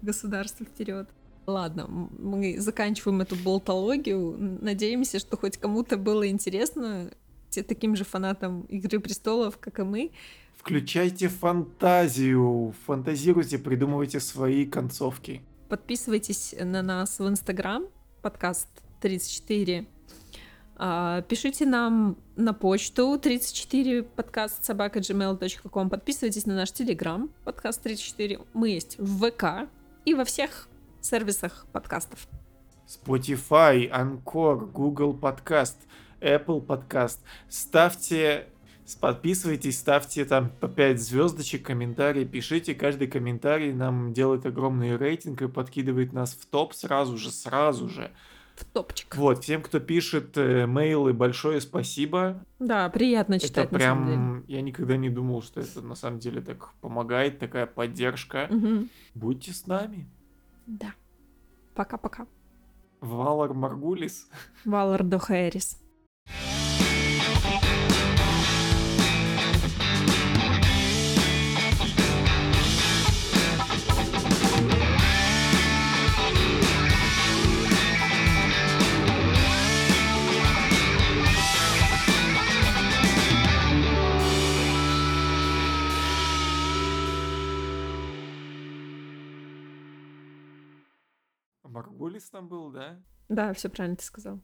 государство 0.02 0.66
вперед. 0.66 1.08
Ладно, 1.46 1.86
мы 1.88 2.60
заканчиваем 2.60 3.22
эту 3.22 3.34
болтологию. 3.36 4.36
Надеемся, 4.60 5.18
что 5.18 5.36
хоть 5.38 5.56
кому-то 5.56 5.96
было 5.96 6.28
интересно, 6.28 7.10
те 7.48 7.62
таким 7.62 7.96
же 7.96 8.04
фанатам 8.04 8.62
Игры 8.62 9.00
престолов, 9.00 9.56
как 9.58 9.78
и 9.78 9.82
мы. 9.82 10.10
Включайте 10.58 11.28
фантазию, 11.28 12.74
фантазируйте, 12.84 13.58
придумывайте 13.58 14.18
свои 14.18 14.66
концовки. 14.66 15.40
Подписывайтесь 15.68 16.54
на 16.60 16.82
нас 16.82 17.20
в 17.20 17.28
Инстаграм, 17.28 17.86
подкаст 18.22 18.68
34. 19.00 19.86
А, 20.76 21.22
Пишите 21.22 21.64
нам 21.64 22.16
на 22.36 22.52
почту 22.52 23.18
34 23.18 24.02
подкаст 24.02 24.64
собака 24.64 24.98
gmail.com. 24.98 25.90
Подписывайтесь 25.90 26.44
на 26.44 26.56
наш 26.56 26.72
телеграм 26.72 27.30
подкаст 27.44 27.80
34. 27.82 28.40
Мы 28.52 28.70
есть 28.70 28.98
в 28.98 29.30
ВК 29.30 29.70
и 30.04 30.14
во 30.14 30.24
всех 30.24 30.68
сервисах 31.00 31.66
подкастов. 31.72 32.26
Spotify, 32.86 33.88
Anchor, 33.90 34.70
Google 34.72 35.14
Podcast, 35.14 35.76
Apple 36.20 36.66
Podcast. 36.66 37.18
Ставьте, 37.48 38.48
подписывайтесь, 38.94 39.78
ставьте 39.78 40.24
там 40.24 40.50
по 40.50 40.68
5 40.68 41.00
звездочек, 41.00 41.66
комментарии, 41.66 42.24
пишите. 42.24 42.74
Каждый 42.74 43.08
комментарий 43.08 43.72
нам 43.72 44.12
делает 44.12 44.46
огромный 44.46 44.96
рейтинг 44.96 45.42
и 45.42 45.48
подкидывает 45.48 46.12
нас 46.12 46.32
в 46.32 46.46
топ 46.46 46.74
сразу 46.74 47.16
же, 47.16 47.30
сразу 47.30 47.88
же. 47.88 48.10
В 48.56 48.64
топчик. 48.64 49.14
Вот, 49.16 49.44
всем, 49.44 49.62
кто 49.62 49.78
пишет 49.78 50.36
э, 50.36 50.66
мейлы, 50.66 51.12
большое 51.12 51.60
спасибо. 51.60 52.44
Да, 52.58 52.88
приятно 52.88 53.34
Это 53.34 53.46
читать 53.46 53.70
деле. 53.70 53.78
прям, 53.78 54.44
я 54.48 54.62
никогда 54.62 54.96
не 54.96 55.10
думал, 55.10 55.42
что 55.42 55.60
это 55.60 55.80
на 55.80 55.94
самом 55.94 56.18
деле 56.18 56.40
так 56.40 56.72
помогает, 56.80 57.38
такая 57.38 57.66
поддержка. 57.66 58.48
Мгм. 58.50 58.88
Будьте 59.14 59.52
с 59.52 59.66
нами. 59.68 60.08
Да. 60.66 60.92
Пока-пока. 61.74 62.26
Валар 63.00 63.54
Маргулис. 63.54 64.28
Валардо 64.64 65.20
Хэрис. 65.20 65.78
Маргулис 91.78 92.28
там 92.30 92.48
был, 92.48 92.72
да? 92.72 93.00
Да, 93.28 93.52
все 93.52 93.68
правильно 93.68 93.96
ты 93.96 94.04
сказал. 94.04 94.40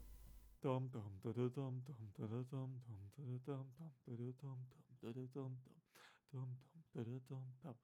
Том 0.60 0.88
том 0.90 1.18
та-да-том, 1.20 1.82
том 1.82 2.12
та-да-том, 2.16 2.80
том 2.86 3.10
та-да-том, 3.16 3.74
том 3.76 3.92
та-да-том, 4.06 4.66
том 4.70 4.96
та-да-том, 5.00 5.58
том 5.64 5.78
том 6.30 6.58
та-да-том, 6.92 7.54
том 7.60 7.78